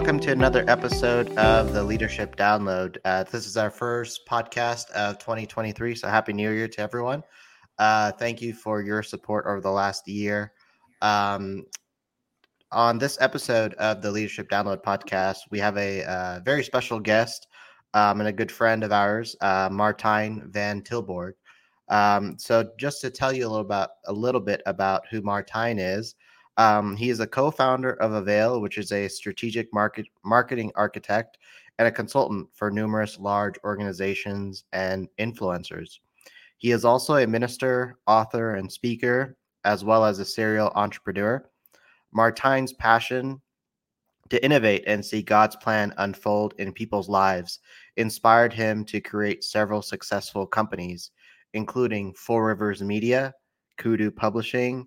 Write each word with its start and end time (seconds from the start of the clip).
Welcome 0.00 0.20
to 0.20 0.32
another 0.32 0.64
episode 0.66 1.28
of 1.36 1.74
the 1.74 1.84
Leadership 1.84 2.34
Download. 2.34 2.96
Uh, 3.04 3.22
this 3.24 3.46
is 3.46 3.58
our 3.58 3.68
first 3.68 4.26
podcast 4.26 4.90
of 4.92 5.18
2023. 5.18 5.94
So, 5.94 6.08
Happy 6.08 6.32
New 6.32 6.50
Year 6.52 6.68
to 6.68 6.80
everyone. 6.80 7.22
Uh, 7.78 8.10
thank 8.12 8.40
you 8.40 8.54
for 8.54 8.80
your 8.80 9.02
support 9.02 9.44
over 9.46 9.60
the 9.60 9.70
last 9.70 10.08
year. 10.08 10.54
Um, 11.02 11.66
on 12.72 12.96
this 12.96 13.18
episode 13.20 13.74
of 13.74 14.00
the 14.00 14.10
Leadership 14.10 14.48
Download 14.48 14.82
podcast, 14.82 15.40
we 15.50 15.58
have 15.58 15.76
a 15.76 16.02
uh, 16.04 16.40
very 16.46 16.64
special 16.64 16.98
guest 16.98 17.48
um, 17.92 18.20
and 18.20 18.28
a 18.30 18.32
good 18.32 18.50
friend 18.50 18.82
of 18.82 18.92
ours, 18.92 19.36
uh, 19.42 19.68
Martijn 19.68 20.50
van 20.50 20.80
Tilborgh. 20.80 21.34
Um, 21.90 22.38
so, 22.38 22.70
just 22.78 23.02
to 23.02 23.10
tell 23.10 23.34
you 23.34 23.46
a 23.46 23.50
little 23.50 23.66
about 23.66 23.90
a 24.06 24.12
little 24.14 24.40
bit 24.40 24.62
about 24.64 25.02
who 25.10 25.20
Martijn 25.20 25.76
is, 25.78 26.14
um, 26.60 26.94
he 26.94 27.08
is 27.08 27.20
a 27.20 27.26
co-founder 27.26 27.94
of 28.02 28.12
Avail, 28.12 28.60
which 28.60 28.76
is 28.76 28.92
a 28.92 29.08
strategic 29.08 29.72
market 29.72 30.06
marketing 30.26 30.70
architect 30.74 31.38
and 31.78 31.88
a 31.88 31.90
consultant 31.90 32.48
for 32.52 32.70
numerous 32.70 33.18
large 33.18 33.54
organizations 33.64 34.64
and 34.74 35.08
influencers. 35.18 36.00
He 36.58 36.72
is 36.72 36.84
also 36.84 37.16
a 37.16 37.26
minister, 37.26 37.96
author, 38.06 38.56
and 38.56 38.70
speaker, 38.70 39.38
as 39.64 39.86
well 39.86 40.04
as 40.04 40.18
a 40.18 40.24
serial 40.26 40.70
entrepreneur. 40.74 41.48
Martijn's 42.14 42.74
passion 42.74 43.40
to 44.28 44.44
innovate 44.44 44.84
and 44.86 45.02
see 45.02 45.22
God's 45.22 45.56
plan 45.56 45.94
unfold 45.96 46.52
in 46.58 46.74
people's 46.74 47.08
lives 47.08 47.60
inspired 47.96 48.52
him 48.52 48.84
to 48.84 49.00
create 49.00 49.44
several 49.44 49.80
successful 49.80 50.46
companies, 50.46 51.10
including 51.54 52.12
Four 52.12 52.48
Rivers 52.48 52.82
Media, 52.82 53.32
Kudu 53.78 54.10
Publishing, 54.10 54.86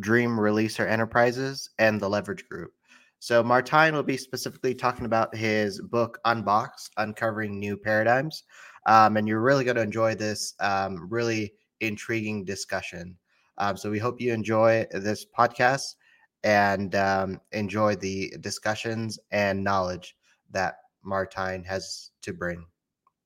Dream 0.00 0.30
Releaser 0.30 0.88
Enterprises, 0.88 1.70
and 1.78 2.00
the 2.00 2.08
Leverage 2.08 2.48
Group. 2.48 2.72
So, 3.20 3.42
Martijn 3.42 3.92
will 3.92 4.04
be 4.04 4.16
specifically 4.16 4.74
talking 4.74 5.04
about 5.04 5.34
his 5.34 5.80
book 5.80 6.18
Unboxed 6.24 6.92
Uncovering 6.98 7.58
New 7.58 7.76
Paradigms. 7.76 8.44
Um, 8.86 9.16
and 9.16 9.26
you're 9.26 9.40
really 9.40 9.64
going 9.64 9.76
to 9.76 9.82
enjoy 9.82 10.14
this 10.14 10.54
um, 10.60 11.08
really 11.10 11.52
intriguing 11.80 12.44
discussion. 12.44 13.16
Um, 13.58 13.76
so, 13.76 13.90
we 13.90 13.98
hope 13.98 14.20
you 14.20 14.32
enjoy 14.32 14.86
this 14.92 15.26
podcast 15.36 15.96
and 16.44 16.94
um, 16.94 17.40
enjoy 17.52 17.96
the 17.96 18.32
discussions 18.40 19.18
and 19.32 19.64
knowledge 19.64 20.14
that 20.50 20.76
Martijn 21.04 21.66
has 21.66 22.10
to 22.22 22.32
bring. 22.32 22.64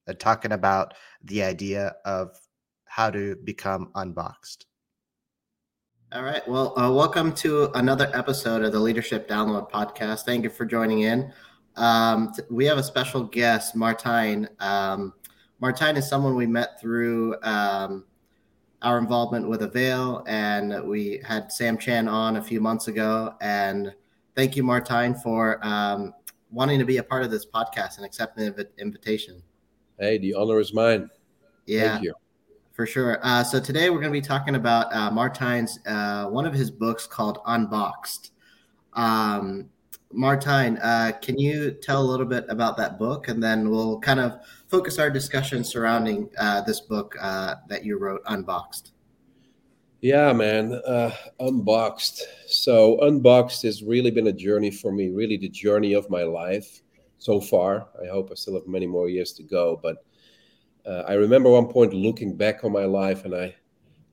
Uh, 0.09 0.15
talking 0.19 0.53
about 0.53 0.95
the 1.23 1.43
idea 1.43 1.95
of 2.05 2.31
how 2.87 3.11
to 3.11 3.37
become 3.45 3.91
unboxed. 3.95 4.67
All 6.15 6.23
right. 6.23 6.47
Well, 6.47 6.79
uh, 6.79 6.93
welcome 6.93 7.33
to 7.37 7.71
another 7.75 8.11
episode 8.13 8.63
of 8.63 8.73
the 8.73 8.79
Leadership 8.79 9.27
Download 9.27 9.71
podcast. 9.71 10.25
Thank 10.25 10.45
you 10.45 10.51
for 10.51 10.67
joining 10.67 11.01
in. 11.01 11.33
Um, 11.77 12.35
t- 12.37 12.43
we 12.51 12.67
have 12.67 12.77
a 12.77 12.83
special 12.83 13.23
guest, 13.23 13.75
Martijn. 13.75 14.47
Um, 14.61 15.15
Martijn 15.63 15.97
is 15.97 16.07
someone 16.07 16.35
we 16.35 16.47
met 16.47 16.79
through 16.79 17.37
um, 17.43 18.05
our 18.83 18.99
involvement 18.99 19.49
with 19.49 19.63
Avail, 19.63 20.23
and 20.27 20.87
we 20.87 21.23
had 21.25 21.51
Sam 21.51 21.79
Chand 21.79 22.11
on 22.11 22.37
a 22.37 22.43
few 22.43 22.61
months 22.61 22.89
ago. 22.89 23.35
And 23.41 23.95
thank 24.37 24.55
you, 24.55 24.65
Martijn, 24.65 25.19
for 25.23 25.67
um, 25.67 26.13
wanting 26.51 26.79
to 26.79 26.85
be 26.85 26.99
a 26.99 27.03
part 27.03 27.23
of 27.23 27.31
this 27.31 27.47
podcast 27.47 27.97
and 27.97 28.05
accepting 28.05 28.53
the 28.53 28.69
invitation. 28.77 29.43
Hey, 29.99 30.19
the 30.19 30.35
honor 30.35 30.61
is 30.61 30.75
mine. 30.75 31.09
Yeah. 31.65 31.93
Thank 31.93 32.05
you 32.05 32.15
for 32.73 32.87
sure. 32.87 33.19
Uh, 33.23 33.45
so 33.45 33.61
today 33.61 33.91
we're 33.91 34.01
going 34.01 34.13
to 34.13 34.19
be 34.19 34.27
talking 34.27 34.55
about 34.55 34.93
uh, 34.93 35.11
Martijn's 35.11 35.79
uh, 35.87 36.27
one 36.29 36.47
of 36.47 36.55
his 36.55 36.71
books 36.71 37.07
called 37.07 37.39
Unboxed. 37.47 38.33
Um, 38.95 39.69
Martijn, 40.13 40.79
uh, 40.83 41.13
can 41.19 41.39
you 41.39 41.71
tell 41.71 42.03
a 42.03 42.05
little 42.05 42.27
bit 42.27 42.45
about 42.49 42.77
that 42.77 42.99
book, 42.99 43.29
and 43.29 43.43
then 43.43 43.71
we'll 43.71 43.99
kind 44.01 44.21
of 44.21 44.41
focus 44.69 44.99
our 44.99 45.11
discussion 45.11 45.65
surrounding 45.65 46.29
uh, 46.39 46.61
this 46.63 46.81
book 46.81 47.17
uh, 47.21 47.57
that 47.69 47.85
you 47.85 47.99
wrote, 47.99 48.23
Unboxed. 48.27 48.93
Yeah, 50.03 50.33
man, 50.33 50.81
Unboxed. 51.41 52.23
So 52.47 53.01
Unboxed 53.01 53.63
has 53.63 53.83
really 53.83 54.11
been 54.11 54.27
a 54.27 54.33
journey 54.33 54.71
for 54.71 54.93
me, 54.93 55.09
really 55.09 55.37
the 55.37 55.49
journey 55.49 55.95
of 55.95 56.11
my 56.11 56.25
life 56.25 56.83
so 57.19 57.41
far. 57.41 57.87
I 58.03 58.09
hope 58.09 58.31
I 58.31 58.35
still 58.35 58.55
have 58.55 58.67
many 58.67 58.87
more 58.87 59.09
years 59.09 59.33
to 59.35 59.43
go, 59.43 59.79
but 59.83 60.05
uh, 60.87 61.05
I 61.07 61.15
remember 61.15 61.51
one 61.51 61.69
point 61.69 61.95
looking 61.95 62.37
back 62.37 62.65
on 62.65 62.73
my 62.73 62.85
life 62.85 63.25
and 63.25 63.35
I, 63.35 63.55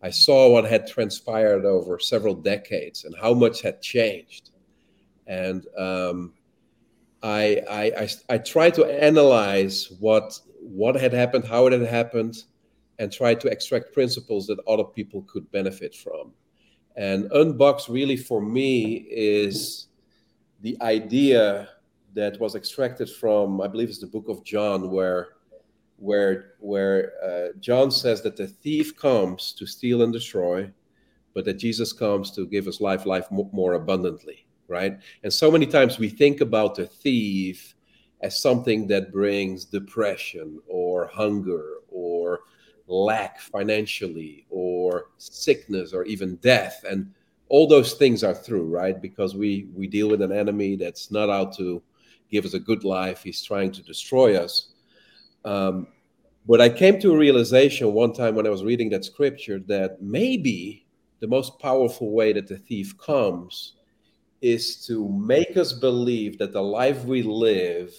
I 0.02 0.09
saw 0.09 0.52
what 0.52 0.66
had 0.66 0.88
transpired 0.88 1.66
over 1.66 2.00
several 2.00 2.35
decades 2.35 3.06
and 3.06 3.16
how 3.19 3.34
much 3.34 3.62
had 3.62 3.81
changed. 3.81 4.52
And 5.28 5.66
um, 5.78 6.34
I, 7.22 7.62
I, 7.69 7.84
I, 8.03 8.09
I 8.30 8.38
tried 8.38 8.75
to 8.75 8.85
analyze 8.85 9.91
what, 10.00 10.40
what 10.59 10.96
had 10.96 11.13
happened, 11.13 11.46
how 11.46 11.68
it 11.68 11.74
had 11.74 11.88
happened, 11.88 12.44
and 13.00 13.12
try 13.12 13.34
to 13.34 13.47
extract 13.47 13.94
principles 13.94 14.47
that 14.47 14.59
other 14.68 14.84
people 14.84 15.24
could 15.24 15.50
benefit 15.51 15.96
from. 15.96 16.34
And 16.96 17.30
Unbox 17.31 17.88
really 17.90 18.18
for 18.18 18.41
me 18.41 19.07
is 19.09 19.88
the 20.62 20.78
idea 20.81 21.69
that 22.13 22.40
was 22.40 22.56
extracted 22.56 23.09
from, 23.09 23.62
I 23.62 23.68
believe 23.68 23.90
it's 23.90 24.00
the 24.00 24.07
book 24.07 24.28
of 24.28 24.44
John, 24.44 24.91
where 24.91 25.30
where 25.99 26.53
where 26.59 27.13
uh, 27.23 27.57
John 27.59 27.91
says 27.91 28.21
that 28.23 28.37
the 28.37 28.47
thief 28.47 28.95
comes 28.95 29.53
to 29.53 29.65
steal 29.65 30.01
and 30.01 30.13
destroy, 30.13 30.71
but 31.33 31.45
that 31.45 31.55
Jesus 31.55 31.93
comes 31.93 32.31
to 32.31 32.47
give 32.47 32.67
us 32.67 32.81
life, 32.81 33.05
life 33.05 33.27
more 33.31 33.73
abundantly, 33.73 34.47
right? 34.67 34.97
And 35.23 35.31
so 35.31 35.51
many 35.51 35.65
times 35.65 35.99
we 35.99 36.09
think 36.09 36.41
about 36.41 36.75
the 36.75 36.85
thief 36.85 37.75
as 38.21 38.41
something 38.41 38.88
that 38.88 39.11
brings 39.11 39.65
depression 39.65 40.59
or 40.67 41.07
hunger 41.07 41.75
or 41.89 42.41
lack 42.88 43.39
financially 43.39 44.45
or 44.49 45.07
sickness 45.17 45.93
or 45.93 46.03
even 46.05 46.35
death. 46.38 46.83
And 46.89 47.13
all 47.49 47.67
those 47.67 47.93
things 47.93 48.23
are 48.23 48.33
true 48.33 48.67
right? 48.67 49.01
Because 49.01 49.35
we 49.35 49.67
we 49.73 49.88
deal 49.88 50.09
with 50.09 50.21
an 50.21 50.31
enemy 50.31 50.75
that's 50.75 51.11
not 51.11 51.29
out 51.29 51.55
to 51.57 51.81
give 52.31 52.45
us 52.45 52.53
a 52.53 52.59
good 52.59 52.83
life. 52.83 53.23
He's 53.23 53.43
trying 53.43 53.71
to 53.73 53.83
destroy 53.83 54.38
us 54.38 54.73
um, 55.45 55.88
but 56.47 56.61
I 56.61 56.69
came 56.69 57.00
to 57.01 57.13
a 57.13 57.17
realization 57.17 57.94
one 57.94 58.13
time 58.13 58.35
when 58.35 58.47
I 58.47 58.50
was 58.50 58.63
reading 58.63 58.89
that 58.89 59.05
scripture 59.05 59.59
that 59.67 60.01
maybe 60.01 60.88
the 61.19 61.27
most 61.27 61.59
powerful 61.59 62.11
way 62.11 62.33
that 62.33 62.47
the 62.47 62.57
thief 62.57 62.97
comes 62.97 63.73
is 64.41 64.85
to 64.88 65.07
make 65.09 65.57
us 65.57 65.73
believe 65.73 66.38
that 66.39 66.53
the 66.53 66.61
life 66.61 67.03
we 67.03 67.22
live 67.22 67.94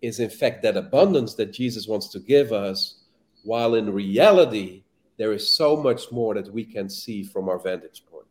is, 0.00 0.18
in 0.18 0.30
fact, 0.30 0.62
that 0.62 0.76
abundance 0.76 1.34
that 1.34 1.52
Jesus 1.52 1.86
wants 1.86 2.08
to 2.08 2.18
give 2.18 2.52
us, 2.52 3.02
while 3.44 3.74
in 3.74 3.92
reality, 3.92 4.82
there 5.18 5.32
is 5.32 5.50
so 5.50 5.76
much 5.76 6.10
more 6.10 6.34
that 6.34 6.52
we 6.52 6.64
can 6.64 6.88
see 6.88 7.22
from 7.22 7.48
our 7.48 7.58
vantage 7.58 8.04
point. 8.10 8.26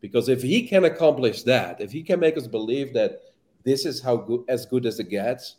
Because 0.00 0.28
if 0.28 0.42
he 0.42 0.68
can 0.68 0.84
accomplish 0.84 1.42
that, 1.44 1.80
if 1.80 1.90
he 1.90 2.02
can 2.02 2.20
make 2.20 2.36
us 2.36 2.46
believe 2.46 2.92
that 2.92 3.22
this 3.64 3.86
is 3.86 4.02
how 4.02 4.16
good, 4.16 4.44
as 4.48 4.66
good 4.66 4.84
as 4.84 5.00
it 5.00 5.08
gets, 5.08 5.56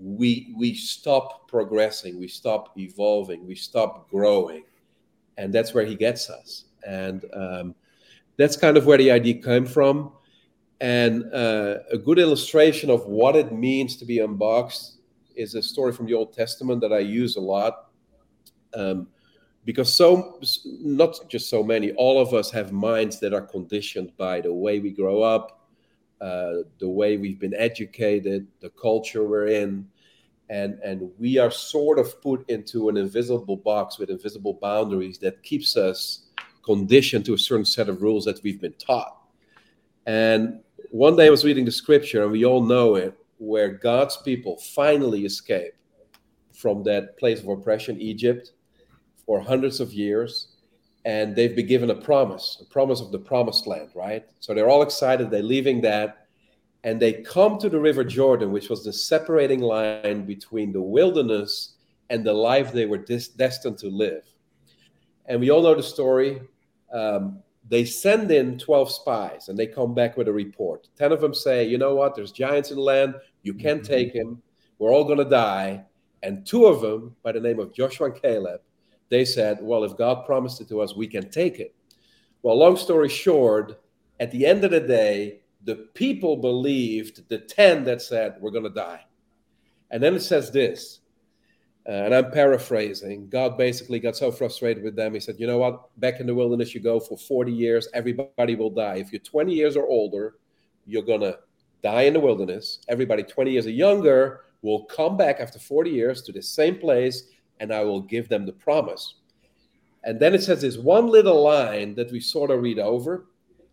we 0.00 0.54
we 0.56 0.74
stop 0.74 1.48
progressing, 1.48 2.18
we 2.18 2.28
stop 2.28 2.76
evolving, 2.78 3.46
we 3.46 3.54
stop 3.54 4.10
growing, 4.10 4.64
and 5.36 5.52
that's 5.52 5.74
where 5.74 5.84
he 5.84 5.94
gets 5.94 6.30
us. 6.30 6.64
And 6.86 7.24
um, 7.34 7.74
that's 8.36 8.56
kind 8.56 8.76
of 8.76 8.86
where 8.86 8.98
the 8.98 9.10
idea 9.10 9.34
came 9.34 9.66
from. 9.66 10.12
And 10.80 11.24
uh, 11.34 11.80
a 11.92 11.98
good 11.98 12.18
illustration 12.18 12.88
of 12.88 13.04
what 13.04 13.36
it 13.36 13.52
means 13.52 13.96
to 13.96 14.06
be 14.06 14.20
unboxed 14.20 14.98
is 15.36 15.54
a 15.54 15.62
story 15.62 15.92
from 15.92 16.06
the 16.06 16.14
Old 16.14 16.32
Testament 16.32 16.80
that 16.80 16.92
I 16.92 17.00
use 17.00 17.36
a 17.36 17.40
lot. 17.40 17.90
Um, 18.72 19.08
because 19.64 19.92
so 19.92 20.40
not 20.64 21.16
just 21.28 21.50
so 21.50 21.62
many 21.62 21.92
all 21.92 22.20
of 22.20 22.32
us 22.32 22.50
have 22.50 22.72
minds 22.72 23.20
that 23.20 23.34
are 23.34 23.42
conditioned 23.42 24.10
by 24.16 24.40
the 24.40 24.52
way 24.52 24.80
we 24.80 24.90
grow 24.90 25.22
up 25.22 25.59
uh, 26.20 26.62
the 26.78 26.88
way 26.88 27.16
we've 27.16 27.40
been 27.40 27.54
educated, 27.54 28.46
the 28.60 28.70
culture 28.70 29.26
we're 29.26 29.46
in, 29.46 29.88
and 30.48 30.78
and 30.84 31.10
we 31.18 31.38
are 31.38 31.50
sort 31.50 31.98
of 31.98 32.20
put 32.20 32.48
into 32.50 32.88
an 32.88 32.96
invisible 32.96 33.56
box 33.56 33.98
with 33.98 34.10
invisible 34.10 34.54
boundaries 34.54 35.18
that 35.18 35.42
keeps 35.42 35.76
us 35.76 36.26
conditioned 36.62 37.24
to 37.24 37.34
a 37.34 37.38
certain 37.38 37.64
set 37.64 37.88
of 37.88 38.02
rules 38.02 38.24
that 38.24 38.42
we've 38.42 38.60
been 38.60 38.74
taught. 38.74 39.16
And 40.06 40.60
one 40.90 41.16
day 41.16 41.26
I 41.26 41.30
was 41.30 41.44
reading 41.44 41.64
the 41.64 41.72
scripture, 41.72 42.22
and 42.22 42.32
we 42.32 42.44
all 42.44 42.62
know 42.62 42.96
it, 42.96 43.14
where 43.38 43.70
God's 43.70 44.16
people 44.18 44.56
finally 44.58 45.24
escape 45.24 45.72
from 46.52 46.82
that 46.82 47.16
place 47.18 47.40
of 47.40 47.48
oppression, 47.48 48.00
Egypt, 48.00 48.52
for 49.24 49.40
hundreds 49.40 49.80
of 49.80 49.92
years 49.92 50.48
and 51.04 51.34
they've 51.34 51.56
been 51.56 51.66
given 51.66 51.90
a 51.90 51.94
promise, 51.94 52.58
a 52.60 52.64
promise 52.70 53.00
of 53.00 53.10
the 53.10 53.18
promised 53.18 53.66
land, 53.66 53.90
right? 53.94 54.24
So 54.40 54.54
they're 54.54 54.68
all 54.68 54.82
excited. 54.82 55.30
They're 55.30 55.42
leaving 55.42 55.80
that, 55.82 56.26
and 56.84 57.00
they 57.00 57.22
come 57.22 57.58
to 57.58 57.68
the 57.68 57.80
River 57.80 58.04
Jordan, 58.04 58.52
which 58.52 58.68
was 58.68 58.84
the 58.84 58.92
separating 58.92 59.60
line 59.60 60.26
between 60.26 60.72
the 60.72 60.82
wilderness 60.82 61.74
and 62.10 62.24
the 62.24 62.32
life 62.32 62.72
they 62.72 62.86
were 62.86 62.98
dis- 62.98 63.28
destined 63.28 63.78
to 63.78 63.88
live. 63.88 64.24
And 65.26 65.40
we 65.40 65.50
all 65.50 65.62
know 65.62 65.74
the 65.74 65.82
story. 65.82 66.40
Um, 66.92 67.42
they 67.68 67.84
send 67.84 68.30
in 68.32 68.58
12 68.58 68.90
spies 68.90 69.48
and 69.48 69.56
they 69.56 69.66
come 69.66 69.94
back 69.94 70.16
with 70.16 70.26
a 70.26 70.32
report. 70.32 70.88
10 70.98 71.12
of 71.12 71.20
them 71.20 71.32
say, 71.32 71.64
you 71.64 71.78
know 71.78 71.94
what, 71.94 72.16
there's 72.16 72.32
giants 72.32 72.70
in 72.70 72.76
the 72.76 72.82
land, 72.82 73.14
you 73.42 73.54
can't 73.54 73.82
mm-hmm. 73.82 73.92
take 73.92 74.12
him, 74.12 74.42
we're 74.78 74.92
all 74.92 75.04
going 75.04 75.18
to 75.18 75.24
die. 75.24 75.84
And 76.22 76.44
two 76.44 76.66
of 76.66 76.80
them, 76.80 77.14
by 77.22 77.32
the 77.32 77.40
name 77.40 77.60
of 77.60 77.72
Joshua 77.72 78.10
and 78.10 78.20
Caleb, 78.20 78.60
they 79.10 79.24
said, 79.24 79.58
well, 79.60 79.84
if 79.84 79.96
God 79.96 80.24
promised 80.24 80.60
it 80.60 80.68
to 80.68 80.80
us, 80.80 80.94
we 80.94 81.06
can 81.06 81.30
take 81.30 81.58
it. 81.58 81.74
Well, 82.42 82.58
long 82.58 82.76
story 82.76 83.08
short, 83.08 83.82
at 84.18 84.30
the 84.30 84.46
end 84.46 84.64
of 84.64 84.70
the 84.70 84.80
day, 84.80 85.40
the 85.64 85.76
people 85.94 86.36
believed 86.36 87.28
the 87.28 87.38
10 87.38 87.84
that 87.84 88.00
said, 88.00 88.36
we're 88.40 88.50
going 88.50 88.64
to 88.64 88.70
die. 88.70 89.04
And 89.90 90.02
then 90.02 90.14
it 90.14 90.22
says 90.22 90.50
this 90.50 91.00
uh, 91.88 91.92
and 91.92 92.14
I'm 92.14 92.30
paraphrasing. 92.30 93.28
God 93.28 93.56
basically 93.56 93.98
got 94.00 94.14
so 94.14 94.30
frustrated 94.30 94.84
with 94.84 94.94
them. 94.94 95.14
He 95.14 95.20
said, 95.20 95.36
You 95.38 95.46
know 95.46 95.58
what? 95.58 95.88
Back 95.98 96.20
in 96.20 96.26
the 96.26 96.34
wilderness, 96.34 96.74
you 96.74 96.80
go 96.80 97.00
for 97.00 97.16
40 97.16 97.52
years, 97.52 97.88
everybody 97.94 98.54
will 98.54 98.70
die. 98.70 98.96
If 98.96 99.12
you're 99.12 99.20
20 99.20 99.54
years 99.54 99.76
or 99.76 99.86
older, 99.86 100.34
you're 100.86 101.02
going 101.02 101.22
to 101.22 101.38
die 101.82 102.02
in 102.02 102.12
the 102.12 102.20
wilderness. 102.20 102.80
Everybody 102.88 103.22
20 103.22 103.50
years 103.50 103.66
or 103.66 103.70
younger 103.70 104.42
will 104.62 104.84
come 104.84 105.16
back 105.16 105.40
after 105.40 105.58
40 105.58 105.90
years 105.90 106.22
to 106.22 106.32
the 106.32 106.42
same 106.42 106.76
place, 106.76 107.24
and 107.60 107.72
I 107.72 107.84
will 107.84 108.00
give 108.00 108.28
them 108.28 108.46
the 108.46 108.52
promise. 108.52 109.14
And 110.02 110.18
then 110.18 110.34
it 110.34 110.42
says 110.42 110.62
this 110.62 110.78
one 110.78 111.06
little 111.06 111.42
line 111.42 111.94
that 111.94 112.10
we 112.10 112.20
sort 112.20 112.50
of 112.50 112.62
read 112.62 112.78
over. 112.78 113.26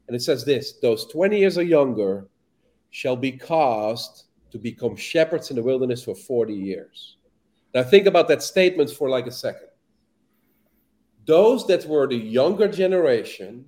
And 0.08 0.16
it 0.16 0.22
says 0.22 0.46
this 0.46 0.74
Those 0.82 1.06
20 1.08 1.40
years 1.40 1.58
or 1.58 1.64
younger 1.64 2.28
shall 2.92 3.16
be 3.16 3.32
caused 3.32 4.26
to 4.52 4.58
become 4.58 4.96
shepherds 4.96 5.50
in 5.50 5.56
the 5.56 5.64
wilderness 5.64 6.04
for 6.04 6.16
40 6.16 6.54
years. 6.54 7.18
Now, 7.74 7.84
think 7.84 8.08
about 8.08 8.28
that 8.30 8.44
statement 8.44 8.90
for 8.90 9.10
like 9.10 9.28
a 9.28 9.32
second. 9.32 9.68
Those 11.26 11.68
that 11.68 11.86
were 11.86 12.08
the 12.08 12.16
younger 12.16 12.68
generation 12.68 13.66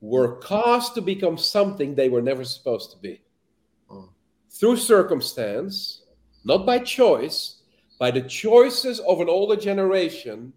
were 0.00 0.36
caused 0.36 0.94
to 0.94 1.02
become 1.02 1.36
something 1.36 1.94
they 1.94 2.08
were 2.08 2.22
never 2.22 2.44
supposed 2.44 2.90
to 2.92 2.98
be. 2.98 3.20
Oh. 3.90 4.08
Through 4.50 4.78
circumstance, 4.78 6.04
not 6.44 6.64
by 6.64 6.78
choice, 6.78 7.59
by 8.00 8.10
the 8.10 8.22
choices 8.22 8.98
of 9.00 9.20
an 9.20 9.28
older 9.28 9.56
generation, 9.56 10.54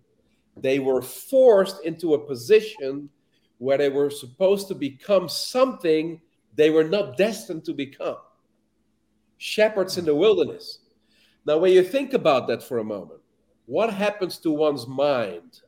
they 0.55 0.79
were 0.79 1.01
forced 1.01 1.83
into 1.83 2.13
a 2.13 2.25
position 2.25 3.09
where 3.57 3.77
they 3.77 3.89
were 3.89 4.09
supposed 4.09 4.69
to 4.69 4.73
become 4.73 5.27
something 5.27 6.21
they 6.55 6.69
were 6.69 6.85
not 6.85 7.17
destined 7.17 7.65
to 7.65 7.73
become. 7.73 8.15
Shepherds 9.37 9.97
in 9.97 10.05
the 10.05 10.15
wilderness. 10.15 10.79
Now, 11.45 11.57
when 11.57 11.73
you 11.73 11.83
think 11.83 12.13
about 12.13 12.47
that 12.47 12.63
for 12.63 12.77
a 12.77 12.83
moment, 12.83 13.19
what 13.65 13.93
happens 13.93 14.37
to 14.37 14.51
one's 14.51 14.87
mind 14.87 15.59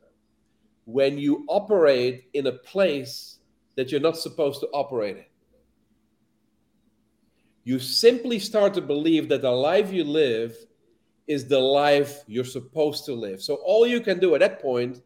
when 0.86 1.18
you 1.18 1.44
operate 1.50 2.30
in 2.34 2.48
a 2.48 2.54
place 2.54 3.40
that 3.76 3.92
you're 3.92 4.00
not 4.00 4.18
supposed 4.18 4.62
to 4.62 4.68
operate 4.68 5.18
in? 5.18 5.26
You 7.66 7.80
simply 7.80 8.40
start 8.40 8.74
to 8.76 8.82
believe 8.82 9.28
that 9.28 9.42
the 9.42 9.52
life 9.52 9.92
you 9.92 10.06
live 10.06 10.56
is 11.28 11.48
the 11.48 11.60
life 11.60 12.24
you're 12.28 12.44
supposed 12.44 13.06
to 13.06 13.14
live. 13.14 13.42
So, 13.42 13.56
all 13.56 13.88
you 13.88 14.00
can 14.02 14.20
do 14.20 14.36
at 14.36 14.42
that 14.42 14.62
point 14.62 15.02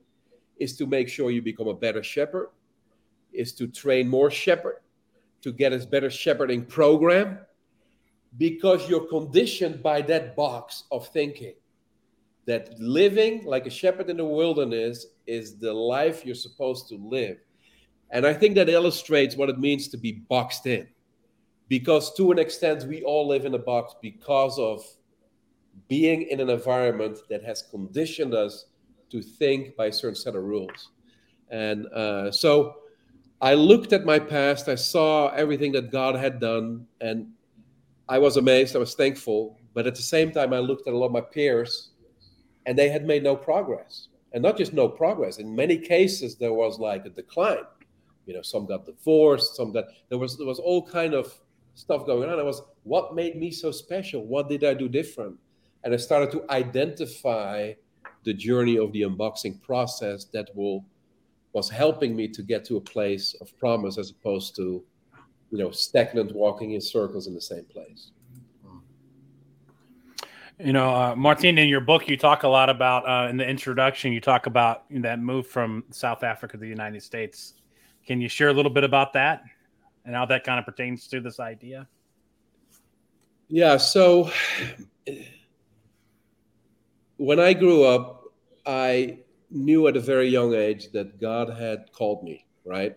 is 0.57 0.75
to 0.77 0.85
make 0.85 1.07
sure 1.07 1.31
you 1.31 1.41
become 1.41 1.67
a 1.67 1.73
better 1.73 2.03
shepherd, 2.03 2.49
is 3.31 3.53
to 3.53 3.67
train 3.67 4.07
more 4.07 4.29
shepherd, 4.29 4.81
to 5.41 5.51
get 5.51 5.71
a 5.71 5.79
better 5.87 6.09
shepherding 6.09 6.65
program, 6.65 7.39
because 8.37 8.89
you're 8.89 9.07
conditioned 9.07 9.81
by 9.81 10.01
that 10.01 10.35
box 10.35 10.83
of 10.91 11.07
thinking 11.07 11.53
that 12.45 12.77
living 12.79 13.43
like 13.45 13.67
a 13.67 13.69
shepherd 13.69 14.09
in 14.09 14.17
the 14.17 14.25
wilderness 14.25 15.05
is 15.27 15.57
the 15.57 15.71
life 15.71 16.25
you're 16.25 16.35
supposed 16.35 16.87
to 16.89 16.95
live. 16.95 17.37
And 18.09 18.25
I 18.25 18.33
think 18.33 18.55
that 18.55 18.69
illustrates 18.69 19.35
what 19.35 19.49
it 19.49 19.59
means 19.59 19.87
to 19.89 19.97
be 19.97 20.13
boxed 20.13 20.65
in. 20.65 20.87
Because 21.67 22.13
to 22.15 22.31
an 22.31 22.39
extent, 22.39 22.85
we 22.85 23.03
all 23.03 23.27
live 23.27 23.45
in 23.45 23.53
a 23.53 23.59
box 23.59 23.93
because 24.01 24.57
of 24.57 24.83
being 25.87 26.23
in 26.23 26.39
an 26.39 26.49
environment 26.49 27.19
that 27.29 27.43
has 27.43 27.61
conditioned 27.61 28.33
us 28.33 28.65
to 29.09 29.21
think 29.21 29.75
by 29.75 29.87
a 29.87 29.93
certain 29.93 30.15
set 30.15 30.35
of 30.35 30.43
rules. 30.43 30.89
And 31.49 31.87
uh, 31.87 32.31
so 32.31 32.75
I 33.41 33.53
looked 33.53 33.93
at 33.93 34.05
my 34.05 34.19
past, 34.19 34.67
I 34.67 34.75
saw 34.75 35.29
everything 35.29 35.71
that 35.73 35.91
God 35.91 36.15
had 36.15 36.39
done, 36.39 36.85
and 37.01 37.27
I 38.07 38.19
was 38.19 38.37
amazed, 38.37 38.75
I 38.75 38.79
was 38.79 38.95
thankful, 38.95 39.57
but 39.73 39.87
at 39.87 39.95
the 39.95 40.01
same 40.01 40.31
time, 40.31 40.53
I 40.53 40.59
looked 40.59 40.87
at 40.87 40.93
a 40.93 40.97
lot 40.97 41.07
of 41.07 41.11
my 41.11 41.21
peers 41.21 41.91
and 42.65 42.77
they 42.77 42.89
had 42.89 43.05
made 43.05 43.23
no 43.23 43.35
progress. 43.35 44.09
And 44.33 44.43
not 44.43 44.57
just 44.57 44.73
no 44.73 44.87
progress, 44.87 45.37
in 45.37 45.55
many 45.55 45.77
cases, 45.77 46.35
there 46.35 46.53
was 46.53 46.77
like 46.79 47.05
a 47.05 47.09
decline. 47.09 47.63
You 48.25 48.35
know, 48.35 48.41
some 48.41 48.67
got 48.67 48.85
divorced, 48.85 49.55
some 49.55 49.71
got, 49.71 49.85
there 50.09 50.19
was, 50.19 50.37
there 50.37 50.45
was 50.45 50.59
all 50.59 50.85
kind 50.85 51.13
of 51.15 51.33
stuff 51.73 52.05
going 52.05 52.29
on. 52.29 52.37
I 52.37 52.43
was, 52.43 52.61
what 52.83 53.15
made 53.15 53.37
me 53.37 53.49
so 53.49 53.71
special? 53.71 54.25
What 54.25 54.49
did 54.49 54.63
I 54.63 54.73
do 54.73 54.87
different? 54.87 55.37
And 55.83 55.93
I 55.93 55.97
started 55.97 56.31
to 56.31 56.43
identify 56.51 57.73
the 58.23 58.33
journey 58.33 58.77
of 58.77 58.91
the 58.91 59.01
unboxing 59.01 59.61
process 59.61 60.25
that 60.25 60.49
will 60.55 60.85
was 61.53 61.69
helping 61.69 62.15
me 62.15 62.27
to 62.27 62.43
get 62.43 62.63
to 62.63 62.77
a 62.77 62.81
place 62.81 63.35
of 63.41 63.57
promise 63.57 63.97
as 63.97 64.11
opposed 64.11 64.55
to 64.55 64.83
you 65.51 65.57
know, 65.57 65.71
stagnant 65.71 66.33
walking 66.33 66.73
in 66.73 66.81
circles 66.81 67.27
in 67.27 67.33
the 67.33 67.41
same 67.41 67.65
place. 67.65 68.11
You 70.59 70.73
know, 70.73 70.93
uh, 70.93 71.15
Martin, 71.15 71.57
in 71.57 71.69
your 71.69 71.79
book, 71.79 72.09
you 72.09 72.17
talk 72.17 72.43
a 72.43 72.47
lot 72.47 72.69
about, 72.69 73.07
uh, 73.07 73.29
in 73.29 73.37
the 73.37 73.47
introduction, 73.47 74.11
you 74.11 74.19
talk 74.19 74.45
about 74.45 74.83
that 74.89 75.19
move 75.19 75.47
from 75.47 75.85
South 75.89 76.21
Africa 76.21 76.57
to 76.57 76.59
the 76.59 76.67
United 76.67 77.01
States. 77.01 77.53
Can 78.05 78.19
you 78.19 78.27
share 78.27 78.49
a 78.49 78.53
little 78.53 78.71
bit 78.71 78.83
about 78.83 79.13
that 79.13 79.43
and 80.03 80.13
how 80.13 80.25
that 80.25 80.43
kind 80.43 80.59
of 80.59 80.65
pertains 80.65 81.07
to 81.07 81.21
this 81.21 81.39
idea? 81.39 81.87
Yeah. 83.47 83.77
So 83.77 84.31
when 87.19 87.37
I 87.37 87.51
grew 87.51 87.83
up, 87.83 88.23
I 88.65 89.19
knew 89.51 89.87
at 89.87 89.97
a 89.97 89.99
very 89.99 90.29
young 90.29 90.53
age 90.53 90.91
that 90.93 91.19
God 91.19 91.49
had 91.49 91.91
called 91.91 92.23
me, 92.23 92.45
right? 92.63 92.95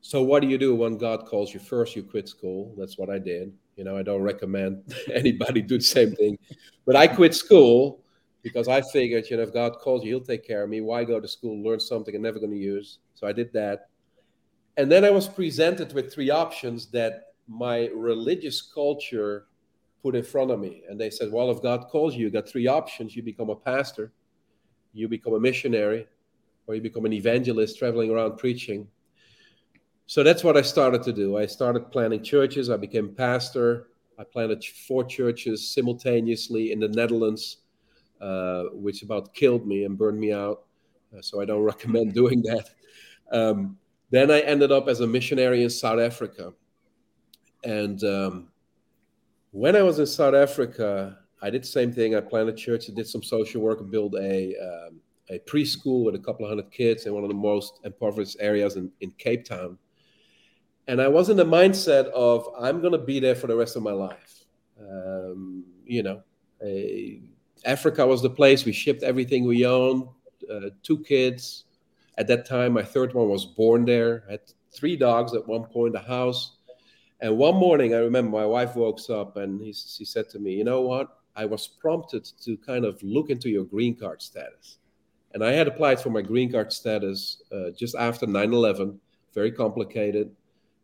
So 0.00 0.24
what 0.24 0.42
do 0.42 0.48
you 0.48 0.58
do 0.58 0.74
when 0.74 0.98
God 0.98 1.24
calls 1.24 1.54
you? 1.54 1.60
First, 1.60 1.94
you 1.94 2.02
quit 2.02 2.28
school. 2.28 2.74
That's 2.76 2.98
what 2.98 3.08
I 3.08 3.20
did. 3.20 3.52
You 3.76 3.84
know, 3.84 3.96
I 3.96 4.02
don't 4.02 4.22
recommend 4.22 4.92
anybody 5.14 5.62
do 5.62 5.78
the 5.78 5.84
same 5.84 6.16
thing, 6.16 6.36
but 6.84 6.96
I 6.96 7.06
quit 7.06 7.32
school 7.32 8.02
because 8.42 8.66
I 8.66 8.80
figured, 8.80 9.30
you 9.30 9.36
know, 9.36 9.44
if 9.44 9.52
God 9.52 9.76
calls 9.78 10.02
you, 10.02 10.10
He'll 10.16 10.24
take 10.24 10.44
care 10.44 10.64
of 10.64 10.68
me. 10.68 10.80
Why 10.80 11.04
go 11.04 11.20
to 11.20 11.28
school, 11.28 11.62
learn 11.62 11.78
something 11.78 12.14
I'm 12.16 12.22
never 12.22 12.40
going 12.40 12.50
to 12.50 12.58
use? 12.58 12.98
So 13.14 13.28
I 13.28 13.32
did 13.32 13.52
that, 13.52 13.88
and 14.76 14.90
then 14.90 15.04
I 15.04 15.10
was 15.10 15.28
presented 15.28 15.92
with 15.92 16.12
three 16.12 16.30
options 16.30 16.86
that 16.86 17.34
my 17.46 17.88
religious 17.94 18.60
culture 18.62 19.46
put 20.02 20.16
in 20.16 20.22
front 20.22 20.50
of 20.50 20.60
me, 20.60 20.82
and 20.88 21.00
they 21.00 21.10
said, 21.10 21.30
"Well, 21.32 21.50
if 21.50 21.62
God 21.62 21.88
calls 21.88 22.14
you, 22.14 22.26
you 22.26 22.30
got 22.30 22.48
three 22.48 22.66
options: 22.66 23.14
you 23.14 23.22
become 23.22 23.50
a 23.50 23.56
pastor, 23.56 24.12
you 24.92 25.08
become 25.08 25.34
a 25.34 25.40
missionary, 25.40 26.06
or 26.66 26.74
you 26.74 26.80
become 26.80 27.04
an 27.04 27.12
evangelist 27.12 27.78
traveling 27.78 28.10
around 28.10 28.36
preaching." 28.36 28.88
So 30.06 30.24
that's 30.24 30.42
what 30.42 30.56
I 30.56 30.62
started 30.62 31.04
to 31.04 31.12
do. 31.12 31.36
I 31.36 31.46
started 31.46 31.92
planning 31.92 32.22
churches. 32.22 32.68
I 32.68 32.76
became 32.76 33.14
pastor. 33.14 33.90
I 34.18 34.24
planted 34.24 34.64
four 34.64 35.04
churches 35.04 35.72
simultaneously 35.72 36.72
in 36.72 36.80
the 36.80 36.88
Netherlands, 36.88 37.58
uh, 38.20 38.64
which 38.72 39.02
about 39.02 39.32
killed 39.34 39.66
me 39.66 39.84
and 39.84 39.96
burned 39.96 40.18
me 40.18 40.32
out. 40.32 40.64
Uh, 41.16 41.22
so 41.22 41.40
I 41.40 41.44
don't 41.44 41.62
recommend 41.74 42.12
doing 42.12 42.42
that. 42.42 42.70
Um, 43.30 43.78
then 44.10 44.30
I 44.30 44.40
ended 44.40 44.72
up 44.72 44.88
as 44.88 45.00
a 45.00 45.06
missionary 45.06 45.62
in 45.62 45.70
South 45.70 46.00
Africa. 46.00 46.52
And 47.64 48.02
um, 48.04 48.48
when 49.50 49.76
I 49.76 49.82
was 49.82 49.98
in 49.98 50.06
South 50.06 50.34
Africa, 50.34 51.18
I 51.42 51.50
did 51.50 51.62
the 51.62 51.68
same 51.68 51.92
thing. 51.92 52.14
I 52.14 52.20
planted 52.20 52.54
a 52.54 52.56
church, 52.56 52.90
I 52.90 52.94
did 52.94 53.06
some 53.06 53.22
social 53.22 53.62
work, 53.62 53.80
and 53.80 53.90
built 53.90 54.14
a, 54.14 54.54
um, 54.56 55.00
a 55.30 55.38
preschool 55.40 56.04
with 56.04 56.14
a 56.14 56.18
couple 56.18 56.44
of 56.44 56.50
hundred 56.50 56.70
kids 56.70 57.06
in 57.06 57.14
one 57.14 57.22
of 57.24 57.28
the 57.28 57.34
most 57.34 57.80
impoverished 57.84 58.36
areas 58.40 58.76
in, 58.76 58.90
in 59.00 59.10
Cape 59.12 59.44
Town 59.44 59.78
and 60.90 61.00
I 61.00 61.06
was 61.06 61.28
in 61.28 61.36
the 61.36 61.44
mindset 61.44 62.06
of 62.06 62.48
I'm 62.58 62.80
going 62.80 62.92
to 62.92 62.98
be 62.98 63.20
there 63.20 63.36
for 63.36 63.46
the 63.46 63.54
rest 63.54 63.76
of 63.76 63.82
my 63.84 63.92
life. 63.92 64.44
Um, 64.80 65.64
you 65.84 66.02
know, 66.02 66.22
a, 66.64 67.22
Africa 67.64 68.04
was 68.04 68.22
the 68.22 68.30
place 68.30 68.64
we 68.64 68.72
shipped 68.72 69.04
everything 69.04 69.44
we 69.44 69.64
owned. 69.64 70.08
Uh, 70.52 70.70
two 70.82 70.98
kids 71.04 71.66
at 72.18 72.26
that 72.26 72.44
time. 72.44 72.72
My 72.72 72.82
third 72.82 73.14
one 73.14 73.28
was 73.28 73.46
born 73.46 73.84
there. 73.84 74.24
I 74.26 74.32
had 74.32 74.40
three 74.72 74.96
dogs 74.96 75.32
at 75.32 75.46
one 75.46 75.64
point. 75.64 75.94
A 75.94 76.00
house. 76.00 76.56
And 77.22 77.36
one 77.36 77.56
morning, 77.56 77.94
I 77.94 77.98
remember 77.98 78.30
my 78.30 78.46
wife 78.46 78.76
woke 78.76 78.98
up 79.10 79.36
and 79.36 79.60
he, 79.60 79.72
she 79.72 80.04
said 80.04 80.28
to 80.30 80.38
me, 80.38 80.54
"You 80.54 80.64
know 80.64 80.80
what? 80.80 81.18
I 81.36 81.44
was 81.44 81.68
prompted 81.68 82.24
to 82.42 82.56
kind 82.56 82.84
of 82.84 83.02
look 83.02 83.30
into 83.30 83.50
your 83.50 83.64
green 83.64 83.94
card 83.94 84.22
status." 84.22 84.78
And 85.32 85.44
I 85.44 85.52
had 85.52 85.68
applied 85.68 86.00
for 86.00 86.10
my 86.10 86.22
green 86.22 86.50
card 86.50 86.72
status 86.72 87.42
uh, 87.52 87.70
just 87.76 87.94
after 87.94 88.26
9 88.26 88.52
11, 88.52 88.98
very 89.34 89.52
complicated. 89.52 90.34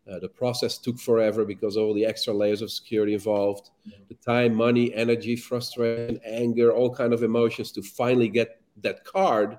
Uh, 0.09 0.21
the 0.21 0.29
process 0.29 0.79
took 0.79 1.01
forever 1.01 1.45
because 1.45 1.77
all 1.77 1.93
the 1.93 2.07
extra 2.07 2.33
layers 2.33 2.63
of 2.63 2.71
security 2.71 3.15
involved, 3.15 3.71
the 4.09 4.15
time, 4.15 4.55
money, 4.55 4.95
energy, 4.95 5.35
frustration, 5.35 6.21
anger, 6.25 6.71
all 6.71 6.95
kind 6.95 7.13
of 7.13 7.25
emotions 7.25 7.73
to 7.73 7.83
finally 7.83 8.29
get 8.29 8.61
that 8.83 9.05
card 9.05 9.59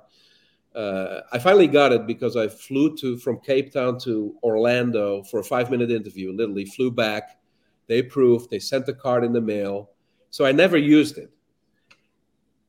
uh, 0.78 1.22
I 1.32 1.40
finally 1.40 1.66
got 1.66 1.92
it 1.92 2.06
because 2.06 2.38
I 2.38 2.48
flew 2.48 2.96
to 2.98 3.18
from 3.18 3.40
Cape 3.40 3.74
Town 3.74 3.98
to 4.02 4.36
Orlando 4.44 5.24
for 5.24 5.40
a 5.40 5.44
five 5.44 5.72
minute 5.72 5.90
interview. 5.90 6.32
Literally 6.32 6.66
flew 6.66 6.92
back. 6.92 7.40
They 7.88 8.00
approved. 8.00 8.52
They 8.52 8.60
sent 8.60 8.86
the 8.86 8.94
card 8.94 9.24
in 9.24 9.34
the 9.34 9.42
mail. 9.42 9.90
So 10.30 10.46
I 10.46 10.52
never 10.52 10.78
used 10.78 11.18
it. 11.18 11.32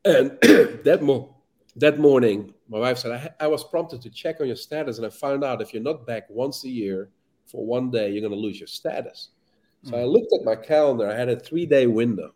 And 0.06 0.30
that 0.84 1.00
mo- 1.02 1.36
that 1.76 1.98
morning, 1.98 2.54
my 2.68 2.78
wife 2.78 2.96
said 2.96 3.12
I, 3.12 3.44
I 3.44 3.46
was 3.46 3.62
prompted 3.62 4.00
to 4.02 4.10
check 4.10 4.40
on 4.40 4.46
your 4.46 4.56
status, 4.56 4.96
and 4.96 5.06
I 5.06 5.10
found 5.10 5.44
out 5.44 5.60
if 5.60 5.74
you're 5.74 5.82
not 5.82 6.06
back 6.06 6.30
once 6.30 6.64
a 6.64 6.68
year 6.68 7.10
for 7.44 7.66
one 7.66 7.90
day, 7.90 8.10
you're 8.10 8.22
going 8.22 8.32
to 8.32 8.38
lose 8.38 8.58
your 8.58 8.68
status. 8.68 9.30
So. 9.82 9.96
I 9.96 10.04
looked 10.04 10.32
at 10.32 10.44
my 10.44 10.56
calendar. 10.56 11.08
I 11.08 11.14
had 11.14 11.28
a 11.28 11.38
three 11.38 11.66
day 11.66 11.86
window. 11.86 12.34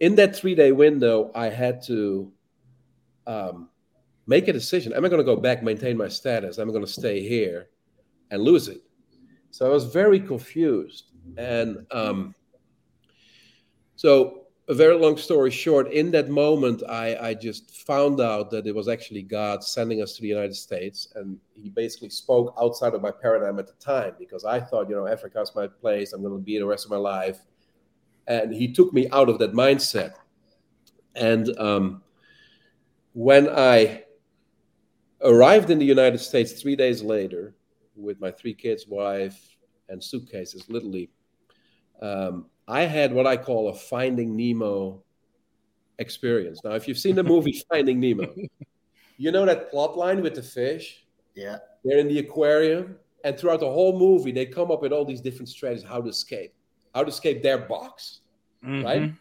In 0.00 0.14
that 0.14 0.36
three 0.36 0.54
day 0.54 0.70
window, 0.70 1.32
I 1.34 1.46
had 1.46 1.82
to 1.86 2.32
um, 3.26 3.68
make 4.26 4.48
a 4.48 4.52
decision. 4.52 4.92
Am 4.92 5.04
I 5.04 5.08
going 5.08 5.20
to 5.20 5.24
go 5.24 5.36
back, 5.36 5.62
maintain 5.62 5.96
my 5.96 6.08
status? 6.08 6.58
Am 6.58 6.68
I 6.68 6.72
going 6.72 6.84
to 6.84 6.90
stay 6.90 7.20
here 7.26 7.68
and 8.30 8.42
lose 8.42 8.68
it? 8.68 8.82
So 9.50 9.66
I 9.66 9.68
was 9.68 9.84
very 9.84 10.20
confused. 10.20 11.10
And 11.36 11.86
um, 11.90 12.34
so, 13.96 14.46
a 14.68 14.74
very 14.74 14.94
long 14.94 15.16
story 15.16 15.50
short, 15.50 15.90
in 15.90 16.12
that 16.12 16.28
moment, 16.30 16.82
I, 16.88 17.16
I 17.16 17.34
just 17.34 17.84
found 17.86 18.20
out 18.20 18.50
that 18.52 18.68
it 18.68 18.74
was 18.74 18.86
actually 18.86 19.22
God 19.22 19.64
sending 19.64 20.00
us 20.00 20.14
to 20.14 20.22
the 20.22 20.28
United 20.28 20.54
States. 20.54 21.08
And 21.16 21.38
He 21.54 21.70
basically 21.70 22.10
spoke 22.10 22.54
outside 22.60 22.94
of 22.94 23.02
my 23.02 23.10
paradigm 23.10 23.58
at 23.58 23.66
the 23.66 23.72
time 23.74 24.14
because 24.18 24.44
I 24.44 24.60
thought, 24.60 24.88
you 24.88 24.94
know, 24.94 25.08
Africa's 25.08 25.52
my 25.56 25.66
place. 25.66 26.12
I'm 26.12 26.22
going 26.22 26.38
to 26.38 26.42
be 26.42 26.58
the 26.58 26.66
rest 26.66 26.84
of 26.84 26.90
my 26.92 26.98
life. 26.98 27.40
And 28.28 28.54
He 28.54 28.72
took 28.72 28.92
me 28.92 29.08
out 29.10 29.28
of 29.28 29.38
that 29.40 29.52
mindset. 29.52 30.14
And 31.16 31.56
um, 31.58 32.02
when 33.12 33.48
I 33.48 34.04
arrived 35.22 35.70
in 35.70 35.78
the 35.78 35.84
United 35.84 36.18
States 36.18 36.52
three 36.52 36.76
days 36.76 37.02
later 37.02 37.54
with 37.96 38.20
my 38.20 38.30
three 38.30 38.54
kids, 38.54 38.86
wife, 38.88 39.56
and 39.88 40.02
suitcases, 40.02 40.68
literally, 40.68 41.10
um, 42.00 42.46
I 42.66 42.82
had 42.82 43.12
what 43.12 43.26
I 43.26 43.36
call 43.36 43.68
a 43.68 43.74
Finding 43.74 44.36
Nemo 44.36 45.02
experience. 45.98 46.62
Now, 46.64 46.72
if 46.72 46.86
you've 46.88 46.98
seen 46.98 47.16
the 47.16 47.24
movie 47.24 47.62
Finding 47.68 48.00
Nemo, 48.00 48.34
you 49.18 49.32
know 49.32 49.44
that 49.44 49.70
plot 49.70 49.96
line 49.98 50.22
with 50.22 50.34
the 50.34 50.42
fish? 50.42 51.04
Yeah. 51.34 51.58
They're 51.84 51.98
in 51.98 52.08
the 52.08 52.20
aquarium, 52.20 52.96
and 53.24 53.38
throughout 53.38 53.60
the 53.60 53.70
whole 53.70 53.98
movie, 53.98 54.32
they 54.32 54.46
come 54.46 54.70
up 54.70 54.82
with 54.82 54.92
all 54.92 55.04
these 55.04 55.20
different 55.20 55.48
strategies 55.48 55.84
how 55.84 56.00
to 56.00 56.08
escape, 56.08 56.54
how 56.94 57.02
to 57.02 57.08
escape 57.08 57.42
their 57.42 57.58
box, 57.58 58.20
mm-hmm. 58.64 58.84
right? 58.84 59.12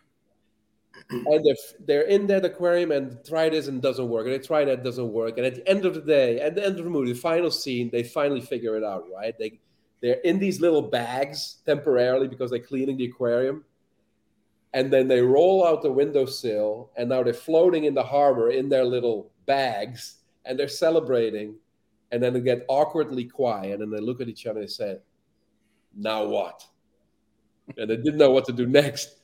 And 1.10 1.46
they're, 1.46 1.56
they're 1.86 2.08
in 2.08 2.28
that 2.28 2.46
aquarium 2.46 2.92
and 2.92 3.18
try 3.26 3.50
this 3.50 3.68
and 3.68 3.82
doesn't 3.82 4.10
work 4.10 4.26
and 4.26 4.34
they 4.34 4.40
try 4.40 4.64
that 4.66 4.84
doesn't 4.84 5.12
work 5.12 5.38
and 5.38 5.46
at 5.46 5.56
the 5.56 5.68
end 5.68 5.86
of 5.86 5.94
the 5.94 6.02
day 6.02 6.40
at 6.40 6.56
the 6.56 6.66
end 6.66 6.78
of 6.78 6.84
the 6.84 6.90
movie 6.90 7.14
the 7.14 7.20
final 7.20 7.52
scene 7.52 7.90
they 7.92 8.04
finally 8.04 8.42
figure 8.42 8.78
it 8.78 8.84
out 8.84 9.06
right? 9.16 9.38
They 9.38 9.60
they're 10.02 10.22
in 10.22 10.40
these 10.40 10.62
little 10.62 10.82
bags 10.82 11.58
temporarily 11.66 12.28
because 12.28 12.52
they're 12.52 12.60
cleaning 12.60 12.98
the 12.98 13.06
aquarium 13.06 13.66
and 14.74 14.94
then 14.94 15.08
they 15.08 15.22
roll 15.22 15.66
out 15.66 15.82
the 15.82 15.92
windowsill 15.92 16.92
and 16.96 17.10
now 17.10 17.24
they're 17.24 17.34
floating 17.34 17.86
in 17.86 17.94
the 17.94 18.04
harbor 18.04 18.50
in 18.50 18.70
their 18.70 18.86
little 18.86 19.32
bags 19.46 20.18
and 20.46 20.58
they're 20.58 20.68
celebrating 20.68 21.56
and 22.12 22.22
then 22.22 22.34
they 22.34 22.40
get 22.40 22.66
awkwardly 22.68 23.26
quiet 23.26 23.82
and 23.82 23.92
they 23.92 24.00
look 24.00 24.22
at 24.22 24.30
each 24.30 24.46
other 24.46 24.60
and 24.60 24.68
they 24.68 24.72
say 24.72 24.98
now 25.96 26.26
what? 26.26 26.64
And 27.78 27.90
they 27.90 27.98
didn't 27.98 28.18
know 28.18 28.32
what 28.32 28.46
to 28.46 28.54
do 28.54 28.66
next 28.66 29.19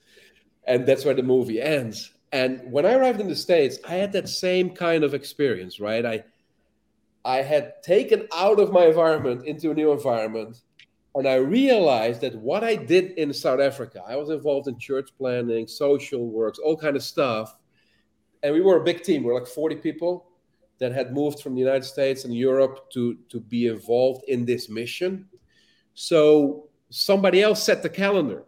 and 0.68 0.86
that's 0.86 1.06
where 1.06 1.14
the 1.14 1.24
movie 1.24 1.62
ends. 1.62 2.12
And 2.32 2.72
when 2.72 2.86
I 2.86 2.94
arrived 2.94 3.22
in 3.22 3.28
the 3.28 3.36
States, 3.36 3.78
I 3.88 3.96
had 3.96 4.12
that 4.14 4.28
same 4.28 4.72
kind 4.72 5.04
of 5.04 5.14
experience, 5.14 5.80
right? 5.80 6.06
I 6.06 6.24
I 7.24 7.42
had 7.42 7.82
taken 7.82 8.28
out 8.34 8.60
of 8.60 8.72
my 8.72 8.86
environment 8.86 9.46
into 9.46 9.72
a 9.72 9.74
new 9.74 9.92
environment, 9.92 10.62
and 11.16 11.28
I 11.28 11.36
realized 11.36 12.22
that 12.22 12.36
what 12.36 12.64
I 12.64 12.76
did 12.76 13.12
in 13.12 13.34
South 13.34 13.60
Africa, 13.60 14.04
I 14.08 14.16
was 14.16 14.30
involved 14.30 14.68
in 14.68 14.78
church 14.78 15.10
planning, 15.18 15.66
social 15.66 16.28
works, 16.28 16.60
all 16.60 16.78
kind 16.78 16.96
of 16.96 17.04
stuff. 17.04 17.58
And 18.44 18.54
we 18.54 18.62
were 18.62 18.80
a 18.80 18.84
big 18.84 19.02
team. 19.02 19.24
We 19.24 19.32
we're 19.32 19.40
like 19.40 19.48
40 19.48 19.78
people 19.78 20.28
that 20.78 20.92
had 20.92 21.14
moved 21.14 21.40
from 21.40 21.56
the 21.56 21.62
United 21.62 21.86
States 21.86 22.26
and 22.26 22.36
Europe 22.36 22.92
to, 22.92 23.18
to 23.30 23.40
be 23.40 23.68
involved 23.68 24.26
in 24.28 24.46
this 24.46 24.70
mission. 24.70 25.26
So 25.94 26.68
somebody 26.90 27.42
else 27.42 27.64
set 27.64 27.82
the 27.82 27.90
calendar 27.90 28.44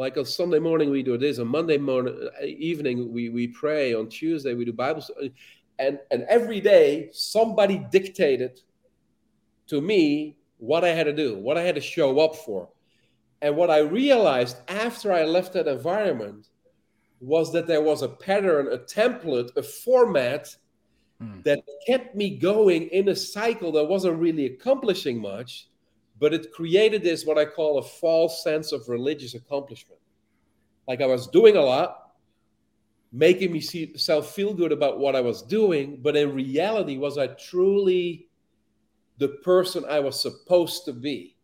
like 0.00 0.16
on 0.16 0.24
Sunday 0.24 0.58
morning 0.58 0.90
we 0.90 1.02
do 1.02 1.18
this, 1.18 1.38
on 1.38 1.48
Monday 1.48 1.76
morning 1.76 2.28
uh, 2.42 2.46
evening 2.46 3.12
we 3.12 3.28
we 3.28 3.46
pray, 3.46 3.92
on 3.92 4.08
Tuesday 4.08 4.54
we 4.54 4.64
do 4.64 4.72
Bible, 4.72 5.04
and 5.78 5.98
and 6.10 6.22
every 6.22 6.58
day 6.58 7.10
somebody 7.12 7.86
dictated 7.92 8.60
to 9.66 9.82
me 9.82 10.38
what 10.56 10.84
I 10.84 10.88
had 10.88 11.04
to 11.04 11.12
do, 11.12 11.36
what 11.36 11.58
I 11.58 11.62
had 11.62 11.74
to 11.74 11.82
show 11.82 12.18
up 12.18 12.34
for, 12.34 12.70
and 13.42 13.54
what 13.56 13.70
I 13.70 13.80
realized 13.80 14.56
after 14.68 15.12
I 15.12 15.24
left 15.24 15.52
that 15.52 15.68
environment 15.68 16.48
was 17.20 17.52
that 17.52 17.66
there 17.66 17.82
was 17.82 18.00
a 18.00 18.08
pattern, 18.08 18.68
a 18.72 18.78
template, 18.78 19.54
a 19.54 19.62
format 19.62 20.56
hmm. 21.20 21.42
that 21.44 21.60
kept 21.86 22.16
me 22.16 22.38
going 22.38 22.84
in 22.84 23.10
a 23.10 23.14
cycle 23.14 23.70
that 23.72 23.84
wasn't 23.84 24.18
really 24.18 24.46
accomplishing 24.46 25.20
much 25.20 25.69
but 26.20 26.34
it 26.34 26.52
created 26.52 27.02
this 27.02 27.24
what 27.24 27.38
I 27.38 27.46
call 27.46 27.78
a 27.78 27.82
false 27.82 28.44
sense 28.44 28.72
of 28.72 28.88
religious 28.88 29.34
accomplishment. 29.34 30.00
Like 30.86 31.00
I 31.00 31.06
was 31.06 31.26
doing 31.26 31.56
a 31.56 31.62
lot, 31.62 32.12
making 33.10 33.52
myself 33.52 34.34
feel 34.34 34.52
good 34.54 34.70
about 34.70 34.98
what 34.98 35.16
I 35.16 35.22
was 35.22 35.42
doing, 35.42 35.98
but 36.00 36.16
in 36.16 36.34
reality, 36.34 36.98
was 36.98 37.16
I 37.16 37.28
truly 37.28 38.28
the 39.18 39.28
person 39.28 39.84
I 39.88 40.00
was 40.00 40.20
supposed 40.20 40.84
to 40.84 40.92
be? 40.92 41.36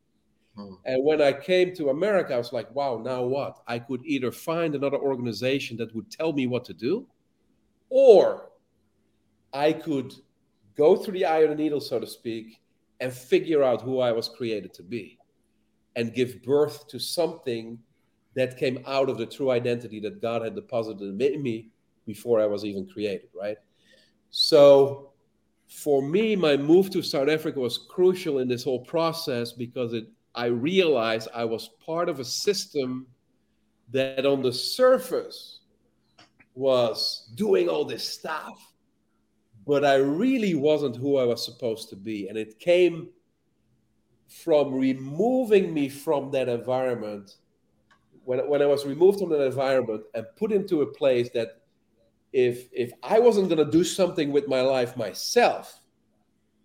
Hmm. 0.54 0.74
And 0.84 1.04
when 1.04 1.22
I 1.22 1.32
came 1.32 1.74
to 1.76 1.88
America, 1.88 2.34
I 2.34 2.38
was 2.38 2.52
like, 2.52 2.72
wow, 2.74 3.00
now 3.02 3.22
what? 3.22 3.62
I 3.66 3.78
could 3.78 4.04
either 4.04 4.30
find 4.30 4.74
another 4.74 4.98
organization 4.98 5.78
that 5.78 5.94
would 5.94 6.10
tell 6.10 6.32
me 6.34 6.46
what 6.46 6.66
to 6.66 6.74
do, 6.74 7.06
or 7.88 8.50
I 9.52 9.72
could 9.72 10.12
go 10.76 10.96
through 10.96 11.14
the 11.14 11.24
eye 11.24 11.38
of 11.38 11.50
the 11.50 11.56
needle, 11.56 11.80
so 11.80 11.98
to 11.98 12.06
speak, 12.06 12.60
and 13.00 13.12
figure 13.12 13.62
out 13.62 13.82
who 13.82 14.00
I 14.00 14.12
was 14.12 14.28
created 14.28 14.72
to 14.74 14.82
be 14.82 15.18
and 15.96 16.14
give 16.14 16.42
birth 16.42 16.88
to 16.88 16.98
something 16.98 17.78
that 18.34 18.58
came 18.58 18.82
out 18.86 19.08
of 19.08 19.18
the 19.18 19.26
true 19.26 19.50
identity 19.50 19.98
that 20.00 20.20
God 20.20 20.42
had 20.42 20.54
deposited 20.54 21.20
in 21.20 21.42
me 21.42 21.70
before 22.06 22.40
I 22.40 22.46
was 22.46 22.64
even 22.64 22.86
created, 22.86 23.28
right? 23.38 23.56
So 24.30 25.12
for 25.68 26.02
me, 26.02 26.36
my 26.36 26.56
move 26.56 26.90
to 26.90 27.02
South 27.02 27.28
Africa 27.28 27.58
was 27.58 27.78
crucial 27.78 28.38
in 28.38 28.48
this 28.48 28.62
whole 28.62 28.84
process 28.84 29.52
because 29.52 29.92
it 29.92 30.06
I 30.34 30.46
realized 30.46 31.28
I 31.34 31.46
was 31.46 31.70
part 31.84 32.10
of 32.10 32.20
a 32.20 32.24
system 32.24 33.06
that 33.90 34.26
on 34.26 34.42
the 34.42 34.52
surface 34.52 35.60
was 36.54 37.30
doing 37.36 37.70
all 37.70 37.86
this 37.86 38.06
stuff 38.06 38.60
but 39.66 39.84
I 39.84 39.96
really 39.96 40.54
wasn't 40.54 40.96
who 40.96 41.16
I 41.16 41.24
was 41.24 41.44
supposed 41.44 41.88
to 41.90 41.96
be. 41.96 42.28
And 42.28 42.38
it 42.38 42.58
came 42.60 43.08
from 44.28 44.72
removing 44.72 45.74
me 45.74 45.88
from 45.88 46.30
that 46.30 46.48
environment. 46.48 47.36
When, 48.24 48.48
when 48.48 48.62
I 48.62 48.66
was 48.66 48.86
removed 48.86 49.18
from 49.18 49.30
that 49.30 49.44
environment 49.44 50.04
and 50.14 50.24
put 50.36 50.52
into 50.52 50.82
a 50.82 50.86
place 50.86 51.28
that 51.34 51.60
if 52.32 52.68
if 52.72 52.92
I 53.02 53.18
wasn't 53.18 53.48
going 53.48 53.64
to 53.64 53.70
do 53.70 53.82
something 53.82 54.30
with 54.30 54.46
my 54.48 54.60
life 54.60 54.96
myself, 54.96 55.80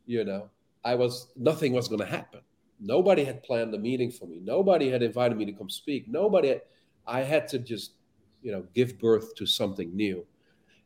you 0.06 0.24
know, 0.24 0.50
I 0.84 0.96
was 0.96 1.28
nothing 1.36 1.74
was 1.74 1.88
going 1.88 2.02
to 2.02 2.06
happen. 2.06 2.42
Nobody 2.80 3.24
had 3.24 3.44
planned 3.44 3.74
a 3.74 3.78
meeting 3.78 4.12
for 4.12 4.26
me. 4.26 4.40
Nobody 4.44 4.90
had 4.90 5.04
invited 5.04 5.38
me 5.38 5.46
to 5.46 5.54
come 5.54 5.70
speak. 5.70 6.08
Nobody. 6.08 6.50
Had, 6.50 6.62
I 7.06 7.22
had 7.22 7.48
to 7.50 7.60
just, 7.60 7.94
you 8.42 8.52
know, 8.52 8.66
give 8.74 9.00
birth 9.00 9.36
to 9.36 9.46
something 9.46 9.96
new 9.96 10.26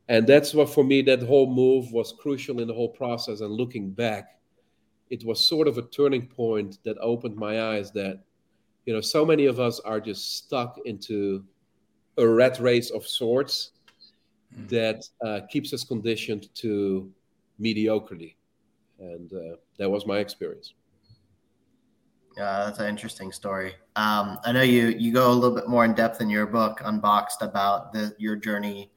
and 0.07 0.27
that's 0.27 0.53
what 0.53 0.69
for 0.69 0.83
me 0.83 1.01
that 1.01 1.21
whole 1.23 1.51
move 1.51 1.91
was 1.91 2.13
crucial 2.19 2.59
in 2.61 2.67
the 2.67 2.73
whole 2.73 2.89
process 2.89 3.41
and 3.41 3.51
looking 3.51 3.89
back 3.91 4.39
it 5.09 5.23
was 5.25 5.45
sort 5.45 5.67
of 5.67 5.77
a 5.77 5.83
turning 5.83 6.27
point 6.27 6.79
that 6.83 6.97
opened 6.99 7.35
my 7.35 7.61
eyes 7.61 7.91
that 7.91 8.21
you 8.85 8.93
know 8.93 9.01
so 9.01 9.25
many 9.25 9.45
of 9.45 9.59
us 9.59 9.79
are 9.81 9.99
just 9.99 10.37
stuck 10.37 10.77
into 10.85 11.43
a 12.17 12.27
rat 12.27 12.59
race 12.59 12.91
of 12.91 13.05
sorts 13.05 13.71
mm. 14.57 14.69
that 14.69 15.07
uh, 15.25 15.41
keeps 15.49 15.73
us 15.73 15.83
conditioned 15.83 16.53
to 16.55 17.11
mediocrity 17.59 18.37
and 18.99 19.33
uh, 19.33 19.55
that 19.77 19.89
was 19.89 20.05
my 20.05 20.19
experience 20.19 20.73
yeah, 22.37 22.65
that's 22.65 22.79
an 22.79 22.87
interesting 22.87 23.31
story. 23.31 23.75
Um, 23.95 24.39
I 24.43 24.51
know 24.51 24.61
you 24.61 24.87
you 24.87 25.13
go 25.13 25.31
a 25.31 25.33
little 25.33 25.55
bit 25.55 25.69
more 25.69 25.85
in 25.85 25.93
depth 25.93 26.19
in 26.19 26.29
your 26.29 26.45
book, 26.45 26.81
Unboxed, 26.83 27.41
about 27.41 27.93
the 27.93 28.13
your 28.17 28.35
journey 28.35 28.91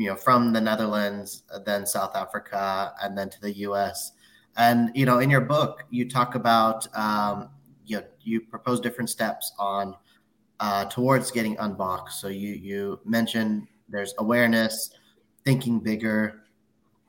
you 0.00 0.06
know, 0.06 0.16
from 0.16 0.50
the 0.50 0.60
Netherlands, 0.62 1.42
then 1.66 1.84
South 1.84 2.16
Africa, 2.16 2.94
and 3.02 3.16
then 3.18 3.28
to 3.28 3.38
the 3.42 3.52
U.S. 3.68 4.12
And 4.56 4.90
you 4.94 5.04
know, 5.04 5.18
in 5.18 5.28
your 5.28 5.42
book, 5.42 5.84
you 5.90 6.08
talk 6.08 6.36
about 6.36 6.88
um, 6.96 7.50
you 7.84 7.98
know, 7.98 8.06
you 8.22 8.40
propose 8.40 8.80
different 8.80 9.10
steps 9.10 9.52
on 9.58 9.94
uh, 10.58 10.86
towards 10.86 11.30
getting 11.30 11.54
unboxed. 11.58 12.18
So 12.18 12.28
you 12.28 12.54
you 12.54 13.00
mentioned 13.04 13.68
there's 13.90 14.14
awareness, 14.16 14.88
thinking 15.44 15.80
bigger, 15.80 16.44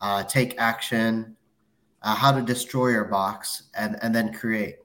uh, 0.02 0.24
take 0.24 0.60
action, 0.60 1.38
uh, 2.02 2.14
how 2.14 2.34
to 2.34 2.42
destroy 2.42 2.90
your 2.90 3.06
box 3.06 3.70
and 3.74 3.98
and 4.02 4.14
then 4.14 4.34
create. 4.34 4.80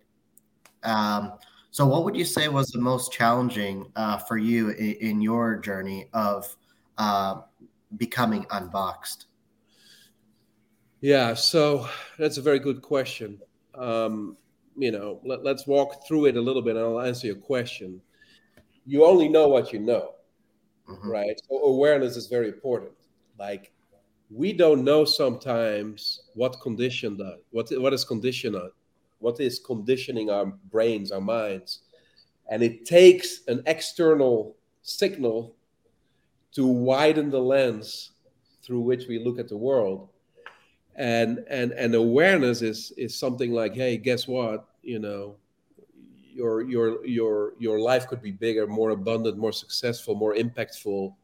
Um, 0.85 1.33
so, 1.73 1.85
what 1.85 2.05
would 2.05 2.15
you 2.15 2.25
say 2.25 2.47
was 2.47 2.69
the 2.69 2.79
most 2.79 3.11
challenging 3.11 3.91
uh, 3.97 4.19
for 4.19 4.39
you 4.39 4.71
in, 4.71 4.93
in, 4.93 5.21
your 5.21 5.57
journey 5.57 6.09
of 6.13 6.57
uh, 6.99 7.41
becoming 7.97 8.47
unboxed? 8.51 9.27
Yeah, 11.01 11.35
so 11.35 11.89
that's 12.19 12.39
a 12.39 12.43
very 12.43 12.59
good 12.59 12.83
question. 12.83 13.41
Um, 13.75 14.37
you 14.77 14.91
know, 14.91 15.21
let, 15.25 15.47
us 15.47 15.67
walk 15.67 16.07
through 16.07 16.27
it 16.27 16.37
a 16.37 16.41
little 16.41 16.63
bit 16.63 16.77
and 16.77 16.85
I'll 16.85 17.01
answer 17.01 17.27
your 17.27 17.37
question. 17.37 18.01
You 18.87 19.05
only 19.05 19.29
know 19.29 19.49
what 19.49 19.73
you 19.73 19.79
know, 19.79 20.15
mm-hmm. 20.89 21.11
right? 21.11 21.41
So, 21.49 21.59
awareness 21.59 22.17
is 22.17 22.27
very 22.27 22.49
important. 22.49 22.93
Like, 23.39 23.73
we 24.31 24.53
don't 24.53 24.85
know 24.85 25.05
sometimes 25.05 26.23
what 26.35 26.61
condition 26.61 27.21
us, 27.21 27.39
what, 27.51 27.69
what 27.81 27.93
is 27.93 28.05
conditioned 28.05 28.57
what 29.19 29.41
is 29.41 29.59
conditioning 29.59 30.31
our 30.31 30.47
brains, 30.47 31.11
our 31.11 31.21
minds. 31.21 31.81
And 32.51 32.63
it 32.63 32.85
takes 32.85 33.41
an 33.49 33.63
external 33.67 34.57
signal 34.83 35.57
to 36.57 36.67
widen 36.67 37.31
the 37.31 37.41
lens 37.41 38.11
through 38.63 38.81
which 38.81 39.07
we 39.09 39.19
look 39.19 39.39
at 39.39 39.49
the 39.49 39.57
world. 39.57 40.09
And 40.97 41.45
and 41.49 41.73
and 41.73 41.95
awareness 41.95 42.63
is 42.63 42.93
is 42.97 43.17
something 43.17 43.53
like, 43.53 43.75
hey, 43.75 43.97
guess 43.97 44.27
what? 44.27 44.67
You 44.83 44.99
know, 44.99 45.37
your 46.35 46.63
your 46.63 47.07
your 47.07 47.53
your 47.59 47.79
life 47.79 48.09
could 48.09 48.23
be 48.23 48.33
bigger, 48.33 48.67
more 48.67 48.91
abundant, 48.91 49.37
more 49.39 49.53
successful, 49.53 50.15
more 50.15 50.35
impactful. 50.35 51.15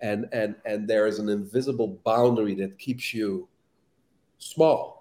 And 0.00 0.26
and 0.32 0.56
and 0.66 0.86
there 0.86 1.06
is 1.06 1.18
an 1.18 1.28
invisible 1.28 2.00
boundary 2.04 2.54
that 2.56 2.78
keeps 2.78 3.14
you 3.14 3.48
small 4.38 4.94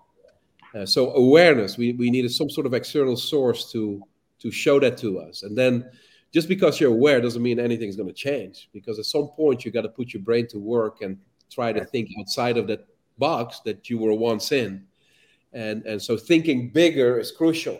uh, 0.75 0.85
so 0.85 1.13
awareness, 1.13 1.77
we, 1.77 1.93
we 1.93 2.09
needed 2.09 2.31
some 2.31 2.49
sort 2.49 2.65
of 2.65 2.73
external 2.73 3.15
source 3.15 3.71
to 3.71 4.01
to 4.39 4.51
show 4.51 4.79
that 4.79 4.97
to 4.97 5.19
us. 5.19 5.43
And 5.43 5.57
then 5.57 5.89
just 6.33 6.47
because 6.47 6.79
you're 6.79 6.91
aware 6.91 7.21
doesn't 7.21 7.43
mean 7.43 7.59
anything's 7.59 7.95
going 7.95 8.07
to 8.07 8.13
change 8.13 8.69
because 8.73 8.97
at 8.97 9.05
some 9.05 9.27
point 9.27 9.63
you 9.63 9.71
got 9.71 9.83
to 9.83 9.89
put 9.89 10.13
your 10.13 10.23
brain 10.23 10.47
to 10.47 10.59
work 10.59 11.01
and 11.01 11.17
try 11.51 11.71
to 11.71 11.85
think 11.85 12.09
outside 12.19 12.57
of 12.57 12.67
that 12.67 12.87
box 13.19 13.59
that 13.59 13.89
you 13.89 13.99
were 13.99 14.13
once 14.13 14.51
in. 14.51 14.83
And 15.53 15.85
and 15.85 16.01
so 16.01 16.17
thinking 16.17 16.69
bigger 16.69 17.19
is 17.19 17.31
crucial. 17.31 17.79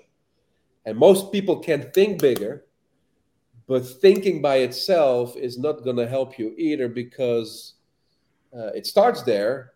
And 0.86 0.98
most 0.98 1.32
people 1.32 1.60
can 1.60 1.92
think 1.92 2.22
bigger, 2.22 2.66
but 3.68 3.80
thinking 3.80 4.42
by 4.42 4.58
itself 4.58 5.36
is 5.36 5.58
not 5.58 5.84
going 5.84 5.96
to 5.96 6.08
help 6.08 6.38
you 6.38 6.54
either 6.58 6.88
because 6.88 7.76
uh, 8.56 8.68
it 8.68 8.86
starts 8.86 9.24
there 9.24 9.74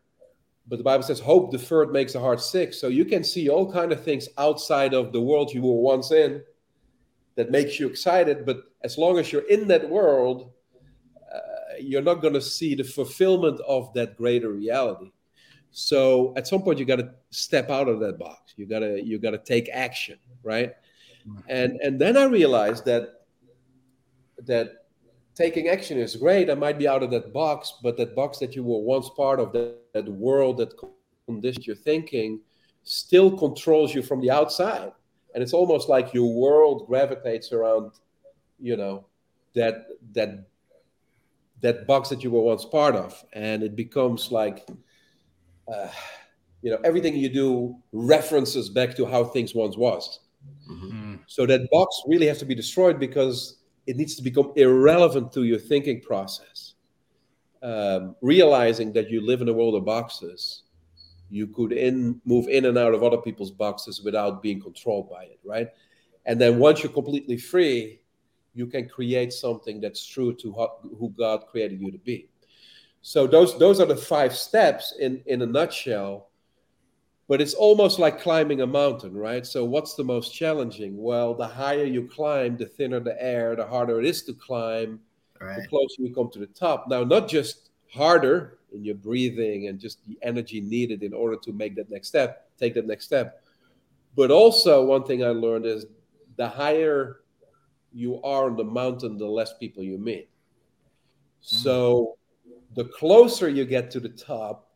but 0.70 0.78
the 0.78 0.84
Bible 0.84 1.04
says 1.04 1.20
hope 1.20 1.52
deferred 1.52 1.94
makes 1.94 2.14
the 2.14 2.20
heart 2.20 2.42
sick. 2.42 2.74
So 2.74 2.90
you 2.90 3.06
can 3.06 3.24
see 3.24 3.50
all 3.50 3.72
kind 3.72 3.92
of 3.92 4.04
things 4.04 4.28
outside 4.38 4.94
of 4.94 5.14
the 5.14 5.22
world 5.22 5.54
you 5.54 5.62
were 5.62 5.80
once 5.80 6.12
in 6.12 6.42
that 7.38 7.52
makes 7.52 7.80
you 7.80 7.88
excited. 7.88 8.46
But 8.46 8.64
as 8.84 8.98
long 8.98 9.18
as 9.20 9.32
you're 9.32 9.48
in 9.48 9.68
that 9.70 9.90
world, 9.90 10.52
uh, 11.34 11.40
you're 11.80 12.02
not 12.02 12.16
going 12.16 12.34
to 12.34 12.42
see 12.42 12.76
the 12.76 12.84
fulfillment 12.84 13.62
of 13.62 13.94
that 13.94 14.18
greater 14.18 14.50
reality. 14.50 15.12
So 15.72 16.34
at 16.36 16.48
some 16.48 16.64
point 16.64 16.80
you 16.80 16.86
got 16.86 16.98
to 16.98 17.12
step 17.30 17.70
out 17.70 17.88
of 17.88 18.00
that 18.02 18.18
box. 18.18 18.54
You 18.58 18.66
got 18.66 18.80
to 18.80 19.02
you 19.04 19.20
got 19.20 19.32
to 19.32 19.38
take 19.38 19.70
action, 19.72 20.18
right? 20.44 20.74
And 21.48 21.80
and 21.84 22.00
then 22.00 22.18
I 22.18 22.24
realized 22.24 22.86
that 22.86 23.26
that 24.46 24.86
taking 25.36 25.68
action 25.68 26.00
is 26.00 26.16
great. 26.16 26.50
I 26.50 26.56
might 26.56 26.80
be 26.80 26.88
out 26.88 27.04
of 27.04 27.12
that 27.12 27.32
box, 27.32 27.76
but 27.84 27.98
that 27.98 28.16
box 28.16 28.40
that 28.40 28.56
you 28.56 28.64
were 28.64 28.80
once 28.80 29.10
part 29.16 29.40
of, 29.40 29.52
that, 29.54 29.76
that 29.94 30.08
world 30.08 30.58
that 30.58 30.74
conditioned 31.28 31.68
your 31.68 31.76
thinking, 31.76 32.40
still 32.84 33.38
controls 33.38 33.94
you 33.94 34.02
from 34.02 34.22
the 34.22 34.32
outside. 34.32 34.92
And 35.38 35.44
it's 35.44 35.54
almost 35.54 35.88
like 35.88 36.16
your 36.16 36.34
world 36.34 36.88
gravitates 36.88 37.52
around, 37.52 37.92
you 38.60 38.76
know, 38.76 39.06
that 39.54 39.86
that 40.14 40.48
that 41.62 41.86
box 41.86 42.10
that 42.10 42.24
you 42.24 42.32
were 42.32 42.42
once 42.42 42.66
part 42.66 42.96
of, 42.96 43.24
and 43.34 43.62
it 43.62 43.76
becomes 43.76 44.32
like, 44.32 44.68
uh, 45.72 45.90
you 46.64 46.72
know, 46.72 46.80
everything 46.84 47.16
you 47.16 47.30
do 47.30 47.78
references 47.92 48.68
back 48.68 48.96
to 48.96 49.06
how 49.06 49.26
things 49.26 49.54
once 49.54 49.78
was. 49.78 50.22
Mm-hmm. 50.72 51.18
So 51.28 51.46
that 51.46 51.70
box 51.70 52.02
really 52.08 52.26
has 52.26 52.40
to 52.40 52.46
be 52.46 52.56
destroyed 52.56 53.00
because 53.00 53.60
it 53.86 53.96
needs 53.96 54.16
to 54.16 54.24
become 54.24 54.54
irrelevant 54.56 55.32
to 55.34 55.44
your 55.44 55.60
thinking 55.60 56.02
process. 56.02 56.74
Um, 57.62 58.16
realizing 58.22 58.92
that 58.94 59.12
you 59.12 59.22
live 59.22 59.42
in 59.42 59.50
a 59.50 59.54
world 59.54 59.76
of 59.76 59.86
boxes, 59.86 60.64
you 61.30 61.48
could 61.48 61.72
in 61.72 62.22
move 62.26 62.48
in 62.48 62.66
and 62.66 62.78
out 62.78 62.94
of 62.94 63.04
other 63.04 63.18
people's 63.18 63.52
boxes 63.52 64.02
without 64.02 64.42
being 64.42 64.62
controlled 64.62 65.10
by 65.10 65.24
it, 65.24 65.40
right? 65.44 65.70
And 66.26 66.40
then 66.40 66.60
once 66.60 66.84
you're 66.84 66.92
completely 66.92 67.38
free, 67.38 68.02
you 68.54 68.68
can 68.68 68.88
create 68.88 69.34
something 69.34 69.80
that's 69.80 70.06
true 70.06 70.34
to 70.36 70.52
who 70.98 71.14
God 71.18 71.46
created 71.48 71.80
you 71.80 71.92
to 71.92 71.98
be. 71.98 72.30
So 73.02 73.28
those 73.28 73.58
those 73.60 73.80
are 73.80 73.86
the 73.86 73.96
five 73.96 74.36
steps 74.36 74.96
in 75.00 75.22
in 75.26 75.42
a 75.42 75.46
nutshell 75.46 76.30
but 77.28 77.42
it's 77.42 77.54
almost 77.54 78.00
like 78.00 78.22
climbing 78.22 78.62
a 78.62 78.68
mountain, 78.68 79.16
right? 79.16 79.46
So, 79.46 79.66
what's 79.66 79.96
the 79.96 80.04
most 80.04 80.34
challenging? 80.34 80.98
Well, 80.98 81.34
the 81.34 81.48
higher 81.48 81.84
you 81.84 82.08
climb, 82.08 82.56
the 82.56 82.66
thinner 82.66 83.00
the 83.00 83.22
air, 83.22 83.56
the 83.56 83.66
harder 83.66 84.00
it 84.00 84.06
is 84.06 84.24
to 84.24 84.34
climb, 84.34 85.02
right. 85.42 85.62
the 85.62 85.68
closer 85.68 86.02
you 86.02 86.14
come 86.14 86.30
to 86.32 86.40
the 86.40 86.48
top. 86.48 86.88
Now, 86.88 87.04
not 87.04 87.28
just 87.28 87.67
harder 87.92 88.60
in 88.74 88.84
your 88.84 88.96
breathing 88.96 89.68
and 89.68 89.80
just 89.80 90.06
the 90.06 90.18
energy 90.22 90.62
needed 90.62 91.04
in 91.04 91.14
order 91.14 91.36
to 91.38 91.54
make 91.54 91.76
that 91.76 91.90
next 91.90 92.08
step, 92.08 92.50
take 92.60 92.74
that 92.76 92.88
next 92.88 93.06
step, 93.06 93.42
but 94.16 94.32
also 94.32 94.86
one 94.86 95.04
thing 95.04 95.24
I 95.24 95.30
learned 95.30 95.66
is 95.66 95.86
the 96.36 96.48
higher 96.48 97.22
you 97.94 98.22
are 98.24 98.46
on 98.46 98.58
the 98.58 98.64
mountain, 98.64 99.18
the 99.18 99.26
less 99.26 99.54
people 99.58 99.84
you 99.84 99.98
meet. 99.98 100.30
Mm. 100.30 101.64
So, 101.64 102.18
the 102.76 102.86
closer 102.86 103.50
you 103.50 103.66
get 103.66 103.90
to 103.92 104.00
the 104.00 104.10
top, 104.10 104.68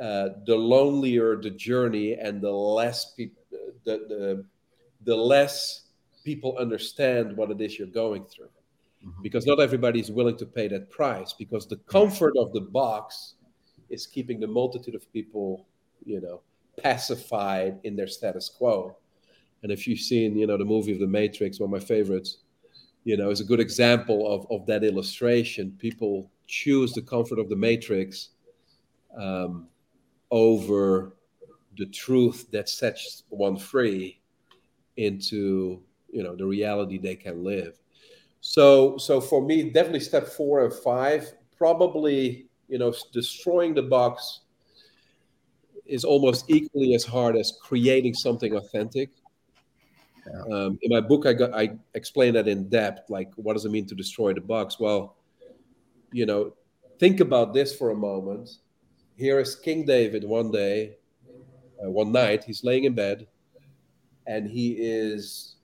uh, 0.00 0.30
the 0.46 0.56
lonelier 0.56 1.36
the 1.36 1.50
journey 1.50 2.14
and 2.14 2.40
the 2.40 2.50
less 2.50 3.12
people 3.12 3.42
the, 3.84 3.98
the 4.08 4.44
the 5.04 5.16
less 5.16 5.82
people 6.24 6.56
understand 6.58 7.36
what 7.36 7.50
it 7.50 7.60
is 7.60 7.78
you're 7.78 7.88
going 7.88 8.24
through 8.24 8.48
mm-hmm. 9.04 9.22
because 9.22 9.46
not 9.46 9.60
everybody 9.60 10.00
is 10.00 10.10
willing 10.10 10.36
to 10.36 10.46
pay 10.46 10.68
that 10.68 10.90
price 10.90 11.32
because 11.32 11.66
the 11.66 11.76
comfort 11.88 12.34
of 12.36 12.52
the 12.52 12.60
box 12.60 13.34
is 13.90 14.06
keeping 14.06 14.40
the 14.40 14.46
multitude 14.46 14.94
of 14.94 15.12
people 15.12 15.66
you 16.04 16.20
know 16.20 16.40
pacified 16.82 17.78
in 17.84 17.94
their 17.96 18.08
status 18.08 18.48
quo. 18.48 18.96
And 19.62 19.70
if 19.70 19.86
you've 19.86 20.00
seen 20.00 20.36
you 20.36 20.46
know 20.46 20.56
the 20.56 20.64
movie 20.64 20.92
of 20.92 21.00
the 21.00 21.06
matrix 21.06 21.60
one 21.60 21.72
of 21.72 21.80
my 21.80 21.86
favorites 21.86 22.38
you 23.04 23.16
know 23.16 23.30
is 23.30 23.40
a 23.40 23.44
good 23.44 23.60
example 23.60 24.32
of, 24.32 24.46
of 24.50 24.66
that 24.66 24.84
illustration. 24.84 25.76
People 25.78 26.30
choose 26.46 26.92
the 26.92 27.02
comfort 27.02 27.38
of 27.38 27.48
the 27.48 27.56
matrix 27.56 28.30
um, 29.16 29.68
over 30.30 31.14
the 31.76 31.86
truth 31.86 32.50
that 32.50 32.68
sets 32.68 33.24
one 33.28 33.56
free 33.56 34.20
into 34.96 35.82
you 36.10 36.22
know 36.22 36.36
the 36.36 36.44
reality 36.44 36.98
they 36.98 37.16
can 37.16 37.42
live 37.42 37.78
so 38.42 38.98
so 38.98 39.20
for 39.20 39.40
me 39.40 39.70
definitely 39.70 40.00
step 40.00 40.26
four 40.26 40.64
and 40.64 40.74
five 40.74 41.32
probably 41.56 42.48
you 42.68 42.76
know 42.76 42.92
destroying 43.12 43.72
the 43.72 43.82
box 43.82 44.40
is 45.86 46.04
almost 46.04 46.44
equally 46.50 46.92
as 46.94 47.04
hard 47.04 47.36
as 47.36 47.52
creating 47.62 48.14
something 48.14 48.54
authentic. 48.54 49.10
Yeah. 50.26 50.54
um, 50.54 50.78
in 50.82 50.90
my 50.92 51.00
book 51.00 51.26
i 51.26 51.32
got 51.32 51.54
i 51.54 51.70
explain 51.94 52.34
that 52.34 52.46
in 52.46 52.68
depth 52.68 53.10
like 53.10 53.30
what 53.36 53.54
does 53.54 53.64
it 53.64 53.70
mean 53.70 53.86
to 53.86 53.94
destroy 53.94 54.32
the 54.32 54.40
box? 54.40 54.78
Well 54.78 55.16
you 56.12 56.26
know 56.26 56.52
think 56.98 57.20
about 57.20 57.52
this 57.54 57.74
for 57.74 57.90
a 57.90 57.96
moment. 57.96 58.58
Here 59.16 59.40
is 59.40 59.56
King 59.56 59.84
David 59.84 60.22
one 60.24 60.50
day, 60.50 60.96
uh, 61.84 61.90
one 61.90 62.12
night, 62.12 62.44
he's 62.44 62.62
laying 62.64 62.84
in 62.84 62.94
bed 62.94 63.26
and 64.26 64.48
he 64.48 64.72
is 64.78 65.56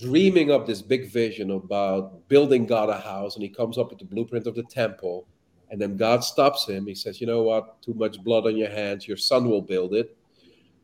dreaming 0.00 0.50
up 0.50 0.66
this 0.66 0.82
big 0.82 1.10
vision 1.10 1.50
about 1.50 2.26
building 2.28 2.66
God 2.66 2.88
a 2.88 2.98
house. 2.98 3.34
And 3.34 3.42
he 3.42 3.48
comes 3.48 3.78
up 3.78 3.90
with 3.90 3.98
the 3.98 4.04
blueprint 4.04 4.46
of 4.46 4.54
the 4.54 4.62
temple. 4.64 5.26
And 5.70 5.80
then 5.80 5.96
God 5.96 6.22
stops 6.22 6.68
him. 6.68 6.86
He 6.86 6.94
says, 6.94 7.20
You 7.20 7.26
know 7.26 7.42
what? 7.42 7.80
Too 7.82 7.94
much 7.94 8.22
blood 8.22 8.46
on 8.46 8.56
your 8.56 8.70
hands. 8.70 9.08
Your 9.08 9.16
son 9.16 9.48
will 9.48 9.62
build 9.62 9.94
it. 9.94 10.16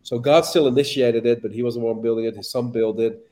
So 0.03 0.18
God 0.18 0.44
still 0.44 0.68
initiated 0.68 1.27
it, 1.27 1.42
but 1.42 1.53
he 1.53 1.62
wasn't 1.62 1.83
the 1.83 1.92
one 1.92 2.01
building 2.01 2.25
it. 2.25 2.37
His 2.37 2.51
son 2.51 2.71
built 2.71 2.99
it. 3.01 3.27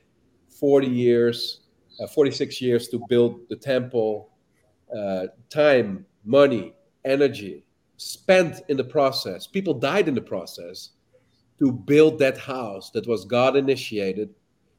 40 0.51 0.87
years, 0.87 1.61
uh, 2.01 2.07
46 2.07 2.61
years 2.61 2.89
to 2.89 3.03
build 3.09 3.49
the 3.49 3.57
temple, 3.57 4.31
uh, 4.95 5.29
time, 5.49 6.05
money, 6.25 6.75
energy 7.05 7.65
spent 7.97 8.62
in 8.69 8.77
the 8.77 8.85
process. 8.85 9.47
People 9.47 9.75
died 9.75 10.09
in 10.09 10.15
the 10.15 10.21
process 10.21 10.91
to 11.59 11.73
build 11.73 12.19
that 12.19 12.37
house 12.37 12.91
that 12.91 13.07
was 13.07 13.25
God 13.25 13.57
initiated. 13.57 14.35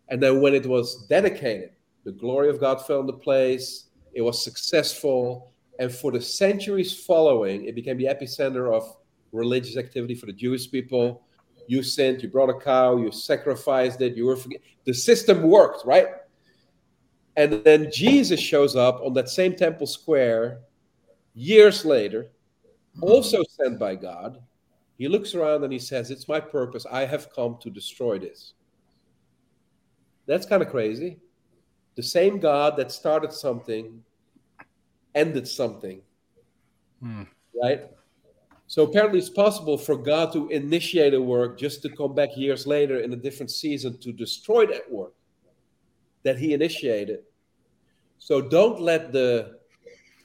And 0.10 0.22
then 0.22 0.41
when 0.41 0.54
it 0.54 0.65
was 0.65 1.06
dedicated, 1.08 1.72
the 2.04 2.12
glory 2.12 2.50
of 2.50 2.60
God 2.60 2.86
fell 2.86 3.02
into 3.02 3.13
place. 3.13 3.89
It 4.13 4.22
was 4.22 4.41
successful. 4.43 5.52
And 5.80 5.91
for 5.91 6.12
the 6.12 6.22
centuries 6.22 7.06
following, 7.06 7.65
it 7.65 7.76
became 7.76 7.98
the 7.98 8.06
epicenter 8.06 8.74
of 8.74 8.96
religious 9.32 9.78
activity 9.78 10.15
for 10.15 10.26
the 10.26 10.34
Jewish 10.34 10.70
people. 10.72 11.24
You 11.67 11.84
sinned, 11.84 12.24
you 12.24 12.30
brought 12.30 12.50
a 12.50 12.60
cow, 12.60 12.98
you 12.98 13.12
sacrificed 13.12 14.00
it, 14.02 14.15
you 14.15 14.26
were 14.26 14.38
forget- 14.38 14.62
the 14.86 14.93
system 14.93 15.43
worked, 15.43 15.86
right? 15.86 16.08
And 17.36 17.62
then 17.63 17.91
Jesus 17.91 18.39
shows 18.39 18.76
up 18.76 19.02
on 19.04 19.13
that 19.13 19.30
same 19.30 19.56
temple 19.56 19.86
square 19.86 20.62
years 21.36 21.86
later, 21.86 22.32
also 23.02 23.43
sent 23.43 23.78
by 23.78 23.96
God. 23.96 24.41
He 24.98 25.08
looks 25.08 25.36
around 25.36 25.63
and 25.63 25.72
he 25.72 25.78
says, 25.78 26.10
It's 26.10 26.28
my 26.28 26.39
purpose. 26.39 26.86
I 26.91 27.06
have 27.06 27.32
come 27.32 27.58
to 27.62 27.70
destroy 27.70 28.17
this. 28.17 28.54
That's 30.28 30.46
kind 30.46 30.62
of 30.62 30.70
crazy. 30.70 31.18
The 31.96 32.04
same 32.04 32.40
God 32.40 32.78
that 32.78 32.92
started 32.92 33.34
something 33.34 34.04
ended 35.16 35.48
something. 35.48 36.02
Hmm. 37.02 37.24
Right? 37.62 37.90
So 38.68 38.84
apparently 38.84 39.20
it's 39.20 39.30
possible 39.30 39.78
for 39.78 39.96
God 39.96 40.34
to 40.34 40.50
initiate 40.50 41.13
a 41.13 41.22
work 41.22 41.58
just 41.58 41.82
to 41.84 41.90
come 41.90 42.13
back 42.13 42.36
years 42.36 42.68
later 42.68 43.00
in 43.00 43.13
a 43.13 43.16
different 43.16 43.50
season 43.50 43.98
to 44.00 44.12
destroy 44.12 44.66
that 44.68 44.92
work 44.92 45.13
that 46.24 46.38
he 46.38 46.54
initiated. 46.54 47.20
So 48.20 48.42
don't 48.42 48.82
let 48.82 49.13
the 49.13 49.60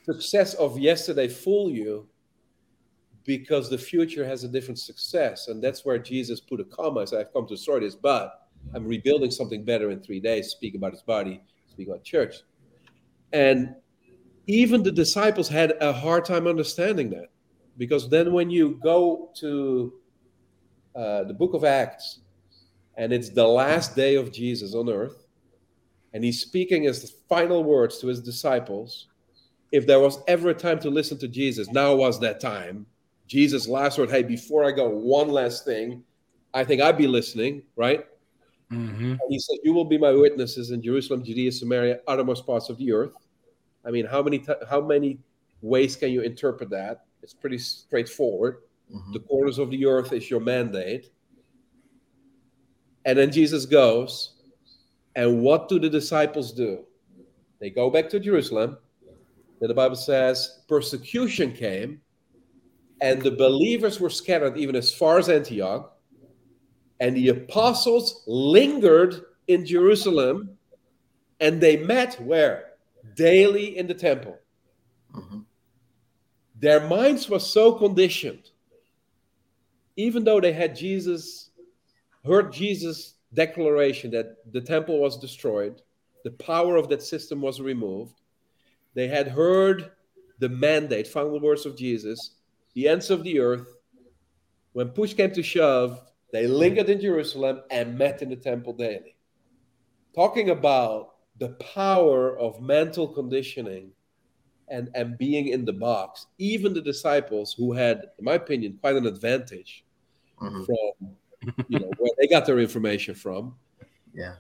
success 0.05 0.55
of 0.55 0.79
yesterday 0.79 1.29
fool 1.29 1.71
you 1.71 2.09
because 3.25 3.71
the 3.71 3.79
future 3.79 4.27
has 4.27 4.43
a 4.43 4.49
different 4.49 4.81
success. 4.81 5.47
And 5.47 5.63
that's 5.63 5.85
where 5.85 5.99
Jesus 5.99 6.41
put 6.41 6.59
a 6.61 6.65
comma. 6.65 7.07
So 7.07 7.21
I've 7.21 7.33
come 7.33 7.47
to 7.47 7.55
destroy 7.55 7.79
this, 7.79 7.95
but 7.95 8.42
I'm 8.75 8.87
rebuilding 8.87 9.31
something 9.31 9.65
better 9.65 9.91
in 9.91 10.01
three 10.01 10.21
days, 10.21 10.49
speak 10.49 10.75
about 10.75 10.93
his 10.93 11.03
body, 11.03 11.43
speak 11.69 11.89
about 11.89 12.05
church. 12.05 12.37
And 13.33 13.75
even 14.47 14.83
the 14.83 14.93
disciples 14.93 15.49
had 15.49 15.75
a 15.81 15.93
hard 15.93 16.25
time 16.25 16.47
understanding 16.47 17.11
that. 17.11 17.27
Because 17.79 18.09
then 18.09 18.33
when 18.33 18.51
you 18.51 18.79
go 18.83 19.31
to 19.37 19.93
uh, 20.95 21.25
the 21.25 21.35
book 21.35 21.55
of 21.55 21.65
Acts, 21.65 22.21
and 22.97 23.13
it's 23.13 23.31
the 23.31 23.47
last 23.47 23.97
day 23.97 24.17
of 24.17 24.33
Jesus 24.33 24.75
on 24.75 24.91
earth, 24.91 25.27
and 26.13 26.23
he's 26.23 26.41
speaking 26.41 26.83
his 26.83 27.15
final 27.29 27.65
words 27.65 27.99
to 27.99 28.07
his 28.07 28.21
disciples. 28.21 29.09
If 29.71 29.87
there 29.87 30.01
was 30.01 30.19
ever 30.29 30.51
a 30.51 30.55
time 30.55 30.79
to 30.81 30.91
listen 30.91 31.17
to 31.19 31.29
Jesus, 31.29 31.71
now 31.71 31.95
was 31.95 32.21
that 32.21 32.41
time. 32.41 32.85
Jesus' 33.27 33.67
last 33.67 33.99
word, 33.99 34.11
hey, 34.11 34.23
before 34.23 34.65
I 34.65 34.73
go, 34.73 34.91
one 34.91 35.29
last 35.29 35.65
thing. 35.65 36.05
I 36.53 36.65
think 36.65 36.83
I'd 36.83 36.99
be 36.99 37.07
listening, 37.07 37.63
right? 37.77 38.05
Mm-hmm. 38.73 39.15
He 39.29 39.39
said, 39.39 39.59
You 39.63 39.73
will 39.73 39.85
be 39.85 39.99
my 39.99 40.13
witnesses 40.13 40.71
in 40.71 40.83
Jerusalem, 40.83 41.23
Judea, 41.23 41.53
Samaria, 41.53 42.01
uttermost 42.07 42.47
parts 42.47 42.69
of 42.69 42.79
the 42.79 42.93
earth. 42.93 43.13
I 43.85 43.91
mean, 43.91 44.07
how 44.07 44.23
many 44.23 44.39
t- 44.39 44.53
how 44.69 44.81
many 44.81 45.19
ways 45.61 45.97
can 45.97 46.11
you 46.11 46.23
interpret 46.23 46.71
that? 46.71 47.05
It's 47.23 47.35
pretty 47.35 47.59
straightforward. 47.59 48.63
Mhm. 48.93 49.13
The 49.13 49.21
corners 49.21 49.59
of 49.59 49.71
the 49.71 49.87
earth 49.87 50.13
is 50.13 50.31
your 50.31 50.41
mandate. 50.41 51.11
And 53.05 53.19
then 53.19 53.31
Jesus 53.33 53.67
goes, 53.67 54.35
and 55.17 55.43
what 55.43 55.69
do 55.69 55.79
the 55.79 55.91
disciples 55.91 56.53
do? 56.53 56.85
They 57.59 57.71
go 57.71 57.91
back 57.91 58.09
to 58.11 58.21
Jerusalem. 58.21 58.79
Then 59.61 59.69
the 59.69 59.75
Bible 59.75 59.97
says 59.97 60.63
persecution 60.69 61.53
came, 61.53 62.01
and 63.01 63.21
the 63.23 63.31
believers 63.31 64.01
were 64.01 64.11
scattered 64.11 64.57
even 64.57 64.77
as 64.77 64.93
far 64.95 65.19
as 65.19 65.29
Antioch. 65.29 65.97
And 67.03 67.17
the 67.17 67.31
apostles 67.31 68.23
lingered 68.29 69.25
in 69.49 69.67
Jerusalem, 69.67 70.57
and 71.41 71.61
they 71.61 71.77
met 71.77 72.15
where? 72.21 72.75
Daily 73.17 73.77
in 73.77 73.89
the 73.89 73.95
temple. 73.95 74.39
Mhm. 75.13 75.45
Their 76.61 76.87
minds 76.87 77.29
were 77.29 77.41
so 77.41 77.73
conditioned, 77.73 78.53
even 79.97 80.23
though 80.23 80.41
they 80.41 80.53
had 80.53 80.77
Jesus, 80.77 81.51
heard 82.25 82.53
Jesus' 82.53 83.15
declaration 83.35 84.13
that 84.13 84.53
the 84.53 84.61
temple 84.61 85.01
was 85.01 85.19
destroyed, 85.19 85.83
the 86.23 86.31
power 86.31 86.77
of 86.77 86.89
that 86.91 87.03
system 87.03 87.41
was 87.41 87.61
removed. 87.61 88.15
They 88.95 89.09
had 89.09 89.27
heard 89.27 89.91
the 90.39 90.49
mandate, 90.49 91.09
final 91.09 91.41
words 91.41 91.67
of 91.67 91.77
Jesus, 91.77 92.37
the 92.75 92.87
ends 92.87 93.11
of 93.11 93.25
the 93.25 93.41
earth. 93.41 93.67
When 94.73 94.91
push 94.91 95.15
came 95.15 95.33
to 95.33 95.43
shove, 95.43 96.12
they 96.33 96.47
lingered 96.47 96.89
in 96.89 97.01
Jerusalem 97.01 97.63
and 97.71 97.97
met 97.97 98.23
in 98.23 98.31
the 98.31 98.37
temple 98.37 98.73
daily. 98.73 99.17
Talking 100.15 100.51
about 100.51 101.15
the 101.39 101.51
power 101.75 102.39
of 102.39 102.61
mental 102.61 103.09
conditioning 103.09 103.93
and, 104.69 104.89
and 104.95 105.19
being 105.19 105.49
in 105.49 105.65
the 105.65 105.73
box, 105.73 106.27
even 106.39 106.73
the 106.73 106.81
disciples 106.81 107.53
who 107.53 107.73
had, 107.73 108.07
in 108.19 108.25
my 108.25 108.35
opinion, 108.35 108.79
quite 108.81 108.97
an 108.97 109.07
advantage 109.07 109.85
Mhm. 110.41 110.67
from 110.67 111.17
you 111.69 111.79
know 111.79 111.91
where 111.99 112.11
they 112.19 112.27
got 112.27 112.47
their 112.47 112.59
information 112.61 113.15
from, 113.15 113.57
Yeah. 114.15 114.37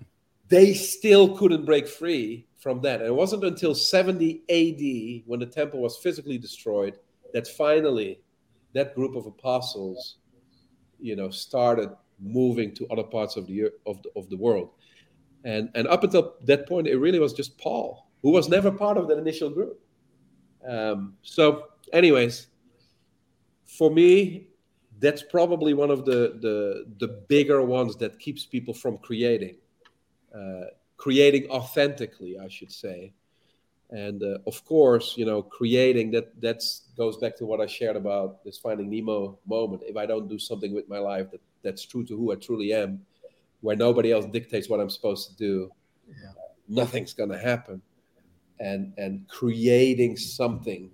they 0.48 0.72
still 0.74 1.36
couldn't 1.36 1.64
break 1.64 1.86
free 1.88 2.46
from 2.58 2.80
that. 2.82 3.00
And 3.00 3.08
it 3.08 3.14
wasn't 3.14 3.44
until 3.44 3.74
70 3.74 4.42
AD, 4.48 5.24
when 5.26 5.40
the 5.40 5.46
temple 5.46 5.80
was 5.80 5.96
physically 5.98 6.38
destroyed, 6.38 6.98
that 7.34 7.46
finally 7.48 8.22
that 8.72 8.94
group 8.94 9.16
of 9.16 9.26
apostles, 9.26 10.18
you 11.02 11.16
know, 11.16 11.30
started 11.30 11.90
moving 12.20 12.72
to 12.74 12.86
other 12.88 13.02
parts 13.02 13.36
of 13.36 13.46
the 13.46 13.70
of 13.86 14.02
the, 14.02 14.10
of 14.16 14.28
the 14.30 14.36
world. 14.36 14.70
And 15.44 15.70
and 15.74 15.88
up 15.88 16.04
until 16.04 16.34
that 16.44 16.68
point, 16.68 16.86
it 16.86 16.96
really 16.96 17.18
was 17.18 17.32
just 17.32 17.58
Paul, 17.58 18.08
who 18.22 18.30
was 18.30 18.48
never 18.48 18.70
part 18.70 18.96
of 18.96 19.08
that 19.08 19.18
initial 19.18 19.50
group. 19.50 19.80
Um, 20.66 21.14
so, 21.22 21.68
anyways, 21.92 22.46
for 23.66 23.90
me, 23.90 24.52
that's 25.02 25.22
probably 25.22 25.74
one 25.74 25.90
of 25.90 26.04
the 26.04 26.38
the 26.40 26.86
the 27.00 27.08
bigger 27.28 27.62
ones 27.62 27.96
that 27.96 28.18
keeps 28.18 28.46
people 28.46 28.72
from 28.72 28.96
creating 28.98 29.56
uh, 30.34 30.66
creating 30.96 31.50
authentically 31.50 32.38
i 32.38 32.48
should 32.48 32.70
say 32.70 33.12
and 33.92 34.22
uh, 34.22 34.38
of 34.46 34.64
course 34.64 35.14
you 35.18 35.24
know 35.26 35.42
creating 35.42 36.10
that 36.10 36.32
that's 36.40 36.88
goes 36.96 37.18
back 37.18 37.36
to 37.36 37.44
what 37.44 37.60
i 37.60 37.66
shared 37.66 37.94
about 37.94 38.42
this 38.42 38.56
finding 38.58 38.88
nemo 38.90 39.38
moment. 39.46 39.82
If 39.86 39.96
i 39.96 40.06
don't 40.06 40.28
do 40.28 40.38
something 40.38 40.74
with 40.74 40.88
my 40.88 40.98
life 40.98 41.30
that 41.30 41.42
that's 41.62 41.84
true 41.84 42.04
to 42.06 42.16
who 42.16 42.32
i 42.32 42.36
truly 42.36 42.72
am 42.72 43.04
where 43.60 43.76
nobody 43.76 44.10
else 44.10 44.24
dictates 44.26 44.68
what 44.68 44.80
i'm 44.80 44.90
supposed 44.90 45.28
to 45.30 45.36
do 45.36 45.70
Yeah. 46.08 46.32
nothing's 46.68 47.12
going 47.12 47.30
to 47.30 47.38
happen. 47.38 47.80
And 48.60 48.92
and 48.96 49.26
creating 49.28 50.16
something 50.16 50.90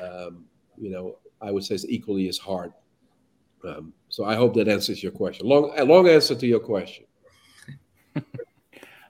um, 0.00 0.44
you 0.76 0.90
know 0.90 1.18
i 1.42 1.50
would 1.50 1.64
say 1.64 1.74
is 1.74 1.86
equally 1.88 2.28
as 2.28 2.38
hard. 2.38 2.72
Um, 3.68 3.92
so 4.08 4.24
i 4.24 4.34
hope 4.34 4.54
that 4.54 4.68
answers 4.68 5.02
your 5.02 5.12
question. 5.12 5.46
Long 5.46 5.72
a 5.76 5.84
long 5.84 6.08
answer 6.08 6.34
to 6.34 6.46
your 6.46 6.60
question 6.60 7.04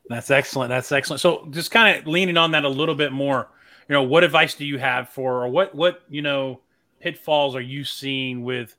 That's 0.09 0.31
excellent. 0.31 0.71
That's 0.71 0.91
excellent. 0.91 1.21
So 1.21 1.47
just 1.51 1.71
kind 1.71 1.99
of 1.99 2.07
leaning 2.07 2.37
on 2.37 2.51
that 2.53 2.65
a 2.65 2.69
little 2.69 2.95
bit 2.95 3.13
more, 3.13 3.49
you 3.89 3.93
know, 3.93 4.03
what 4.03 4.25
advice 4.25 4.55
do 4.55 4.65
you 4.65 4.79
have 4.79 5.09
for 5.09 5.45
or 5.45 5.49
what 5.49 5.75
what, 5.75 6.03
you 6.09 6.23
know, 6.23 6.61
pitfalls 7.01 7.55
are 7.55 7.61
you 7.61 7.85
seeing 7.85 8.43
with 8.43 8.77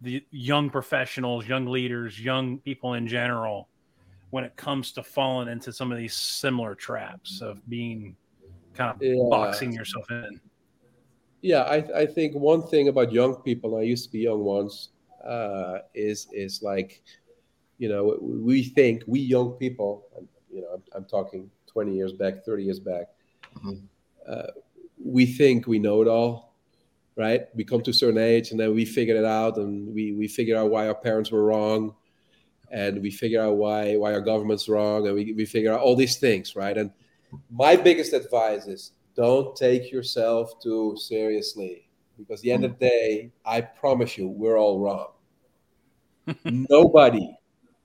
the 0.00 0.24
young 0.30 0.70
professionals, 0.70 1.46
young 1.46 1.66
leaders, 1.66 2.20
young 2.20 2.58
people 2.58 2.94
in 2.94 3.06
general 3.08 3.68
when 4.30 4.44
it 4.44 4.54
comes 4.56 4.92
to 4.92 5.02
falling 5.02 5.48
into 5.48 5.72
some 5.72 5.90
of 5.90 5.98
these 5.98 6.14
similar 6.14 6.74
traps 6.74 7.40
of 7.40 7.66
being 7.68 8.14
kind 8.74 8.94
of 8.94 9.02
Yeah. 9.02 9.24
boxing 9.30 9.72
yourself 9.72 10.08
in? 10.10 10.40
Yeah, 11.40 11.62
I, 11.62 12.02
I 12.02 12.06
think 12.06 12.34
one 12.34 12.66
thing 12.66 12.88
about 12.88 13.12
young 13.12 13.36
people, 13.36 13.76
I 13.76 13.82
used 13.82 14.04
to 14.04 14.12
be 14.12 14.20
young 14.20 14.44
once, 14.44 14.90
uh, 15.24 15.78
is 15.94 16.28
is 16.32 16.62
like, 16.62 17.02
you 17.78 17.88
know, 17.88 18.18
we 18.20 18.64
think 18.64 19.02
we 19.06 19.20
young 19.20 19.52
people, 19.52 20.04
you 20.52 20.62
know, 20.62 20.68
I'm, 20.74 20.82
I'm 20.94 21.04
talking 21.04 21.50
20 21.66 21.94
years 21.94 22.12
back, 22.12 22.44
30 22.44 22.64
years 22.64 22.80
back, 22.80 23.06
Mhm. 23.64 23.82
uh, 24.26 24.46
we 25.02 25.26
think 25.26 25.66
we 25.66 25.78
know 25.78 26.02
it 26.02 26.08
all, 26.08 26.54
right? 27.16 27.46
We 27.54 27.64
come 27.64 27.82
to 27.82 27.90
a 27.90 27.94
certain 27.94 28.18
age 28.18 28.50
and 28.50 28.58
then 28.60 28.74
we 28.74 28.84
figure 28.84 29.16
it 29.16 29.24
out, 29.24 29.56
and 29.56 29.94
we 29.94 30.12
we 30.12 30.28
figure 30.28 30.56
out 30.56 30.70
why 30.70 30.88
our 30.88 30.94
parents 30.94 31.30
were 31.30 31.44
wrong, 31.44 31.94
and 32.70 33.00
we 33.00 33.10
figure 33.10 33.40
out 33.40 33.56
why 33.56 33.96
why 33.96 34.12
our 34.12 34.20
government's 34.20 34.68
wrong, 34.68 35.06
and 35.06 35.14
we 35.14 35.32
we 35.32 35.44
figure 35.46 35.72
out 35.72 35.80
all 35.80 35.96
these 35.96 36.16
things, 36.18 36.56
right? 36.56 36.76
And 36.76 36.90
my 37.50 37.76
biggest 37.76 38.12
advice 38.12 38.66
is 38.66 38.92
don't 39.14 39.54
take 39.56 39.92
yourself 39.92 40.60
too 40.60 40.96
seriously 40.96 41.88
because 42.16 42.40
at 42.40 42.44
the 42.44 42.52
end 42.52 42.64
of 42.64 42.78
the 42.78 42.88
day, 42.88 43.30
I 43.44 43.60
promise 43.60 44.18
you, 44.18 44.28
we're 44.28 44.58
all 44.58 44.80
wrong. 44.80 45.12
Nobody 46.44 47.34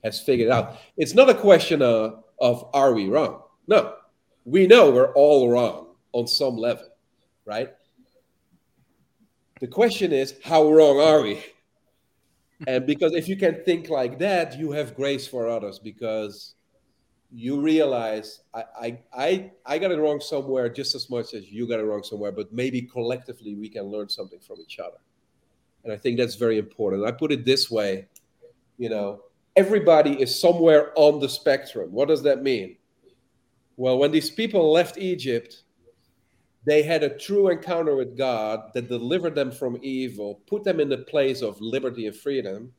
has 0.03 0.19
figured 0.19 0.47
it 0.47 0.51
out. 0.51 0.77
It's 0.97 1.13
not 1.13 1.29
a 1.29 1.33
question 1.33 1.81
of, 1.81 2.22
of 2.39 2.69
are 2.73 2.93
we 2.93 3.07
wrong? 3.07 3.41
No, 3.67 3.95
we 4.45 4.67
know 4.67 4.91
we're 4.91 5.13
all 5.13 5.49
wrong 5.49 5.87
on 6.11 6.27
some 6.27 6.57
level, 6.57 6.87
right? 7.45 7.69
The 9.59 9.67
question 9.67 10.11
is, 10.11 10.35
how 10.43 10.69
wrong 10.69 10.99
are 10.99 11.21
we? 11.21 11.43
And 12.67 12.85
because 12.85 13.13
if 13.13 13.27
you 13.27 13.35
can 13.35 13.63
think 13.63 13.89
like 13.89 14.19
that, 14.19 14.57
you 14.57 14.71
have 14.71 14.95
grace 14.95 15.27
for 15.27 15.47
others 15.47 15.79
because 15.79 16.55
you 17.31 17.59
realize 17.59 18.41
I, 18.53 18.63
I 18.79 18.99
I 19.13 19.51
I 19.65 19.77
got 19.79 19.91
it 19.91 19.97
wrong 19.99 20.19
somewhere 20.19 20.69
just 20.69 20.93
as 20.95 21.09
much 21.09 21.33
as 21.33 21.51
you 21.51 21.67
got 21.67 21.79
it 21.79 21.83
wrong 21.83 22.03
somewhere, 22.03 22.31
but 22.31 22.53
maybe 22.53 22.81
collectively 22.81 23.55
we 23.55 23.69
can 23.69 23.85
learn 23.85 24.07
something 24.07 24.39
from 24.39 24.57
each 24.61 24.79
other. 24.79 24.97
And 25.83 25.91
I 25.91 25.97
think 25.97 26.17
that's 26.17 26.35
very 26.35 26.57
important. 26.57 27.05
I 27.05 27.11
put 27.11 27.31
it 27.31 27.43
this 27.43 27.71
way: 27.71 28.07
you 28.77 28.89
know, 28.89 29.23
everybody 29.55 30.21
is 30.21 30.39
somewhere 30.39 30.91
on 30.95 31.19
the 31.19 31.29
spectrum. 31.29 31.91
What 31.91 32.07
does 32.07 32.23
that 32.23 32.43
mean? 32.43 32.77
Well, 33.77 33.97
when 33.97 34.11
these 34.11 34.29
people 34.29 34.71
left 34.71 34.97
Egypt, 34.97 35.63
they 36.65 36.81
had 36.81 37.03
a 37.03 37.17
true 37.17 37.49
encounter 37.49 37.95
with 37.95 38.17
God 38.17 38.71
that 38.73 38.87
delivered 38.87 39.35
them 39.35 39.51
from 39.51 39.79
evil, 39.81 40.41
put 40.47 40.63
them 40.63 40.79
in 40.79 40.89
the 40.89 40.99
place 40.99 41.41
of 41.41 41.59
liberty 41.59 42.07
and 42.07 42.15
freedom. 42.15 42.71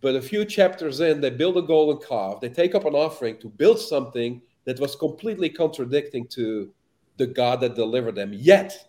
But 0.00 0.16
a 0.16 0.22
few 0.22 0.44
chapters 0.44 1.00
in, 1.00 1.20
they 1.20 1.30
build 1.30 1.56
a 1.56 1.62
golden 1.62 2.06
calf. 2.06 2.40
They 2.40 2.48
take 2.48 2.74
up 2.74 2.84
an 2.84 2.94
offering 2.94 3.38
to 3.38 3.48
build 3.48 3.78
something 3.78 4.40
that 4.64 4.80
was 4.80 4.96
completely 4.96 5.50
contradicting 5.50 6.26
to 6.28 6.72
the 7.16 7.26
God 7.26 7.60
that 7.60 7.74
delivered 7.74 8.14
them. 8.14 8.32
Yet, 8.32 8.88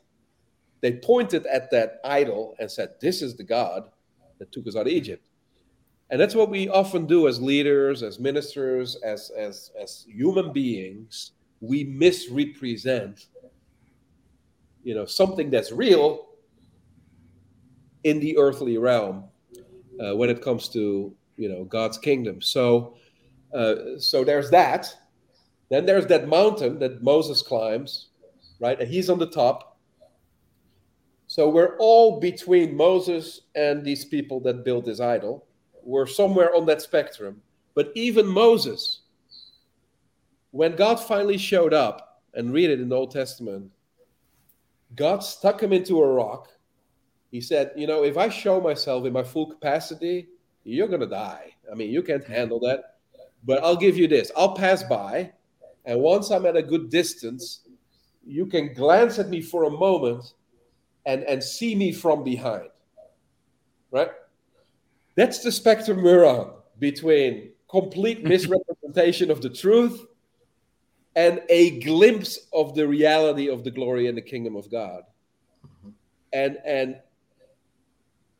they 0.82 0.94
pointed 0.94 1.46
at 1.48 1.72
that 1.72 2.00
idol 2.04 2.56
and 2.60 2.70
said, 2.70 2.92
This 3.02 3.22
is 3.22 3.36
the 3.36 3.44
God 3.44 3.90
that 4.40 4.52
took 4.52 4.68
us 4.68 4.76
out 4.76 4.88
of 4.88 4.94
Egypt. 4.94 5.28
And 6.10 6.22
that's 6.22 6.36
what 6.36 6.50
we 6.50 6.70
often 6.70 7.08
do 7.08 7.28
as 7.28 7.42
leaders, 7.42 8.04
as 8.04 8.20
ministers, 8.20 8.96
as, 8.98 9.32
as, 9.36 9.72
as 9.82 10.06
human 10.08 10.54
beings. 10.54 11.32
We 11.62 11.84
misrepresent 11.84 13.28
you 14.86 14.94
know 14.94 15.06
something 15.06 15.50
that's 15.50 15.74
real 15.74 16.28
in 18.06 18.20
the 18.22 18.38
earthly 18.38 18.78
realm 18.78 19.26
uh, 20.00 20.16
when 20.16 20.30
it 20.30 20.42
comes 20.42 20.70
to 20.70 21.14
you 21.36 21.50
know 21.50 21.66
God's 21.66 21.98
kingdom. 21.98 22.42
So 22.42 22.96
uh, 23.54 24.00
so 24.00 24.24
there's 24.24 24.50
that. 24.52 24.96
Then 25.70 25.86
there's 25.86 26.06
that 26.06 26.28
mountain 26.28 26.78
that 26.80 27.02
Moses 27.02 27.42
climbs, 27.42 28.10
right? 28.60 28.80
And 28.80 28.88
he's 28.88 29.10
on 29.10 29.18
the 29.18 29.30
top. 29.30 29.80
So 31.26 31.50
we're 31.50 31.76
all 31.80 32.20
between 32.20 32.78
Moses 32.78 33.42
and 33.56 33.84
these 33.84 34.06
people 34.06 34.40
that 34.42 34.64
built 34.64 34.86
this 34.86 35.00
idol. 35.00 35.45
We're 35.86 36.08
somewhere 36.08 36.54
on 36.54 36.66
that 36.66 36.82
spectrum. 36.82 37.42
But 37.74 37.92
even 37.96 38.28
Moses, 38.28 39.02
when 40.52 40.76
God 40.76 40.96
finally 40.96 41.38
showed 41.38 41.74
up, 41.74 42.06
and 42.36 42.52
read 42.54 42.70
it 42.70 42.80
in 42.80 42.90
the 42.90 42.96
Old 42.96 43.12
Testament, 43.12 43.72
God 44.96 45.20
stuck 45.20 45.64
him 45.64 45.74
into 45.74 46.02
a 46.02 46.08
rock. 46.08 46.50
He 47.32 47.42
said, 47.42 47.72
You 47.76 47.88
know, 47.88 48.04
if 48.04 48.18
I 48.18 48.30
show 48.30 48.62
myself 48.62 49.06
in 49.06 49.14
my 49.14 49.24
full 49.24 49.48
capacity, 49.48 50.28
you're 50.64 50.88
going 50.88 51.02
to 51.02 51.08
die. 51.08 51.56
I 51.72 51.76
mean, 51.76 51.92
you 51.92 52.04
can't 52.04 52.26
handle 52.26 52.60
that. 52.62 52.98
But 53.44 53.64
I'll 53.64 53.76
give 53.76 53.98
you 53.98 54.08
this 54.08 54.32
I'll 54.38 54.56
pass 54.56 54.84
by. 54.84 55.32
And 55.86 56.02
once 56.02 56.32
I'm 56.32 56.46
at 56.46 56.58
a 56.58 56.64
good 56.64 56.90
distance, 56.90 57.62
you 58.26 58.48
can 58.48 58.74
glance 58.74 59.20
at 59.20 59.30
me 59.30 59.40
for 59.42 59.66
a 59.66 59.70
moment 59.70 60.34
and, 61.06 61.24
and 61.24 61.44
see 61.44 61.76
me 61.76 61.92
from 61.92 62.24
behind. 62.24 62.70
Right? 63.92 64.10
That's 65.16 65.40
the 65.40 65.52
spectrum 65.52 66.04
we're 66.04 66.26
on 66.26 66.52
between 66.80 67.52
complete 67.70 68.24
misrepresentation 68.34 69.32
of 69.32 69.42
the 69.42 69.50
truth 69.50 70.06
and 71.16 71.42
a 71.50 71.80
glimpse 71.80 72.40
of 72.54 72.76
the 72.76 72.88
reality 72.88 73.50
of 73.50 73.64
the 73.64 73.72
glory 73.72 74.08
and 74.08 74.18
the 74.18 74.22
kingdom 74.22 74.56
of 74.56 74.70
God. 74.70 75.04
Mm-hmm. 75.66 75.90
And 76.34 76.58
and 76.66 76.98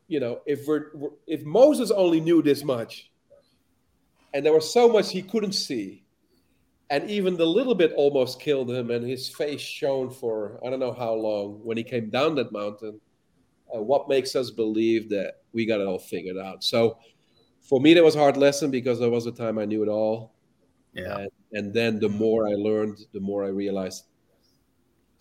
you 0.08 0.20
know, 0.20 0.40
if 0.46 0.66
we're 0.66 0.90
if 1.26 1.44
Moses 1.44 1.90
only 1.90 2.20
knew 2.20 2.42
this 2.42 2.62
much, 2.62 3.10
and 4.34 4.44
there 4.44 4.52
was 4.52 4.72
so 4.72 4.88
much 4.88 5.10
he 5.10 5.22
couldn't 5.22 5.52
see, 5.52 6.04
and 6.90 7.10
even 7.10 7.36
the 7.36 7.46
little 7.46 7.74
bit 7.74 7.92
almost 7.96 8.40
killed 8.40 8.70
him, 8.70 8.90
and 8.90 9.04
his 9.04 9.28
face 9.28 9.60
shone 9.60 10.10
for 10.10 10.60
I 10.64 10.70
don't 10.70 10.80
know 10.80 10.92
how 10.92 11.14
long 11.14 11.60
when 11.64 11.76
he 11.76 11.82
came 11.82 12.10
down 12.10 12.34
that 12.36 12.52
mountain. 12.52 13.00
Uh, 13.74 13.82
what 13.82 14.08
makes 14.08 14.36
us 14.36 14.50
believe 14.50 15.08
that 15.10 15.34
we 15.52 15.66
got 15.66 15.80
it 15.80 15.86
all 15.86 15.98
figured 15.98 16.36
out? 16.36 16.62
So, 16.62 16.98
for 17.60 17.80
me, 17.80 17.94
that 17.94 18.04
was 18.04 18.14
a 18.14 18.20
hard 18.20 18.36
lesson 18.36 18.70
because 18.70 19.00
there 19.00 19.10
was 19.10 19.26
a 19.26 19.32
time 19.32 19.58
I 19.58 19.64
knew 19.64 19.82
it 19.82 19.88
all, 19.88 20.36
yeah. 20.96 21.18
And, 21.18 21.30
and 21.52 21.74
then 21.74 22.00
the 22.00 22.08
more 22.08 22.48
I 22.48 22.54
learned, 22.54 22.98
the 23.12 23.20
more 23.20 23.44
I 23.44 23.48
realized 23.48 24.04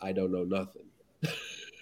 I 0.01 0.13
don't 0.13 0.31
know 0.31 0.43
nothing. 0.43 0.85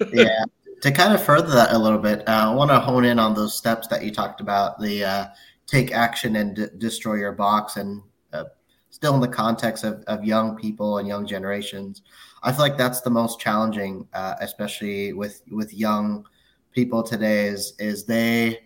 yeah. 0.11 0.43
To 0.81 0.91
kind 0.91 1.13
of 1.13 1.23
further 1.23 1.53
that 1.53 1.71
a 1.71 1.77
little 1.77 1.99
bit, 1.99 2.27
uh, 2.27 2.51
I 2.51 2.53
want 2.53 2.71
to 2.71 2.79
hone 2.79 3.05
in 3.05 3.19
on 3.19 3.35
those 3.35 3.55
steps 3.55 3.87
that 3.87 4.03
you 4.03 4.11
talked 4.11 4.41
about 4.41 4.79
the 4.79 5.05
uh, 5.05 5.25
take 5.67 5.93
action 5.93 6.35
and 6.35 6.55
d- 6.55 6.67
destroy 6.77 7.15
your 7.15 7.31
box, 7.31 7.77
and 7.77 8.01
uh, 8.33 8.45
still 8.89 9.15
in 9.15 9.21
the 9.21 9.27
context 9.27 9.85
of, 9.85 10.03
of 10.07 10.25
young 10.25 10.57
people 10.57 10.97
and 10.97 11.07
young 11.07 11.25
generations. 11.25 12.01
I 12.41 12.51
feel 12.51 12.61
like 12.61 12.77
that's 12.77 12.99
the 12.99 13.09
most 13.09 13.39
challenging, 13.39 14.07
uh, 14.13 14.35
especially 14.41 15.13
with 15.13 15.41
with 15.51 15.73
young 15.73 16.25
people 16.73 17.03
today. 17.03 17.47
Is 17.47 17.73
is 17.79 18.05
they 18.05 18.59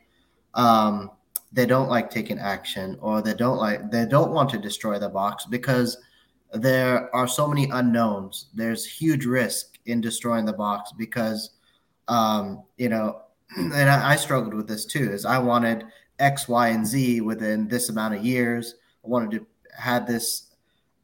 um, 0.53 1.11
they 1.51 1.65
don't 1.65 1.89
like 1.89 2.09
taking 2.09 2.39
action 2.39 2.97
or 3.01 3.21
they 3.21 3.33
don't 3.33 3.57
like 3.57 3.89
they 3.91 4.05
don't 4.05 4.31
want 4.31 4.49
to 4.49 4.57
destroy 4.57 4.99
the 4.99 5.09
box 5.09 5.45
because 5.45 5.97
there 6.53 7.13
are 7.15 7.27
so 7.27 7.47
many 7.47 7.69
unknowns 7.71 8.47
there's 8.53 8.85
huge 8.85 9.25
risk 9.25 9.77
in 9.85 10.01
destroying 10.01 10.45
the 10.45 10.53
box 10.53 10.91
because 10.97 11.51
um, 12.07 12.63
you 12.77 12.89
know 12.89 13.21
and 13.57 13.89
I, 13.89 14.11
I, 14.11 14.15
struggled 14.15 14.53
with 14.53 14.67
this 14.67 14.85
too 14.85 15.11
is 15.11 15.25
i 15.25 15.37
wanted 15.37 15.85
x 16.19 16.47
y 16.47 16.69
and 16.69 16.85
z 16.85 17.21
within 17.21 17.67
this 17.67 17.89
amount 17.89 18.15
of 18.15 18.25
years 18.25 18.75
i 19.05 19.07
wanted 19.07 19.31
to 19.31 19.45
had 19.77 20.07
this 20.07 20.51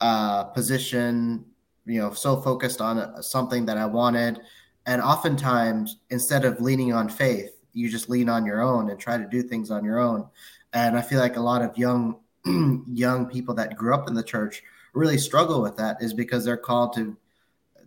uh, 0.02 0.46
position 0.46 1.46
you 1.86 2.00
know 2.02 2.12
so 2.12 2.42
focused 2.42 2.82
on 2.82 3.22
something 3.22 3.66
that 3.66 3.78
i 3.78 3.86
wanted 3.86 4.40
and 4.86 5.02
oftentimes 5.02 5.98
instead 6.10 6.46
of 6.46 6.60
leaning 6.62 6.94
on 6.94 7.10
faith 7.10 7.54
you 7.74 7.90
just 7.90 8.10
lean 8.10 8.30
on 8.30 8.46
your 8.46 8.62
own 8.62 8.90
and 8.90 9.00
try 9.00 9.18
to 9.18 9.26
do 9.26 9.42
things 9.42 9.72
on 9.72 9.84
your 9.84 10.00
own. 10.00 10.28
And 10.74 10.98
I 10.98 11.02
feel 11.02 11.20
like 11.20 11.36
a 11.36 11.42
lot 11.42 11.62
of 11.62 11.78
young 11.78 12.18
young 12.92 13.26
people 13.28 13.56
that 13.56 13.76
grew 13.76 13.94
up 13.94 14.08
in 14.08 14.14
the 14.14 14.24
church 14.24 14.64
really 14.94 15.18
struggle 15.18 15.62
with 15.62 15.78
that 15.78 15.98
is 16.02 16.14
because 16.14 16.46
they're 16.46 16.58
called 16.58 16.94
to 16.94 17.18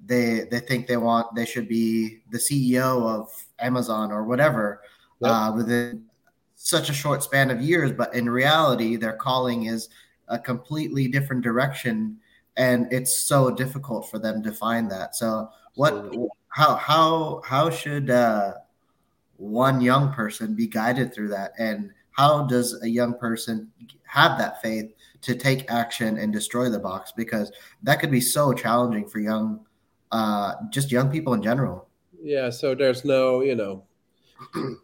they 0.04 0.46
they 0.50 0.60
think 0.60 0.86
they 0.86 0.96
want 0.96 1.34
they 1.34 1.44
should 1.44 1.68
be 1.68 2.20
the 2.30 2.38
CEO 2.38 3.02
of 3.02 3.28
Amazon 3.58 4.10
or 4.10 4.24
whatever 4.24 4.80
yep. 5.20 5.30
uh, 5.30 5.52
within 5.54 6.04
such 6.54 6.88
a 6.88 6.94
short 6.94 7.22
span 7.22 7.50
of 7.50 7.60
years, 7.60 7.92
but 7.92 8.14
in 8.14 8.30
reality, 8.30 8.96
their 8.96 9.12
calling 9.12 9.64
is 9.64 9.90
a 10.28 10.38
completely 10.38 11.06
different 11.06 11.42
direction, 11.42 12.16
and 12.56 12.90
it's 12.90 13.20
so 13.20 13.50
difficult 13.50 14.10
for 14.10 14.18
them 14.18 14.42
to 14.42 14.50
find 14.50 14.90
that. 14.90 15.14
So, 15.14 15.50
what, 15.74 16.14
how, 16.56 16.76
how, 16.76 17.42
how 17.44 17.68
should 17.68 18.08
uh, 18.08 18.54
one 19.36 19.80
young 19.80 20.12
person 20.12 20.54
be 20.54 20.66
guided 20.66 21.12
through 21.12 21.28
that? 21.28 21.52
And 21.58 21.90
how 22.12 22.46
does 22.46 22.82
a 22.82 22.88
young 22.88 23.18
person 23.18 23.70
have 24.06 24.38
that 24.38 24.62
faith 24.62 24.94
to 25.20 25.34
take 25.34 25.70
action 25.70 26.16
and 26.16 26.32
destroy 26.32 26.70
the 26.70 26.78
box? 26.78 27.12
Because 27.14 27.52
that 27.82 28.00
could 28.00 28.10
be 28.10 28.22
so 28.22 28.54
challenging 28.54 29.06
for 29.06 29.18
young 29.18 29.66
uh, 30.12 30.54
just 30.70 30.90
young 30.90 31.10
people 31.10 31.34
in 31.34 31.42
general. 31.42 31.88
Yeah 32.22 32.48
so 32.48 32.74
there's 32.74 33.04
no 33.04 33.42
you 33.42 33.54
know 33.54 33.84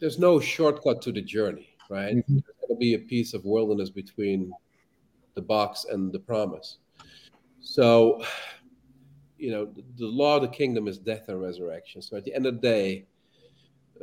there's 0.00 0.18
no 0.18 0.40
shortcut 0.40 1.00
to 1.02 1.12
the 1.12 1.22
journey 1.22 1.70
right? 1.90 2.16
Mm-hmm. 2.16 2.34
there's 2.34 2.56
going 2.60 2.76
to 2.76 2.76
be 2.76 2.94
a 2.94 2.98
piece 2.98 3.34
of 3.34 3.44
wilderness 3.44 3.90
between 3.90 4.52
the 5.34 5.42
box 5.42 5.84
and 5.90 6.12
the 6.12 6.18
promise. 6.20 6.78
So 7.60 8.22
you 9.40 9.50
know, 9.50 9.64
the, 9.66 9.82
the, 9.96 10.06
law 10.06 10.36
of 10.36 10.42
the 10.42 10.48
kingdom 10.48 10.86
is 10.86 10.98
death 10.98 11.28
and 11.28 11.40
resurrection. 11.40 12.02
So 12.02 12.16
at 12.16 12.24
the 12.24 12.34
end 12.34 12.46
of 12.46 12.54
the 12.54 12.60
day, 12.60 13.06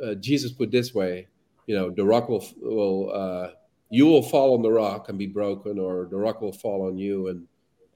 uh, 0.02 0.14
Jesus 0.14 0.52
put 0.52 0.70
this 0.70 0.94
way, 0.94 1.28
you 1.66 1.74
know, 1.74 1.90
the 1.90 2.04
rock 2.04 2.28
will 2.28 2.44
will 2.60 3.12
uh, 3.12 3.50
you 3.90 4.06
will 4.06 4.22
fall 4.22 4.54
on 4.54 4.62
the 4.62 4.70
rock 4.70 5.08
and 5.08 5.18
be 5.18 5.26
broken, 5.26 5.78
or 5.78 6.06
the 6.10 6.16
rock 6.16 6.40
will 6.40 6.52
fall 6.52 6.86
on 6.86 6.96
you 6.98 7.28
and 7.28 7.46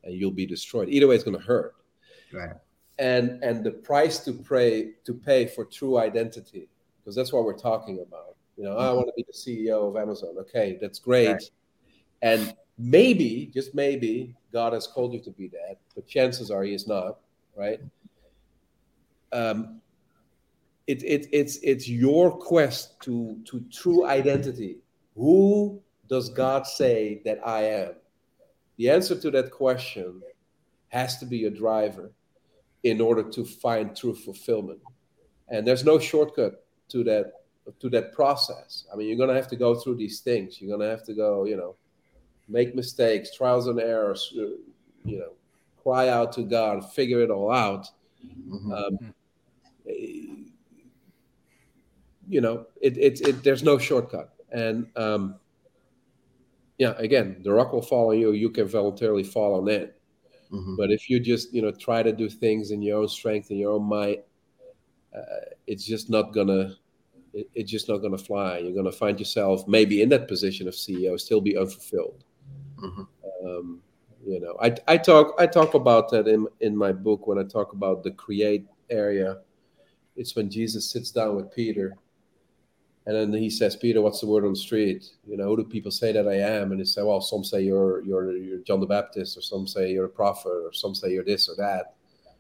and 0.05 0.15
you'll 0.15 0.31
be 0.31 0.47
destroyed. 0.47 0.89
Either 0.89 1.07
way, 1.07 1.15
it's 1.15 1.25
going 1.25 1.39
to 1.39 1.45
hurt. 1.45 1.75
Right. 2.33 2.57
And 2.99 3.43
and 3.43 3.65
the 3.65 3.71
price 3.71 4.19
to 4.21 4.33
pay 4.33 4.93
to 5.05 5.15
pay 5.15 5.47
for 5.47 5.65
true 5.65 5.99
identity, 5.99 6.69
because 7.01 7.17
that's 7.17 7.33
what 7.33 7.45
we're 7.45 7.59
talking 7.59 8.05
about. 8.07 8.37
You 8.57 8.65
know, 8.65 8.71
mm-hmm. 8.71 8.81
I 8.81 8.93
want 8.93 9.07
to 9.09 9.13
be 9.17 9.25
the 9.27 9.33
CEO 9.33 9.89
of 9.89 9.97
Amazon. 9.97 10.37
Okay, 10.41 10.79
that's 10.81 10.99
great. 10.99 11.29
Right. 11.29 11.51
And 12.21 12.55
maybe, 12.79 13.51
just 13.53 13.75
maybe, 13.75 14.37
God 14.53 14.75
has 14.75 14.87
called 14.87 15.15
you 15.15 15.21
to 15.21 15.31
be 15.31 15.49
that, 15.49 15.79
but 15.95 16.07
chances 16.07 16.51
are 16.51 16.63
He 16.63 16.75
is 16.75 16.87
not 16.87 17.19
right? 17.57 17.81
Um, 19.33 19.81
it, 20.87 21.03
it, 21.05 21.29
it's 21.33 21.57
it's 21.63 21.89
your 21.89 22.31
quest 22.31 23.01
to 23.03 23.39
to 23.45 23.65
true 23.71 24.05
identity. 24.05 24.79
Who 25.15 25.81
does 26.09 26.29
God 26.29 26.67
say 26.67 27.23
that 27.25 27.47
I 27.47 27.63
am? 27.63 27.95
The 28.77 28.91
answer 28.91 29.19
to 29.19 29.31
that 29.31 29.51
question 29.51 30.23
has 30.89 31.19
to 31.19 31.27
be 31.27 31.47
a 31.47 31.51
driver 31.51 32.13
in 32.83 33.01
order 33.01 33.23
to 33.23 33.45
find 33.45 33.97
true 33.97 34.15
fulfillment. 34.15 34.81
And 35.49 35.67
there's 35.67 35.85
no 35.85 35.99
shortcut 35.99 36.65
to 36.89 37.05
that 37.05 37.33
to 37.79 37.89
that 37.91 38.13
process. 38.13 38.87
I 38.93 38.97
mean, 38.97 39.09
you're 39.09 39.19
gonna 39.19 39.39
have 39.39 39.49
to 39.49 39.57
go 39.57 39.75
through 39.75 39.97
these 39.97 40.21
things. 40.21 40.61
You're 40.61 40.77
gonna 40.77 40.91
have 40.91 41.05
to 41.05 41.15
go, 41.15 41.45
you 41.45 41.57
know, 41.57 41.77
make 42.49 42.75
mistakes, 42.75 43.35
trials 43.35 43.69
and 43.69 43.79
errors, 43.79 44.35
uh, 44.37 44.59
you 45.05 45.19
know, 45.19 45.33
cry 45.83 46.09
out 46.09 46.33
to 46.33 46.43
God, 46.43 46.93
figure 46.93 47.21
it 47.21 47.31
all 47.31 47.51
out. 47.51 47.89
Mm-hmm. 48.25 48.73
Um, 48.73 49.15
you 52.29 52.41
know, 52.41 52.67
it, 52.81 52.97
it, 52.97 53.21
it, 53.21 53.45
there's 53.45 53.63
no 53.63 53.79
shortcut. 53.79 54.35
And 54.53 54.87
um, 54.97 55.37
yeah, 56.79 56.95
again, 56.99 57.41
the 57.43 57.53
rock 57.53 57.73
will 57.73 57.83
fall 57.83 58.11
on 58.11 58.19
you. 58.19 58.33
You 58.33 58.51
can 58.51 58.67
voluntarily 58.67 59.25
fall 59.25 59.61
on 59.61 59.69
it. 59.69 60.01
Mm-hmm. 60.53 60.77
But 60.77 60.91
if 60.91 61.09
you 61.09 61.19
just 61.19 61.53
you 61.53 61.63
know 61.63 61.71
try 61.71 62.03
to 62.03 62.13
do 62.13 62.29
things 62.29 62.71
in 62.71 62.83
your 62.83 63.01
own 63.01 63.09
strength 63.09 63.51
and 63.51 63.59
your 63.59 63.73
own 63.73 63.85
might, 63.85 64.25
uh, 65.17 65.47
it's 65.67 65.85
just 65.85 66.11
not 66.11 66.35
gonna 66.35 66.77
it, 67.33 67.49
it's 67.55 67.71
just 67.71 67.89
not 67.89 67.99
gonna 67.99 68.19
fly. 68.19 68.59
You're 68.59 68.75
gonna 68.75 68.93
find 68.93 69.19
yourself 69.19 69.67
maybe 69.67 70.03
in 70.03 70.11
that 70.11 70.29
position 70.29 70.69
of 70.69 70.75
CEO, 70.75 71.19
still 71.19 71.41
be 71.41 71.57
unfulfilled. 71.57 72.25
Mm-hmm. 72.79 73.03
Um, 73.47 73.81
you 74.25 74.41
know, 74.41 74.57
I, 74.61 74.75
I 74.87 74.97
talk 74.97 75.35
I 75.39 75.47
talk 75.47 75.75
about 75.75 76.11
that 76.11 76.29
in 76.29 76.47
in 76.61 76.77
my 76.77 76.93
book 76.93 77.27
when 77.27 77.39
I 77.39 77.45
talk 77.45 77.73
about 77.73 78.03
the 78.03 78.13
create 78.13 78.67
area. 78.91 79.39
It's 80.17 80.37
when 80.37 80.51
Jesus 80.51 80.91
sits 80.91 81.11
down 81.11 81.37
with 81.37 81.53
Peter 81.53 81.97
and 83.07 83.17
then 83.17 83.33
he 83.33 83.51
says, 83.51 83.75
Peter, 83.75 84.01
what's 84.01 84.21
the 84.21 84.27
word 84.27 84.45
on 84.45 84.53
the 84.53 84.59
street? 84.59 85.11
You 85.27 85.37
know, 85.37 85.47
who 85.47 85.57
do 85.57 85.65
people 85.65 85.91
say 85.91 86.13
that 86.13 86.29
I 86.29 86.37
am? 86.37 86.71
And 86.71 86.81
he 86.81 86.85
said, 86.85 87.05
well, 87.05 87.21
some 87.21 87.43
say 87.43 87.63
you're 87.63 88.03
you're 88.05 88.37
you're 88.37 88.59
John 88.61 88.81
the 88.81 88.87
Baptist, 88.87 89.37
or 89.37 89.41
some 89.41 89.67
say 89.67 89.91
you're 89.91 90.05
a 90.05 90.09
prophet, 90.11 90.49
or 90.49 90.73
some 90.73 90.95
say 90.95 91.13
you're 91.13 91.25
this 91.25 91.49
or 91.49 91.57
that. 91.57 91.95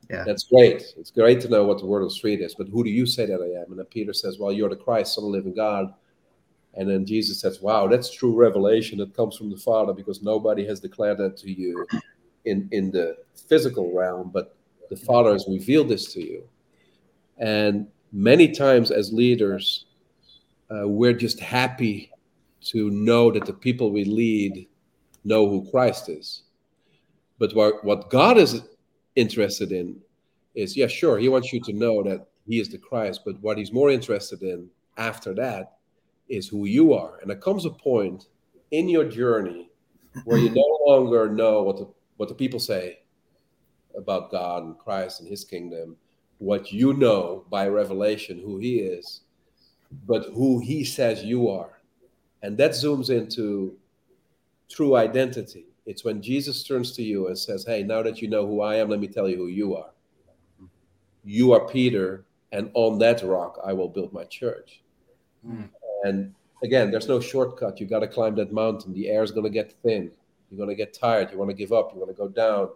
Yeah. 0.08 0.24
That's 0.24 0.44
great. 0.44 0.94
It's 0.96 1.10
great 1.10 1.40
to 1.40 1.48
know 1.48 1.64
what 1.64 1.78
the 1.78 1.86
word 1.86 2.02
on 2.02 2.08
the 2.08 2.14
street 2.14 2.40
is, 2.40 2.54
but 2.54 2.68
who 2.68 2.84
do 2.84 2.90
you 2.90 3.06
say 3.06 3.26
that 3.26 3.40
I 3.40 3.60
am? 3.60 3.70
And 3.70 3.78
then 3.78 3.86
Peter 3.86 4.12
says, 4.12 4.38
Well, 4.38 4.52
you're 4.52 4.68
the 4.68 4.76
Christ, 4.76 5.14
Son 5.14 5.24
of 5.24 5.32
the 5.32 5.36
living 5.36 5.54
God. 5.54 5.92
And 6.74 6.88
then 6.88 7.04
Jesus 7.04 7.40
says, 7.40 7.60
Wow, 7.60 7.86
that's 7.86 8.10
true 8.10 8.34
revelation 8.34 8.98
that 8.98 9.14
comes 9.14 9.36
from 9.36 9.50
the 9.50 9.56
Father 9.56 9.92
because 9.92 10.22
nobody 10.22 10.66
has 10.66 10.80
declared 10.80 11.18
that 11.18 11.36
to 11.38 11.50
you 11.50 11.86
in, 12.44 12.68
in 12.72 12.90
the 12.90 13.16
physical 13.48 13.92
realm, 13.94 14.30
but 14.32 14.56
the 14.90 14.96
Father 14.96 15.32
has 15.32 15.46
revealed 15.48 15.88
this 15.88 16.12
to 16.14 16.22
you. 16.22 16.48
And 17.38 17.88
many 18.12 18.48
times 18.48 18.90
as 18.90 19.12
leaders, 19.12 19.86
uh, 20.70 20.88
we're 20.88 21.12
just 21.12 21.40
happy 21.40 22.10
to 22.62 22.90
know 22.90 23.30
that 23.32 23.44
the 23.44 23.52
people 23.52 23.90
we 23.90 24.04
lead 24.04 24.68
know 25.24 25.48
who 25.48 25.70
Christ 25.70 26.08
is. 26.08 26.42
But 27.38 27.54
what, 27.54 27.84
what 27.84 28.08
God 28.08 28.38
is 28.38 28.62
interested 29.16 29.72
in 29.72 29.96
is, 30.54 30.76
yeah, 30.76 30.86
sure, 30.86 31.18
He 31.18 31.28
wants 31.28 31.52
you 31.52 31.60
to 31.60 31.72
know 31.72 32.02
that 32.02 32.28
He 32.46 32.60
is 32.60 32.68
the 32.68 32.78
Christ, 32.78 33.22
but 33.24 33.40
what 33.40 33.58
He's 33.58 33.72
more 33.72 33.90
interested 33.90 34.42
in 34.42 34.68
after 34.96 35.34
that 35.34 35.78
is 36.28 36.48
who 36.48 36.66
you 36.66 36.92
are. 36.92 37.18
And 37.20 37.30
there 37.30 37.38
comes 37.38 37.64
a 37.64 37.70
point 37.70 38.26
in 38.70 38.88
your 38.88 39.04
journey 39.04 39.70
where 40.24 40.38
you 40.38 40.50
no 40.50 40.78
longer 40.86 41.28
know 41.30 41.62
what 41.62 41.76
the, 41.76 41.88
what 42.16 42.28
the 42.28 42.34
people 42.34 42.60
say 42.60 43.00
about 43.96 44.30
God 44.30 44.64
and 44.64 44.78
Christ 44.78 45.20
and 45.20 45.28
His 45.28 45.44
kingdom, 45.44 45.96
what 46.38 46.72
you 46.72 46.94
know 46.94 47.44
by 47.50 47.68
revelation 47.68 48.40
who 48.40 48.58
He 48.58 48.78
is 48.78 49.22
but 50.06 50.26
who 50.34 50.60
he 50.60 50.84
says 50.84 51.22
you 51.22 51.48
are. 51.48 51.80
And 52.42 52.56
that 52.58 52.72
zooms 52.72 53.10
into 53.10 53.76
true 54.68 54.96
identity. 54.96 55.66
It's 55.86 56.04
when 56.04 56.22
Jesus 56.22 56.64
turns 56.64 56.92
to 56.96 57.02
you 57.02 57.28
and 57.28 57.38
says, 57.38 57.64
Hey, 57.66 57.82
now 57.82 58.02
that 58.02 58.20
you 58.20 58.28
know 58.28 58.46
who 58.46 58.60
I 58.60 58.76
am, 58.76 58.88
let 58.88 59.00
me 59.00 59.08
tell 59.08 59.28
you 59.28 59.36
who 59.36 59.48
you 59.48 59.76
are. 59.76 59.90
You 61.24 61.52
are 61.52 61.68
Peter, 61.68 62.24
and 62.50 62.70
on 62.74 62.98
that 62.98 63.22
rock 63.22 63.58
I 63.64 63.72
will 63.72 63.88
build 63.88 64.12
my 64.12 64.24
church. 64.24 64.82
Mm. 65.46 65.68
And 66.02 66.34
again, 66.62 66.90
there's 66.90 67.08
no 67.08 67.20
shortcut. 67.20 67.80
You 67.80 67.86
got 67.86 68.00
to 68.00 68.08
climb 68.08 68.34
that 68.36 68.52
mountain. 68.52 68.92
The 68.92 69.08
air 69.08 69.22
is 69.22 69.30
going 69.30 69.44
to 69.44 69.50
get 69.50 69.72
thin. 69.82 70.10
You're 70.50 70.58
going 70.58 70.68
to 70.68 70.74
get 70.74 70.92
tired. 70.92 71.30
You 71.30 71.38
want 71.38 71.50
to 71.50 71.56
give 71.56 71.72
up. 71.72 71.92
You 71.92 72.00
want 72.00 72.10
to 72.10 72.16
go 72.16 72.28
down. 72.28 72.70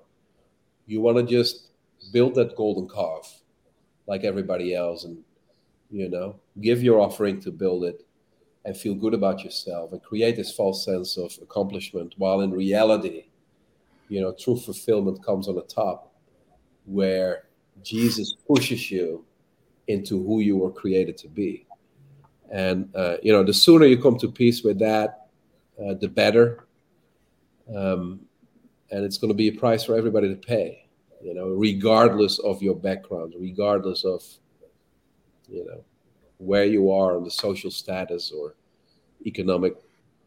You 0.87 1.01
want 1.01 1.19
to 1.19 1.23
just 1.25 1.69
build 2.13 2.35
that 2.37 2.57
golden 2.57 2.89
calf 2.89 3.43
like 4.07 4.25
everybody 4.25 4.75
else 4.75 5.05
and 5.05 5.19
you 5.91 6.09
know 6.09 6.37
give 6.61 6.83
your 6.83 7.01
offering 7.01 7.41
to 7.41 7.51
build 7.51 7.85
it 7.85 8.05
and 8.65 8.77
feel 8.77 8.95
good 8.95 9.15
about 9.15 9.45
yourself 9.45 9.93
and 9.93 10.03
create 10.03 10.37
this 10.37 10.53
false 10.53 10.85
sense 10.85 11.17
of 11.17 11.37
accomplishment 11.43 12.15
while 12.17 12.41
in 12.41 12.51
reality 12.51 13.27
you 14.09 14.21
know 14.21 14.33
true 14.33 14.57
fulfillment 14.57 15.25
comes 15.25 15.49
on 15.49 15.55
the 15.55 15.63
top 15.63 16.13
where 16.85 17.45
jesus 17.83 18.37
pushes 18.47 18.91
you 18.91 19.25
into 19.89 20.23
who 20.25 20.41
you 20.41 20.57
were 20.57 20.71
created 20.71 21.17
to 21.17 21.29
be 21.29 21.66
and 22.51 22.89
uh, 22.95 23.17
you 23.23 23.33
know 23.33 23.43
the 23.43 23.55
sooner 23.55 23.87
you 23.87 24.01
come 24.01 24.19
to 24.19 24.31
peace 24.31 24.63
with 24.63 24.79
that 24.79 25.29
uh, 25.79 25.95
the 25.95 26.09
better. 26.09 26.67
Um, 27.75 28.21
and 28.93 29.05
it's 29.05 29.19
going 29.19 29.33
to 29.33 29.35
be 29.35 29.49
a 29.49 29.53
price 29.53 29.83
for 29.83 29.97
everybody 29.97 30.29
to 30.29 30.37
pay 30.37 30.87
you 31.21 31.35
know 31.35 31.49
regardless 31.49 32.39
of 32.39 32.63
your 32.63 32.77
background 32.77 33.35
regardless 33.37 34.05
of 34.05 34.23
you 35.49 35.65
know 35.65 35.85
where 36.39 36.65
you 36.65 36.93
are 36.93 37.17
on 37.17 37.25
the 37.25 37.31
social 37.31 37.71
status 37.71 38.31
or 38.31 38.55
economic 39.25 39.75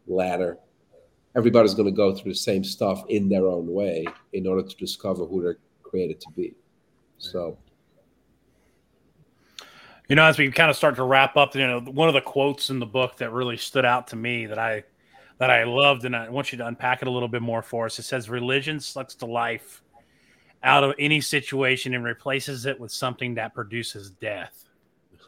ladder. 0.06 0.58
Everybody's 1.36 1.74
going 1.74 1.88
to 1.88 1.94
go 1.94 2.14
through 2.14 2.32
the 2.32 2.38
same 2.38 2.64
stuff 2.64 3.04
in 3.08 3.28
their 3.28 3.46
own 3.46 3.72
way 3.72 4.04
in 4.32 4.46
order 4.46 4.66
to 4.66 4.76
discover 4.76 5.24
who 5.24 5.42
they're 5.42 5.58
created 5.82 6.20
to 6.20 6.30
be. 6.36 6.54
So 7.18 7.56
you 10.10 10.16
know 10.16 10.24
as 10.24 10.36
we 10.36 10.50
kind 10.50 10.70
of 10.70 10.76
start 10.76 10.96
to 10.96 11.04
wrap 11.04 11.38
up 11.38 11.54
you 11.54 11.66
know 11.66 11.80
one 11.80 12.08
of 12.08 12.14
the 12.14 12.20
quotes 12.20 12.68
in 12.68 12.78
the 12.78 12.86
book 12.86 13.16
that 13.16 13.32
really 13.32 13.56
stood 13.56 13.86
out 13.86 14.06
to 14.08 14.16
me 14.16 14.44
that 14.44 14.58
i 14.58 14.82
that 15.38 15.50
i 15.50 15.64
loved 15.64 16.04
and 16.04 16.14
i 16.14 16.28
want 16.28 16.52
you 16.52 16.58
to 16.58 16.66
unpack 16.66 17.00
it 17.00 17.08
a 17.08 17.10
little 17.10 17.28
bit 17.28 17.40
more 17.40 17.62
for 17.62 17.86
us 17.86 17.98
it 17.98 18.02
says 18.02 18.28
religion 18.28 18.78
sucks 18.78 19.14
the 19.14 19.26
life 19.26 19.82
out 20.62 20.84
of 20.84 20.94
any 20.98 21.22
situation 21.22 21.94
and 21.94 22.04
replaces 22.04 22.66
it 22.66 22.78
with 22.78 22.92
something 22.92 23.34
that 23.34 23.54
produces 23.54 24.10
death 24.10 24.66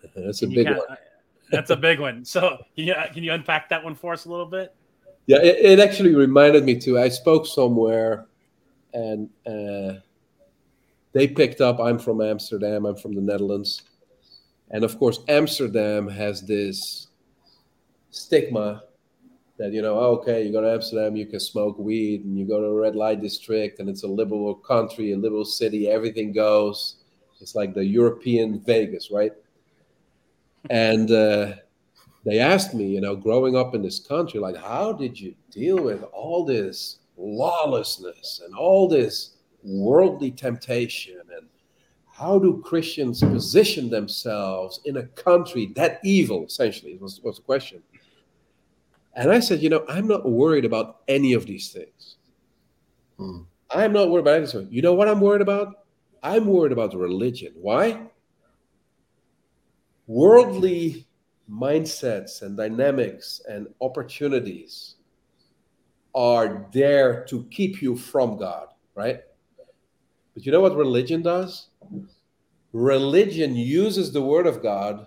that's 0.16 0.42
a 0.42 0.46
big 0.46 0.68
one. 0.68 0.96
that's 1.50 1.70
a 1.70 1.76
big 1.76 2.00
one. 2.00 2.24
So 2.24 2.58
can 2.74 2.86
you 2.86 2.94
can 3.12 3.22
you 3.22 3.32
unpack 3.32 3.68
that 3.68 3.82
one 3.82 3.94
for 3.94 4.12
us 4.12 4.24
a 4.24 4.30
little 4.30 4.46
bit? 4.46 4.74
Yeah, 5.26 5.38
it, 5.38 5.78
it 5.78 5.80
actually 5.80 6.14
reminded 6.14 6.64
me 6.64 6.78
too. 6.78 6.98
I 6.98 7.08
spoke 7.08 7.46
somewhere, 7.46 8.26
and 8.92 9.28
uh, 9.46 10.00
they 11.12 11.28
picked 11.28 11.60
up. 11.60 11.78
I'm 11.78 11.98
from 11.98 12.20
Amsterdam. 12.20 12.86
I'm 12.86 12.96
from 12.96 13.14
the 13.14 13.20
Netherlands, 13.20 13.82
and 14.70 14.84
of 14.84 14.98
course, 14.98 15.20
Amsterdam 15.28 16.08
has 16.08 16.42
this 16.42 17.08
stigma 18.10 18.84
that 19.58 19.72
you 19.72 19.82
know, 19.82 19.98
okay, 19.98 20.44
you 20.44 20.52
go 20.52 20.60
to 20.60 20.72
Amsterdam, 20.72 21.14
you 21.16 21.26
can 21.26 21.40
smoke 21.40 21.78
weed, 21.78 22.24
and 22.24 22.38
you 22.38 22.46
go 22.46 22.60
to 22.60 22.66
a 22.66 22.74
red 22.74 22.96
light 22.96 23.20
district, 23.20 23.80
and 23.80 23.88
it's 23.88 24.02
a 24.02 24.08
liberal 24.08 24.54
country, 24.54 25.12
a 25.12 25.16
liberal 25.16 25.44
city, 25.44 25.88
everything 25.88 26.32
goes. 26.32 26.96
It's 27.40 27.54
like 27.54 27.74
the 27.74 27.84
European 27.84 28.60
Vegas, 28.60 29.10
right? 29.10 29.32
and 30.70 31.10
uh, 31.10 31.54
they 32.24 32.38
asked 32.38 32.74
me, 32.74 32.86
you 32.86 33.00
know, 33.00 33.16
growing 33.16 33.56
up 33.56 33.74
in 33.74 33.82
this 33.82 33.98
country, 33.98 34.40
like, 34.40 34.56
how 34.56 34.92
did 34.92 35.18
you 35.18 35.34
deal 35.50 35.82
with 35.82 36.02
all 36.12 36.44
this 36.44 36.98
lawlessness 37.16 38.42
and 38.44 38.54
all 38.54 38.88
this 38.88 39.36
worldly 39.62 40.30
temptation? 40.30 41.21
How 42.22 42.38
do 42.38 42.62
Christians 42.64 43.20
position 43.20 43.90
themselves 43.90 44.80
in 44.84 44.96
a 44.98 45.02
country 45.02 45.72
that 45.74 45.98
evil, 46.04 46.46
essentially, 46.46 46.96
was, 46.98 47.20
was 47.20 47.36
the 47.38 47.42
question. 47.42 47.82
And 49.14 49.30
I 49.32 49.40
said, 49.40 49.60
you 49.60 49.68
know, 49.68 49.84
I'm 49.88 50.06
not 50.06 50.24
worried 50.24 50.64
about 50.64 51.00
any 51.08 51.32
of 51.32 51.46
these 51.46 51.72
things. 51.72 52.16
Hmm. 53.18 53.40
I'm 53.70 53.92
not 53.92 54.08
worried 54.08 54.20
about 54.20 54.36
anything. 54.36 54.68
You 54.70 54.82
know 54.82 54.94
what 54.94 55.08
I'm 55.08 55.20
worried 55.20 55.42
about? 55.42 55.84
I'm 56.22 56.46
worried 56.46 56.70
about 56.70 56.94
religion. 56.94 57.54
Why? 57.56 58.06
worldly 60.06 61.06
mindsets 61.50 62.42
and 62.42 62.56
dynamics 62.56 63.40
and 63.48 63.66
opportunities 63.80 64.96
are 66.14 66.66
there 66.72 67.24
to 67.24 67.44
keep 67.44 67.80
you 67.80 67.96
from 67.96 68.36
God, 68.36 68.68
right? 68.94 69.22
But 70.34 70.44
you 70.44 70.52
know 70.52 70.60
what 70.60 70.76
religion 70.76 71.22
does? 71.22 71.68
Religion 72.72 73.54
uses 73.54 74.12
the 74.12 74.22
word 74.22 74.46
of 74.46 74.62
God 74.62 75.06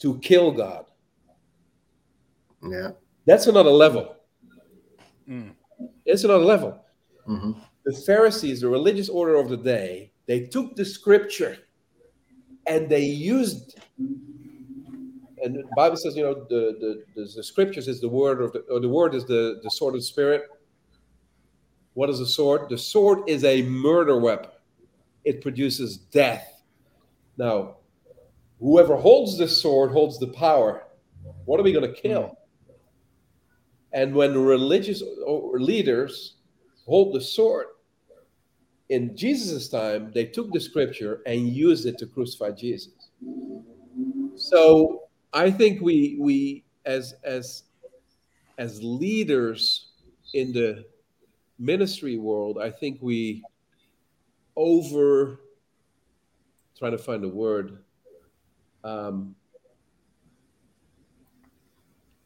to 0.00 0.18
kill 0.18 0.50
God. 0.52 0.86
Yeah. 2.62 2.90
That's 3.26 3.46
another 3.46 3.70
level. 3.70 4.16
Mm. 5.28 5.52
It's 6.04 6.24
another 6.24 6.44
level. 6.44 6.80
Mm-hmm. 7.28 7.52
The 7.84 7.92
Pharisees, 8.06 8.60
the 8.62 8.68
religious 8.68 9.08
order 9.08 9.36
of 9.36 9.48
the 9.48 9.56
day, 9.56 10.12
they 10.26 10.46
took 10.46 10.76
the 10.76 10.84
scripture 10.84 11.58
and 12.66 12.88
they 12.88 13.04
used 13.04 13.80
and 15.42 15.54
the 15.54 15.64
bible 15.76 15.96
says 15.96 16.16
you 16.16 16.22
know 16.22 16.34
the, 16.34 16.76
the 16.80 17.04
the, 17.14 17.32
the 17.36 17.42
scriptures 17.42 17.88
is 17.88 18.00
the 18.00 18.08
word 18.08 18.40
of 18.40 18.52
the, 18.52 18.60
or 18.70 18.78
the 18.78 18.88
word 18.88 19.14
is 19.14 19.24
the 19.24 19.60
the 19.62 19.70
sword 19.70 19.94
of 19.94 20.00
the 20.00 20.06
spirit 20.06 20.42
what 21.94 22.10
is 22.10 22.20
a 22.20 22.26
sword 22.26 22.68
the 22.68 22.78
sword 22.78 23.20
is 23.26 23.44
a 23.44 23.62
murder 23.62 24.18
weapon 24.18 24.50
it 25.28 25.42
produces 25.42 25.96
death. 25.96 26.62
Now 27.36 27.76
whoever 28.60 28.96
holds 28.96 29.38
the 29.38 29.48
sword 29.48 29.92
holds 29.92 30.18
the 30.18 30.28
power. 30.28 30.84
What 31.44 31.60
are 31.60 31.62
we 31.62 31.72
going 31.72 31.92
to 31.92 32.00
kill 32.00 32.22
mm. 32.22 32.74
and 33.92 34.14
when 34.14 34.36
religious 34.36 35.02
uh, 35.02 35.32
leaders 35.72 36.36
hold 36.86 37.14
the 37.14 37.20
sword 37.20 37.66
in 38.88 39.16
Jesus' 39.16 39.68
time, 39.68 40.10
they 40.14 40.24
took 40.24 40.50
the 40.52 40.60
scripture 40.60 41.20
and 41.26 41.48
used 41.48 41.86
it 41.86 41.98
to 41.98 42.06
crucify 42.06 42.52
Jesus. 42.52 42.92
So 44.36 45.02
I 45.32 45.50
think 45.50 45.82
we 45.82 46.16
we 46.18 46.64
as 46.86 47.14
as 47.24 47.64
as 48.56 48.82
leaders 48.82 49.88
in 50.34 50.52
the 50.52 50.84
ministry 51.58 52.16
world, 52.16 52.58
I 52.58 52.70
think 52.70 52.98
we 53.02 53.42
over 54.58 55.40
trying 56.76 56.92
to 56.92 56.98
find 56.98 57.24
a 57.24 57.28
word. 57.28 57.78
Um, 58.84 59.34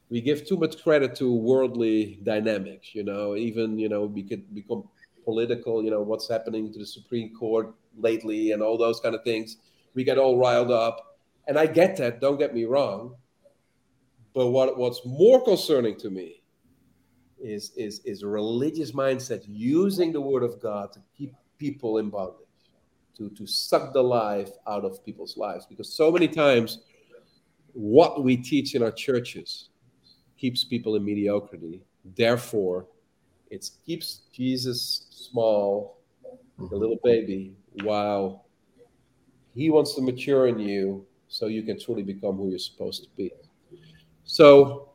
we 0.08 0.20
give 0.20 0.46
too 0.46 0.56
much 0.56 0.82
credit 0.82 1.14
to 1.16 1.32
worldly 1.32 2.18
dynamics. 2.22 2.94
You 2.94 3.04
know, 3.04 3.36
even 3.36 3.78
you 3.78 3.88
know 3.88 4.04
we 4.04 4.22
could 4.22 4.54
become 4.54 4.88
political. 5.24 5.84
You 5.84 5.90
know, 5.90 6.02
what's 6.02 6.28
happening 6.28 6.72
to 6.72 6.78
the 6.78 6.86
Supreme 6.86 7.34
Court 7.34 7.72
lately 7.96 8.52
and 8.52 8.62
all 8.62 8.76
those 8.76 8.98
kind 8.98 9.14
of 9.14 9.22
things. 9.22 9.58
We 9.94 10.04
get 10.04 10.18
all 10.18 10.38
riled 10.38 10.70
up, 10.70 11.18
and 11.46 11.58
I 11.58 11.66
get 11.66 11.96
that. 11.98 12.20
Don't 12.20 12.38
get 12.38 12.54
me 12.54 12.64
wrong. 12.64 13.14
But 14.34 14.48
what 14.48 14.78
what's 14.78 15.04
more 15.04 15.44
concerning 15.44 15.96
to 15.98 16.10
me 16.10 16.42
is 17.38 17.72
is 17.76 18.00
is 18.00 18.22
a 18.22 18.26
religious 18.26 18.92
mindset 18.92 19.42
using 19.46 20.12
the 20.12 20.20
Word 20.20 20.42
of 20.42 20.60
God 20.60 20.92
to 20.92 21.00
keep 21.16 21.34
people 21.62 21.98
in 21.98 22.10
bondage, 22.10 22.62
to 23.16 23.30
to 23.38 23.46
suck 23.46 23.92
the 23.92 24.02
life 24.02 24.52
out 24.66 24.84
of 24.84 25.04
people's 25.06 25.36
lives. 25.36 25.64
Because 25.70 25.88
so 26.02 26.10
many 26.16 26.28
times, 26.44 26.70
what 27.72 28.24
we 28.26 28.36
teach 28.36 28.74
in 28.74 28.82
our 28.82 28.90
churches 29.06 29.68
keeps 30.36 30.64
people 30.64 30.96
in 30.96 31.04
mediocrity. 31.04 31.76
Therefore, 32.16 32.86
it 33.54 33.62
keeps 33.86 34.22
Jesus 34.32 35.06
small, 35.10 35.98
a 36.58 36.74
little 36.82 36.98
baby, 37.04 37.54
while 37.84 38.46
he 39.54 39.70
wants 39.70 39.94
to 39.94 40.02
mature 40.02 40.48
in 40.48 40.58
you 40.58 41.06
so 41.28 41.46
you 41.46 41.62
can 41.62 41.78
truly 41.78 42.02
become 42.02 42.36
who 42.36 42.50
you're 42.50 42.58
supposed 42.70 43.04
to 43.04 43.08
be. 43.16 43.30
So, 44.24 44.88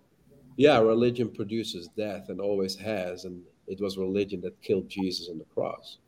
yeah, 0.57 0.80
religion 0.80 1.30
produces 1.30 1.88
death 1.95 2.30
and 2.30 2.41
always 2.41 2.76
has, 2.76 3.26
and 3.26 3.41
it 3.68 3.80
was 3.80 3.97
religion 3.97 4.41
that 4.41 4.59
killed 4.61 4.89
Jesus 4.89 5.30
on 5.30 5.38
the 5.38 5.45
cross. 5.55 5.99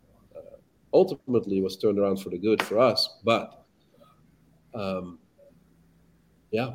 Ultimately, 0.93 1.61
was 1.61 1.77
turned 1.77 1.99
around 1.99 2.17
for 2.17 2.29
the 2.29 2.37
good 2.37 2.63
for 2.63 2.79
us, 2.79 3.17
but 3.23 3.63
um, 4.73 5.19
yeah, 6.51 6.71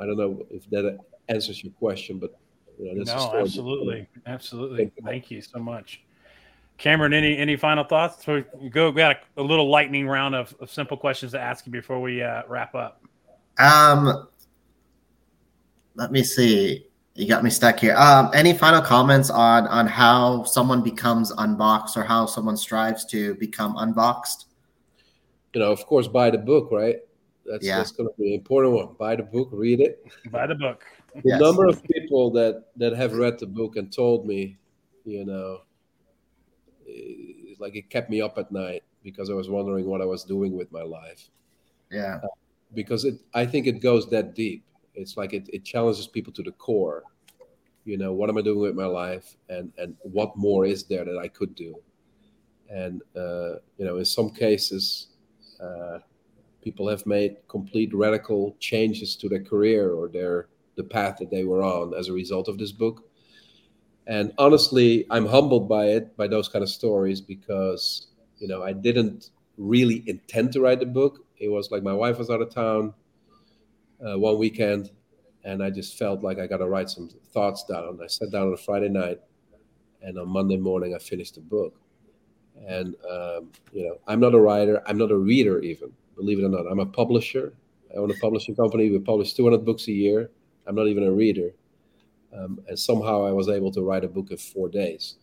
I 0.00 0.06
don't 0.06 0.16
know 0.16 0.44
if 0.50 0.68
that 0.70 0.98
answers 1.28 1.62
your 1.62 1.72
question, 1.74 2.18
but 2.18 2.36
you 2.78 2.94
know, 2.94 3.02
no, 3.04 3.34
absolutely, 3.36 4.08
absolutely. 4.26 4.92
Thank 5.04 5.30
you 5.30 5.40
so 5.40 5.58
much, 5.58 6.02
Cameron. 6.78 7.12
Any 7.12 7.36
any 7.36 7.56
final 7.56 7.84
thoughts? 7.84 8.24
So 8.24 8.42
we 8.54 8.68
go. 8.68 8.90
We 8.90 8.96
got 8.96 9.16
a, 9.36 9.40
a 9.40 9.42
little 9.42 9.70
lightning 9.70 10.08
round 10.08 10.34
of, 10.34 10.54
of, 10.60 10.70
simple 10.70 10.96
questions 10.96 11.32
to 11.32 11.40
ask 11.40 11.66
you 11.66 11.72
before 11.72 12.00
we 12.00 12.22
uh, 12.22 12.42
wrap 12.48 12.74
up. 12.74 13.02
Um, 13.58 14.26
let 15.94 16.10
me 16.10 16.24
see. 16.24 16.88
You 17.14 17.28
got 17.28 17.44
me 17.44 17.50
stuck 17.50 17.78
here. 17.78 17.94
Um, 17.96 18.30
any 18.34 18.52
final 18.52 18.82
comments 18.82 19.30
on 19.30 19.66
on 19.68 19.86
how 19.86 20.44
someone 20.44 20.82
becomes 20.82 21.30
unboxed 21.30 21.96
or 21.96 22.02
how 22.02 22.26
someone 22.26 22.56
strives 22.56 23.04
to 23.06 23.34
become 23.36 23.76
unboxed? 23.76 24.46
You 25.52 25.60
know, 25.60 25.70
of 25.70 25.86
course, 25.86 26.08
buy 26.08 26.30
the 26.30 26.38
book, 26.38 26.70
right? 26.72 26.96
That's, 27.46 27.64
yeah. 27.64 27.76
that's 27.76 27.92
going 27.92 28.08
to 28.08 28.14
be 28.20 28.28
an 28.28 28.40
important 28.40 28.74
one. 28.74 28.96
Buy 28.98 29.14
the 29.14 29.22
book, 29.22 29.50
read 29.52 29.80
it. 29.80 30.04
Buy 30.30 30.46
the 30.46 30.54
book 30.56 30.82
the 31.14 31.22
yes. 31.24 31.40
number 31.40 31.66
of 31.66 31.82
people 31.84 32.30
that 32.30 32.64
that 32.76 32.92
have 32.94 33.14
read 33.14 33.38
the 33.38 33.46
book 33.46 33.76
and 33.76 33.92
told 33.92 34.26
me, 34.26 34.56
you 35.04 35.24
know, 35.24 35.60
like 37.58 37.76
it 37.76 37.88
kept 37.88 38.10
me 38.10 38.20
up 38.20 38.36
at 38.36 38.50
night 38.50 38.82
because 39.02 39.30
I 39.30 39.34
was 39.34 39.48
wondering 39.48 39.86
what 39.86 40.00
I 40.00 40.06
was 40.06 40.24
doing 40.24 40.56
with 40.56 40.72
my 40.72 40.82
life. 40.82 41.30
Yeah. 41.90 42.20
Uh, 42.22 42.28
because 42.74 43.04
it, 43.04 43.20
I 43.32 43.46
think 43.46 43.66
it 43.66 43.80
goes 43.80 44.08
that 44.10 44.34
deep. 44.34 44.64
It's 44.94 45.16
like 45.16 45.32
it, 45.32 45.48
it 45.52 45.64
challenges 45.64 46.06
people 46.06 46.32
to 46.34 46.42
the 46.42 46.52
core. 46.52 47.02
You 47.84 47.98
know, 47.98 48.12
what 48.12 48.30
am 48.30 48.38
I 48.38 48.42
doing 48.42 48.60
with 48.60 48.74
my 48.74 48.86
life, 48.86 49.36
and 49.48 49.72
and 49.76 49.94
what 50.02 50.36
more 50.36 50.64
is 50.64 50.84
there 50.84 51.04
that 51.04 51.18
I 51.18 51.28
could 51.28 51.54
do? 51.54 51.74
And 52.70 53.02
uh, 53.14 53.56
you 53.76 53.84
know, 53.84 53.98
in 53.98 54.04
some 54.04 54.30
cases, 54.30 55.08
uh, 55.60 55.98
people 56.62 56.88
have 56.88 57.04
made 57.04 57.36
complete 57.48 57.94
radical 57.94 58.56
changes 58.58 59.16
to 59.16 59.28
their 59.28 59.44
career 59.44 59.92
or 59.92 60.08
their 60.08 60.48
the 60.76 60.84
path 60.84 61.18
that 61.18 61.30
they 61.30 61.44
were 61.44 61.62
on 61.62 61.94
as 61.94 62.08
a 62.08 62.12
result 62.12 62.48
of 62.48 62.58
this 62.58 62.72
book. 62.72 63.04
And 64.06 64.32
honestly, 64.38 65.06
I'm 65.10 65.26
humbled 65.26 65.68
by 65.68 65.86
it, 65.86 66.16
by 66.16 66.26
those 66.26 66.48
kind 66.48 66.62
of 66.62 66.68
stories, 66.68 67.20
because 67.20 68.08
you 68.38 68.48
know 68.48 68.62
I 68.62 68.72
didn't 68.72 69.30
really 69.58 70.02
intend 70.06 70.52
to 70.52 70.60
write 70.60 70.80
the 70.80 70.86
book. 70.86 71.20
It 71.38 71.48
was 71.48 71.70
like 71.70 71.82
my 71.82 71.92
wife 71.92 72.18
was 72.18 72.30
out 72.30 72.40
of 72.40 72.52
town 72.54 72.94
uh, 74.06 74.18
one 74.18 74.38
weekend, 74.38 74.90
and 75.44 75.62
I 75.62 75.70
just 75.70 75.98
felt 75.98 76.22
like 76.22 76.38
I 76.38 76.46
got 76.46 76.58
to 76.58 76.66
write 76.66 76.90
some 76.90 77.08
thoughts 77.32 77.64
down. 77.64 77.98
I 78.02 78.06
sat 78.06 78.30
down 78.30 78.48
on 78.48 78.52
a 78.54 78.56
Friday 78.56 78.88
night, 78.88 79.20
and 80.02 80.18
on 80.18 80.28
Monday 80.28 80.56
morning 80.56 80.94
I 80.94 80.98
finished 80.98 81.36
the 81.36 81.40
book. 81.40 81.74
And 82.66 82.94
um, 83.10 83.50
you 83.72 83.84
know, 83.86 83.98
I'm 84.06 84.20
not 84.20 84.34
a 84.34 84.40
writer. 84.40 84.82
I'm 84.86 84.98
not 84.98 85.10
a 85.10 85.16
reader, 85.16 85.60
even 85.60 85.92
believe 86.14 86.38
it 86.38 86.44
or 86.44 86.48
not. 86.48 86.66
I'm 86.70 86.80
a 86.80 86.86
publisher. 86.86 87.52
I 87.92 87.98
own 87.98 88.10
a 88.10 88.14
publishing 88.14 88.54
company. 88.54 88.90
We 88.90 88.98
publish 88.98 89.34
200 89.34 89.64
books 89.64 89.88
a 89.88 89.92
year. 89.92 90.30
I'm 90.66 90.74
not 90.74 90.86
even 90.86 91.04
a 91.04 91.12
reader. 91.12 91.50
Um, 92.36 92.60
and 92.68 92.78
somehow 92.78 93.24
I 93.24 93.32
was 93.32 93.48
able 93.48 93.70
to 93.72 93.82
write 93.82 94.04
a 94.04 94.08
book 94.08 94.30
in 94.30 94.36
four 94.36 94.68
days. 94.68 95.16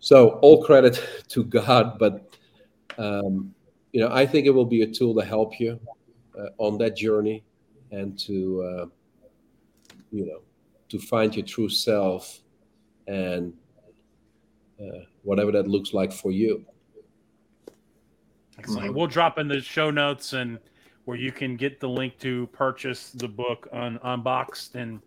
So 0.00 0.40
all 0.42 0.64
credit 0.64 1.02
to 1.28 1.44
God, 1.44 1.98
but 1.98 2.36
um, 2.98 3.54
you 3.92 4.00
know 4.00 4.08
I 4.12 4.26
think 4.26 4.46
it 4.46 4.50
will 4.50 4.64
be 4.64 4.82
a 4.82 4.86
tool 4.86 5.14
to 5.14 5.24
help 5.24 5.60
you 5.60 5.80
uh, 6.38 6.48
on 6.58 6.78
that 6.78 6.96
journey 6.96 7.44
and 7.92 8.18
to 8.18 8.62
uh, 8.62 8.86
you 10.10 10.26
know 10.26 10.40
to 10.88 10.98
find 10.98 11.36
your 11.36 11.44
true 11.46 11.68
self 11.68 12.40
and 13.06 13.52
uh, 14.80 15.04
whatever 15.22 15.52
that 15.52 15.68
looks 15.68 15.94
like 15.94 16.12
for 16.12 16.32
you. 16.32 16.64
Excellent. 18.58 18.94
We'll 18.94 19.06
drop 19.06 19.38
in 19.38 19.48
the 19.48 19.60
show 19.60 19.90
notes 19.90 20.32
and 20.34 20.58
where 21.04 21.16
you 21.16 21.32
can 21.32 21.56
get 21.56 21.80
the 21.80 21.88
link 21.88 22.18
to 22.20 22.46
purchase 22.48 23.10
the 23.10 23.28
book 23.28 23.68
on 23.72 23.98
unboxed 24.04 24.74
and 24.74 25.00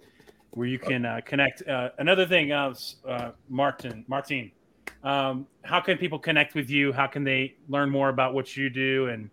where 0.51 0.67
you 0.67 0.79
can 0.79 1.05
uh, 1.05 1.21
connect. 1.25 1.67
Uh, 1.67 1.89
another 1.99 2.25
thing, 2.25 2.51
uh, 2.51 2.73
uh, 3.07 3.31
Martin, 3.49 4.03
Martin, 4.07 4.51
um, 5.03 5.45
how 5.63 5.79
can 5.79 5.97
people 5.97 6.17
connect 6.17 6.55
with 6.55 6.69
you? 6.69 6.91
How 6.91 7.07
can 7.07 7.23
they 7.23 7.55
learn 7.69 7.89
more 7.89 8.09
about 8.09 8.33
what 8.33 8.57
you 8.57 8.69
do 8.69 9.07
and 9.07 9.29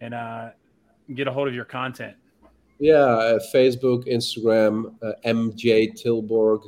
and 0.00 0.14
uh, 0.14 0.50
get 1.14 1.28
a 1.28 1.32
hold 1.32 1.48
of 1.48 1.54
your 1.54 1.64
content? 1.64 2.16
Yeah, 2.82 2.94
uh, 2.94 3.38
Facebook, 3.54 4.08
Instagram, 4.12 4.96
uh, 5.04 5.12
MJ 5.24 5.92
Tilborgh 5.92 6.64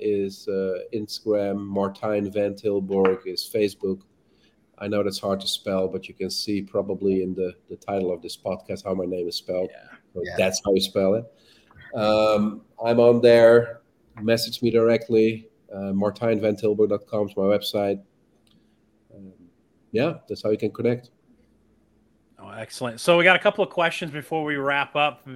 is 0.00 0.48
Instagram. 0.92 1.56
Martijn 1.68 2.32
van 2.32 2.54
Tilborgh 2.54 3.24
is 3.24 3.48
Facebook. 3.48 4.00
I 4.78 4.88
know 4.88 5.04
that's 5.04 5.20
hard 5.20 5.40
to 5.42 5.46
spell, 5.46 5.86
but 5.86 6.08
you 6.08 6.14
can 6.14 6.30
see 6.30 6.62
probably 6.62 7.22
in 7.22 7.32
the, 7.32 7.54
the 7.70 7.76
title 7.76 8.12
of 8.12 8.22
this 8.22 8.36
podcast 8.36 8.82
how 8.82 8.92
my 8.94 9.04
name 9.04 9.28
is 9.28 9.36
spelled. 9.36 9.70
Yeah. 9.70 9.96
So 10.14 10.22
yeah. 10.24 10.34
That's 10.36 10.60
how 10.64 10.74
you 10.74 10.80
spell 10.80 11.14
it. 11.14 11.24
Um, 11.94 12.62
I'm 12.84 12.98
on 12.98 13.20
there. 13.20 13.82
Message 14.20 14.62
me 14.62 14.72
directly. 14.72 15.46
Uh, 15.72 15.92
MartijnVanTilborgh.com 15.92 17.28
is 17.28 17.36
my 17.36 17.44
website. 17.44 18.02
Um, 19.14 19.32
yeah, 19.92 20.14
that's 20.28 20.42
how 20.42 20.50
you 20.50 20.58
can 20.58 20.72
connect. 20.72 21.10
Excellent. 22.56 23.00
So 23.00 23.16
we 23.16 23.24
got 23.24 23.36
a 23.36 23.40
couple 23.40 23.64
of 23.64 23.70
questions 23.70 24.10
before 24.12 24.44
we 24.44 24.56
wrap 24.56 24.94
up. 24.96 25.26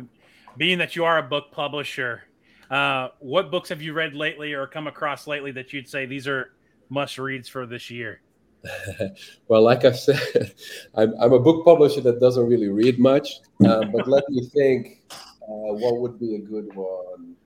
Being 0.57 0.79
that 0.79 0.97
you 0.97 1.05
are 1.05 1.19
a 1.19 1.23
book 1.23 1.51
publisher, 1.53 2.23
uh, 2.71 3.09
what 3.21 3.51
books 3.51 3.69
have 3.69 3.81
you 3.81 3.93
read 3.93 4.15
lately 4.15 4.53
or 4.53 4.67
come 4.67 4.87
across 4.87 5.27
lately 5.27 5.53
that 5.53 5.73
you'd 5.73 5.89
say 5.89 6.07
these 6.07 6.27
are 6.27 6.53
must 6.89 7.19
reads 7.19 7.49
for 7.49 7.67
this 7.67 7.91
year? 7.91 8.21
well, 9.49 9.63
like 9.63 9.85
I 9.85 9.93
said, 9.93 10.55
I'm, 10.95 11.15
I'm, 11.21 11.33
a 11.33 11.39
book 11.39 11.65
publisher 11.65 12.01
that 12.03 12.21
doesn't 12.21 12.47
really 12.47 12.69
read 12.69 12.99
much. 12.99 13.39
Um, 13.65 13.93
but 13.93 14.09
let 14.09 14.29
me 14.29 14.47
think 14.47 15.03
uh, 15.13 15.73
what 15.75 16.01
would 16.01 16.19
be 16.19 16.35
a 16.35 16.41
good 16.41 16.75
one 16.75 17.37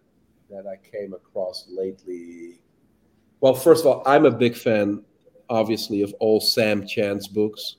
that 0.51 0.67
I 0.67 0.77
came 0.77 1.13
across 1.13 1.67
lately. 1.71 2.61
Well, 3.41 3.55
first 3.55 3.85
of 3.85 3.89
all, 3.89 4.03
I'm 4.07 4.25
a 4.25 4.31
big 4.31 4.57
fan, 4.57 5.03
obviously, 5.51 6.03
of 6.03 6.15
all 6.19 6.41
Sam 6.41 6.87
Chand's 6.87 7.29
books. 7.29 7.77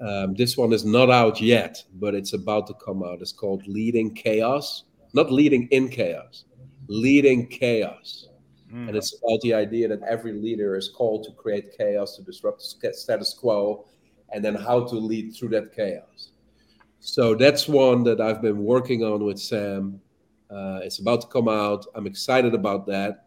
Um, 0.00 0.34
this 0.34 0.56
one 0.56 0.72
is 0.72 0.84
not 0.84 1.10
out 1.10 1.40
yet, 1.40 1.82
but 1.94 2.14
it's 2.14 2.32
about 2.32 2.66
to 2.68 2.74
come 2.74 3.02
out. 3.02 3.20
It's 3.20 3.32
called 3.32 3.66
Leading 3.66 4.14
Chaos, 4.14 4.84
not 5.12 5.30
Leading 5.30 5.68
in 5.68 5.88
Chaos, 5.88 6.44
Leading 6.88 7.46
Chaos. 7.46 8.28
Mm. 8.72 8.88
And 8.88 8.96
it's 8.96 9.14
about 9.14 9.40
the 9.42 9.54
idea 9.54 9.86
that 9.88 10.02
every 10.02 10.32
leader 10.32 10.76
is 10.76 10.88
called 10.88 11.24
to 11.24 11.32
create 11.32 11.76
chaos, 11.76 12.16
to 12.16 12.22
disrupt 12.22 12.64
the 12.80 12.92
status 12.94 13.34
quo, 13.34 13.84
and 14.32 14.42
then 14.42 14.54
how 14.54 14.86
to 14.86 14.94
lead 14.94 15.36
through 15.36 15.50
that 15.50 15.76
chaos. 15.76 16.30
So 17.00 17.34
that's 17.34 17.68
one 17.68 18.02
that 18.04 18.20
I've 18.20 18.40
been 18.40 18.64
working 18.64 19.04
on 19.04 19.24
with 19.24 19.38
Sam. 19.38 20.00
Uh, 20.50 20.80
it's 20.82 21.00
about 21.00 21.20
to 21.22 21.26
come 21.26 21.48
out. 21.48 21.84
I'm 21.94 22.06
excited 22.06 22.54
about 22.54 22.86
that 22.86 23.26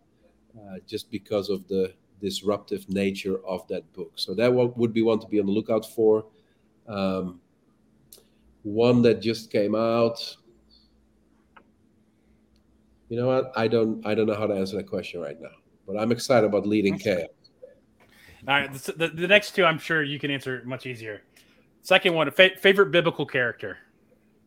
uh, 0.58 0.78
just 0.88 1.12
because 1.12 1.50
of 1.50 1.68
the 1.68 1.94
disruptive 2.22 2.90
nature 2.90 3.46
of 3.46 3.68
that 3.68 3.92
book. 3.94 4.14
So 4.16 4.34
that 4.34 4.52
would 4.52 4.94
be 4.94 5.02
one 5.04 5.20
to 5.20 5.28
be 5.28 5.40
on 5.40 5.46
the 5.46 5.52
lookout 5.52 5.86
for. 5.86 6.26
Um, 6.88 7.40
one 8.64 9.02
that 9.04 9.22
just 9.22 9.52
came 9.52 9.76
out 9.76 10.38
You 13.10 13.18
know 13.18 13.28
what? 13.28 13.52
I 13.56 13.68
don't. 13.68 14.06
I 14.06 14.16
don't 14.16 14.26
know 14.26 14.36
how 14.36 14.48
to 14.48 14.54
answer 14.54 14.76
that 14.78 14.88
question 14.88 15.22
right 15.22 15.40
now, 15.40 15.52
but 15.86 15.98
I'm 15.98 16.12
excited 16.12 16.46
about 16.48 16.66
leading 16.66 16.98
chaos. 16.98 17.30
All 18.48 18.54
right, 18.54 18.74
the, 18.74 19.08
the, 19.08 19.28
next 19.28 19.56
two 19.56 19.66
I'm 19.66 19.80
sure 19.80 20.04
you 20.04 20.20
can 20.20 20.30
answer 20.30 20.62
much 20.66 20.86
easier. 20.86 21.24
Second 21.82 22.14
one, 22.14 22.30
fa- 22.30 22.58
favorite 22.60 22.92
biblical 22.92 23.26
character. 23.26 23.78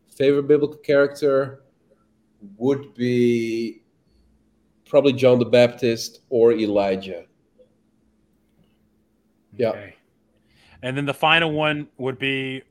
Favorite 0.09 0.45
biblical 0.45 0.79
character 0.79 1.63
would 2.57 2.95
be 2.95 3.83
probably 4.87 5.13
John 5.13 5.39
the 5.39 5.45
Baptist 5.45 6.21
or 6.31 6.53
Elijah. 6.53 7.25
Yeah. 9.57 9.91
And 10.83 10.97
then 10.97 11.07
the 11.07 11.15
final 11.15 11.53
one 11.53 11.89
would 11.99 12.19
be 12.19 12.63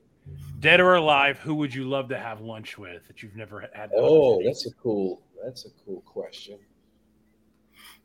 dead 0.60 0.80
or 0.80 0.94
alive, 0.94 1.38
who 1.38 1.54
would 1.56 1.74
you 1.74 1.84
love 1.84 2.08
to 2.08 2.18
have 2.18 2.40
lunch 2.40 2.78
with 2.78 3.06
that 3.06 3.22
you've 3.22 3.36
never 3.36 3.60
had? 3.72 3.90
Oh, 3.94 4.42
that's 4.44 4.66
a 4.66 4.72
cool 4.72 5.22
that's 5.44 5.66
a 5.66 5.70
cool 5.84 6.00
question. 6.02 6.58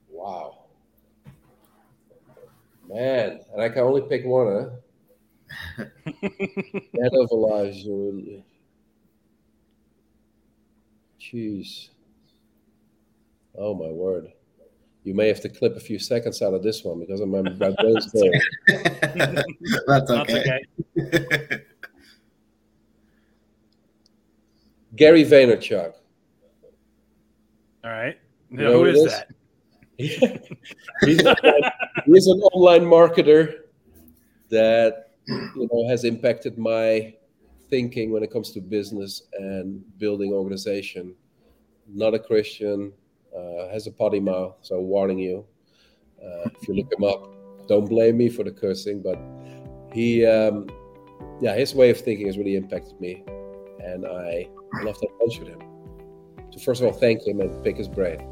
Wow. 0.09 0.59
Man, 2.87 3.39
and 3.53 3.61
I 3.61 3.69
can 3.69 3.79
only 3.79 4.01
pick 4.01 4.25
one, 4.25 4.69
huh? 5.77 5.85
Dead 6.05 7.11
of 7.13 7.31
alive, 7.31 7.73
Jeez. 11.19 11.89
Oh 13.57 13.73
my 13.73 13.87
word. 13.87 14.33
You 15.03 15.13
may 15.13 15.27
have 15.27 15.41
to 15.41 15.49
clip 15.49 15.75
a 15.75 15.79
few 15.79 15.99
seconds 15.99 16.41
out 16.41 16.53
of 16.53 16.63
this 16.63 16.83
one 16.83 16.99
because 16.99 17.19
of 17.19 17.27
my, 17.27 17.41
my 17.41 17.71
brain's 17.71 18.11
going. 18.13 18.41
That's 19.87 20.09
okay. 20.09 20.61
That's 20.95 21.15
okay. 21.15 21.61
Gary 24.95 25.25
Vaynerchuk. 25.25 25.93
All 27.83 27.91
right. 27.91 28.17
You 28.49 28.57
know 28.57 28.73
who 28.73 28.85
is, 28.85 28.99
is 28.99 29.11
that? 29.11 29.33
he's, 29.97 30.17
he's 32.05 32.27
an 32.27 32.39
online 32.53 32.81
marketer 32.81 33.55
that 34.49 35.11
you 35.27 35.67
know 35.71 35.87
has 35.89 36.03
impacted 36.03 36.57
my 36.57 37.13
thinking 37.69 38.11
when 38.11 38.23
it 38.23 38.31
comes 38.31 38.51
to 38.51 38.61
business 38.61 39.23
and 39.33 39.83
building 39.97 40.31
organization. 40.31 41.15
Not 41.87 42.13
a 42.13 42.19
Christian, 42.19 42.93
uh, 43.36 43.69
has 43.71 43.88
a 43.88 43.91
potty 43.91 44.19
mouth, 44.19 44.55
so 44.61 44.79
warning 44.79 45.19
you. 45.19 45.45
Uh, 46.23 46.49
if 46.59 46.67
you 46.67 46.75
look 46.75 46.91
him 46.91 47.03
up, 47.03 47.34
don't 47.67 47.88
blame 47.89 48.17
me 48.17 48.29
for 48.29 48.43
the 48.43 48.51
cursing, 48.51 49.01
but 49.01 49.19
he, 49.93 50.25
um, 50.25 50.67
yeah, 51.41 51.55
his 51.55 51.75
way 51.75 51.89
of 51.89 51.99
thinking 51.99 52.27
has 52.27 52.38
really 52.38 52.55
impacted 52.55 52.99
me, 52.99 53.23
and 53.84 54.05
I 54.05 54.47
love 54.81 54.97
to 54.99 55.07
lunch 55.19 55.39
with 55.39 55.49
him. 55.49 55.61
So 56.51 56.59
first 56.59 56.81
of 56.81 56.88
all, 56.88 56.93
thank 56.93 57.25
him 57.25 57.41
and 57.41 57.63
pick 57.63 57.77
his 57.77 57.88
brain. 57.88 58.27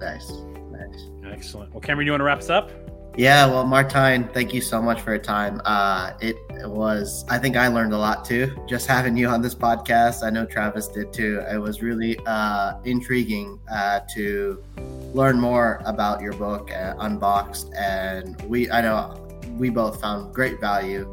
Nice, 0.00 0.30
nice, 0.70 1.10
excellent. 1.26 1.72
Well, 1.72 1.80
Cameron, 1.80 2.06
you 2.06 2.12
want 2.12 2.20
to 2.20 2.24
wrap 2.24 2.38
us 2.38 2.50
up? 2.50 2.70
Yeah, 3.16 3.46
well, 3.46 3.64
Martijn, 3.64 4.32
thank 4.34 4.52
you 4.52 4.60
so 4.60 4.82
much 4.82 5.00
for 5.00 5.10
your 5.10 5.22
time. 5.22 5.60
Uh, 5.64 6.14
it 6.20 6.36
was, 6.64 7.24
I 7.28 7.38
think 7.38 7.56
I 7.56 7.68
learned 7.68 7.92
a 7.92 7.98
lot 7.98 8.24
too, 8.24 8.56
just 8.68 8.88
having 8.88 9.16
you 9.16 9.28
on 9.28 9.40
this 9.40 9.54
podcast. 9.54 10.24
I 10.24 10.30
know 10.30 10.44
Travis 10.44 10.88
did 10.88 11.12
too. 11.12 11.40
It 11.48 11.58
was 11.58 11.80
really 11.80 12.18
uh, 12.26 12.74
intriguing 12.84 13.60
uh, 13.70 14.00
to 14.14 14.64
learn 15.12 15.38
more 15.38 15.80
about 15.84 16.22
your 16.22 16.32
book, 16.32 16.72
uh, 16.72 16.94
Unboxed, 16.98 17.72
and 17.74 18.40
we, 18.46 18.68
I 18.68 18.80
know 18.80 19.14
we 19.58 19.70
both 19.70 20.00
found 20.00 20.34
great 20.34 20.60
value 20.60 21.08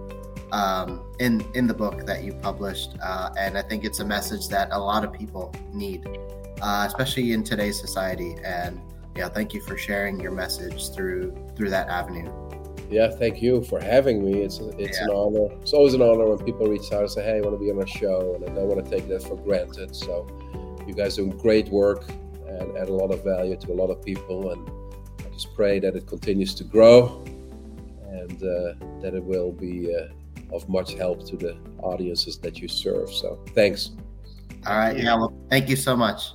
um, 0.52 1.04
in 1.20 1.46
in 1.54 1.68
the 1.68 1.74
book 1.74 2.08
that 2.08 2.24
you 2.24 2.34
published, 2.34 2.96
uh, 3.04 3.30
and 3.38 3.56
I 3.58 3.62
think 3.62 3.86
it's 3.86 4.00
a 4.00 4.06
message 4.06 4.48
that 4.48 4.70
a 4.72 4.80
lot 4.80 5.04
of 5.04 5.14
people 5.14 5.54
need, 5.72 6.08
uh, 6.64 6.86
especially 6.88 7.32
in 7.34 7.44
today's 7.44 7.80
society. 7.80 8.36
And 8.44 8.82
yeah, 9.22 9.30
thank 9.30 9.54
you 9.54 9.62
for 9.62 9.78
sharing 9.78 10.20
your 10.20 10.32
message 10.32 10.90
through 10.96 11.36
through 11.56 11.70
that 11.70 11.88
avenue. 11.90 12.28
Yeah, 12.90 13.12
thank 13.12 13.40
you 13.40 13.62
for 13.64 13.80
having 13.80 14.26
me. 14.26 14.42
It's 14.42 14.58
it's 14.80 14.98
yeah. 14.98 15.04
an 15.06 15.12
honor. 15.12 15.48
It's 15.62 15.74
always 15.74 15.94
an 15.94 16.02
honor 16.02 16.26
when 16.26 16.40
people 16.44 16.66
reach 16.66 16.92
out 16.92 17.02
and 17.02 17.12
say, 17.12 17.24
"Hey, 17.24 17.38
I 17.38 17.42
want 17.42 17.54
to 17.54 17.64
be 17.64 17.70
on 17.70 17.78
our 17.78 17.86
show," 17.86 18.34
and 18.34 18.44
I 18.44 18.48
don't 18.56 18.68
want 18.68 18.84
to 18.84 18.90
take 18.90 19.08
that 19.10 19.22
for 19.22 19.38
granted. 19.38 19.96
So, 19.96 20.26
you 20.88 20.96
guys 20.96 21.18
doing 21.18 21.38
great 21.38 21.70
work 21.70 22.10
and 22.48 22.76
add 22.76 22.90
a 22.90 22.94
lot 22.94 23.12
of 23.12 23.24
value 23.24 23.56
to 23.58 23.72
a 23.72 23.78
lot 23.82 23.92
of 23.92 24.04
people, 24.04 24.50
and 24.54 24.68
I 25.20 25.30
just 25.30 25.54
pray 25.54 25.80
that 25.82 25.96
it 25.96 26.08
continues 26.08 26.56
to 26.56 26.64
grow 26.64 27.24
and 28.10 28.38
uh, 28.42 28.74
that 29.04 29.14
it 29.14 29.24
will 29.24 29.52
be 29.52 29.96
uh, 29.96 30.56
of 30.56 30.68
much 30.68 30.96
help 30.96 31.28
to 31.30 31.38
the 31.38 31.56
audiences 31.84 32.40
that 32.40 32.58
you 32.58 32.68
serve. 32.68 33.12
So, 33.12 33.40
thanks. 33.54 33.92
All 34.66 34.80
right. 34.80 34.98
Yeah. 34.98 35.14
Well, 35.14 35.32
thank 35.52 35.70
you 35.70 35.76
so 35.76 35.96
much. 35.96 36.32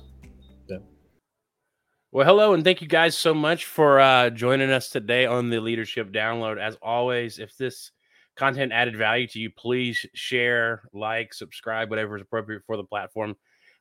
Well, 2.09 2.25
hello, 2.25 2.53
and 2.53 2.63
thank 2.63 2.81
you 2.81 2.87
guys 2.87 3.17
so 3.17 3.33
much 3.33 3.65
for 3.65 3.99
uh, 3.99 4.29
joining 4.29 4.71
us 4.71 4.89
today 4.89 5.25
on 5.25 5.49
the 5.49 5.59
Leadership 5.59 6.09
Download. 6.13 6.57
As 6.57 6.77
always, 6.81 7.37
if 7.37 7.57
this 7.57 7.91
content 8.37 8.71
added 8.71 8.95
value 8.95 9.27
to 9.27 9.39
you, 9.39 9.49
please 9.51 10.05
share, 10.13 10.83
like, 10.93 11.33
subscribe, 11.33 11.89
whatever 11.89 12.15
is 12.15 12.21
appropriate 12.21 12.63
for 12.65 12.77
the 12.77 12.83
platform 12.85 13.35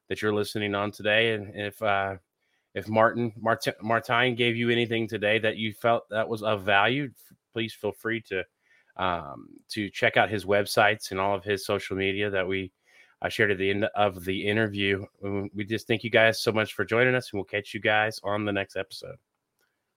that 0.08 0.20
you're 0.20 0.34
listening 0.34 0.74
on 0.74 0.90
today. 0.90 1.34
And 1.34 1.54
if 1.54 1.80
uh, 1.80 2.16
if 2.74 2.88
Martin 2.88 3.32
Martin 3.38 3.74
Martijn 3.80 4.36
gave 4.36 4.56
you 4.56 4.70
anything 4.70 5.06
today 5.06 5.38
that 5.38 5.56
you 5.56 5.72
felt 5.72 6.08
that 6.10 6.28
was 6.28 6.42
of 6.42 6.64
value, 6.64 7.10
please 7.52 7.74
feel 7.74 7.92
free 7.92 8.22
to 8.22 8.42
um, 8.96 9.50
to 9.68 9.88
check 9.88 10.16
out 10.16 10.30
his 10.30 10.44
websites 10.44 11.12
and 11.12 11.20
all 11.20 11.36
of 11.36 11.44
his 11.44 11.64
social 11.64 11.96
media 11.96 12.28
that 12.30 12.48
we 12.48 12.72
I 13.22 13.28
shared 13.28 13.50
at 13.50 13.58
the 13.58 13.70
end 13.70 13.84
of 13.94 14.24
the 14.24 14.46
interview. 14.46 15.06
We 15.22 15.64
just 15.64 15.86
thank 15.86 16.04
you 16.04 16.10
guys 16.10 16.40
so 16.40 16.52
much 16.52 16.74
for 16.74 16.84
joining 16.84 17.14
us, 17.14 17.30
and 17.32 17.38
we'll 17.38 17.44
catch 17.44 17.74
you 17.74 17.80
guys 17.80 18.20
on 18.22 18.44
the 18.44 18.52
next 18.52 18.76
episode. 18.76 19.16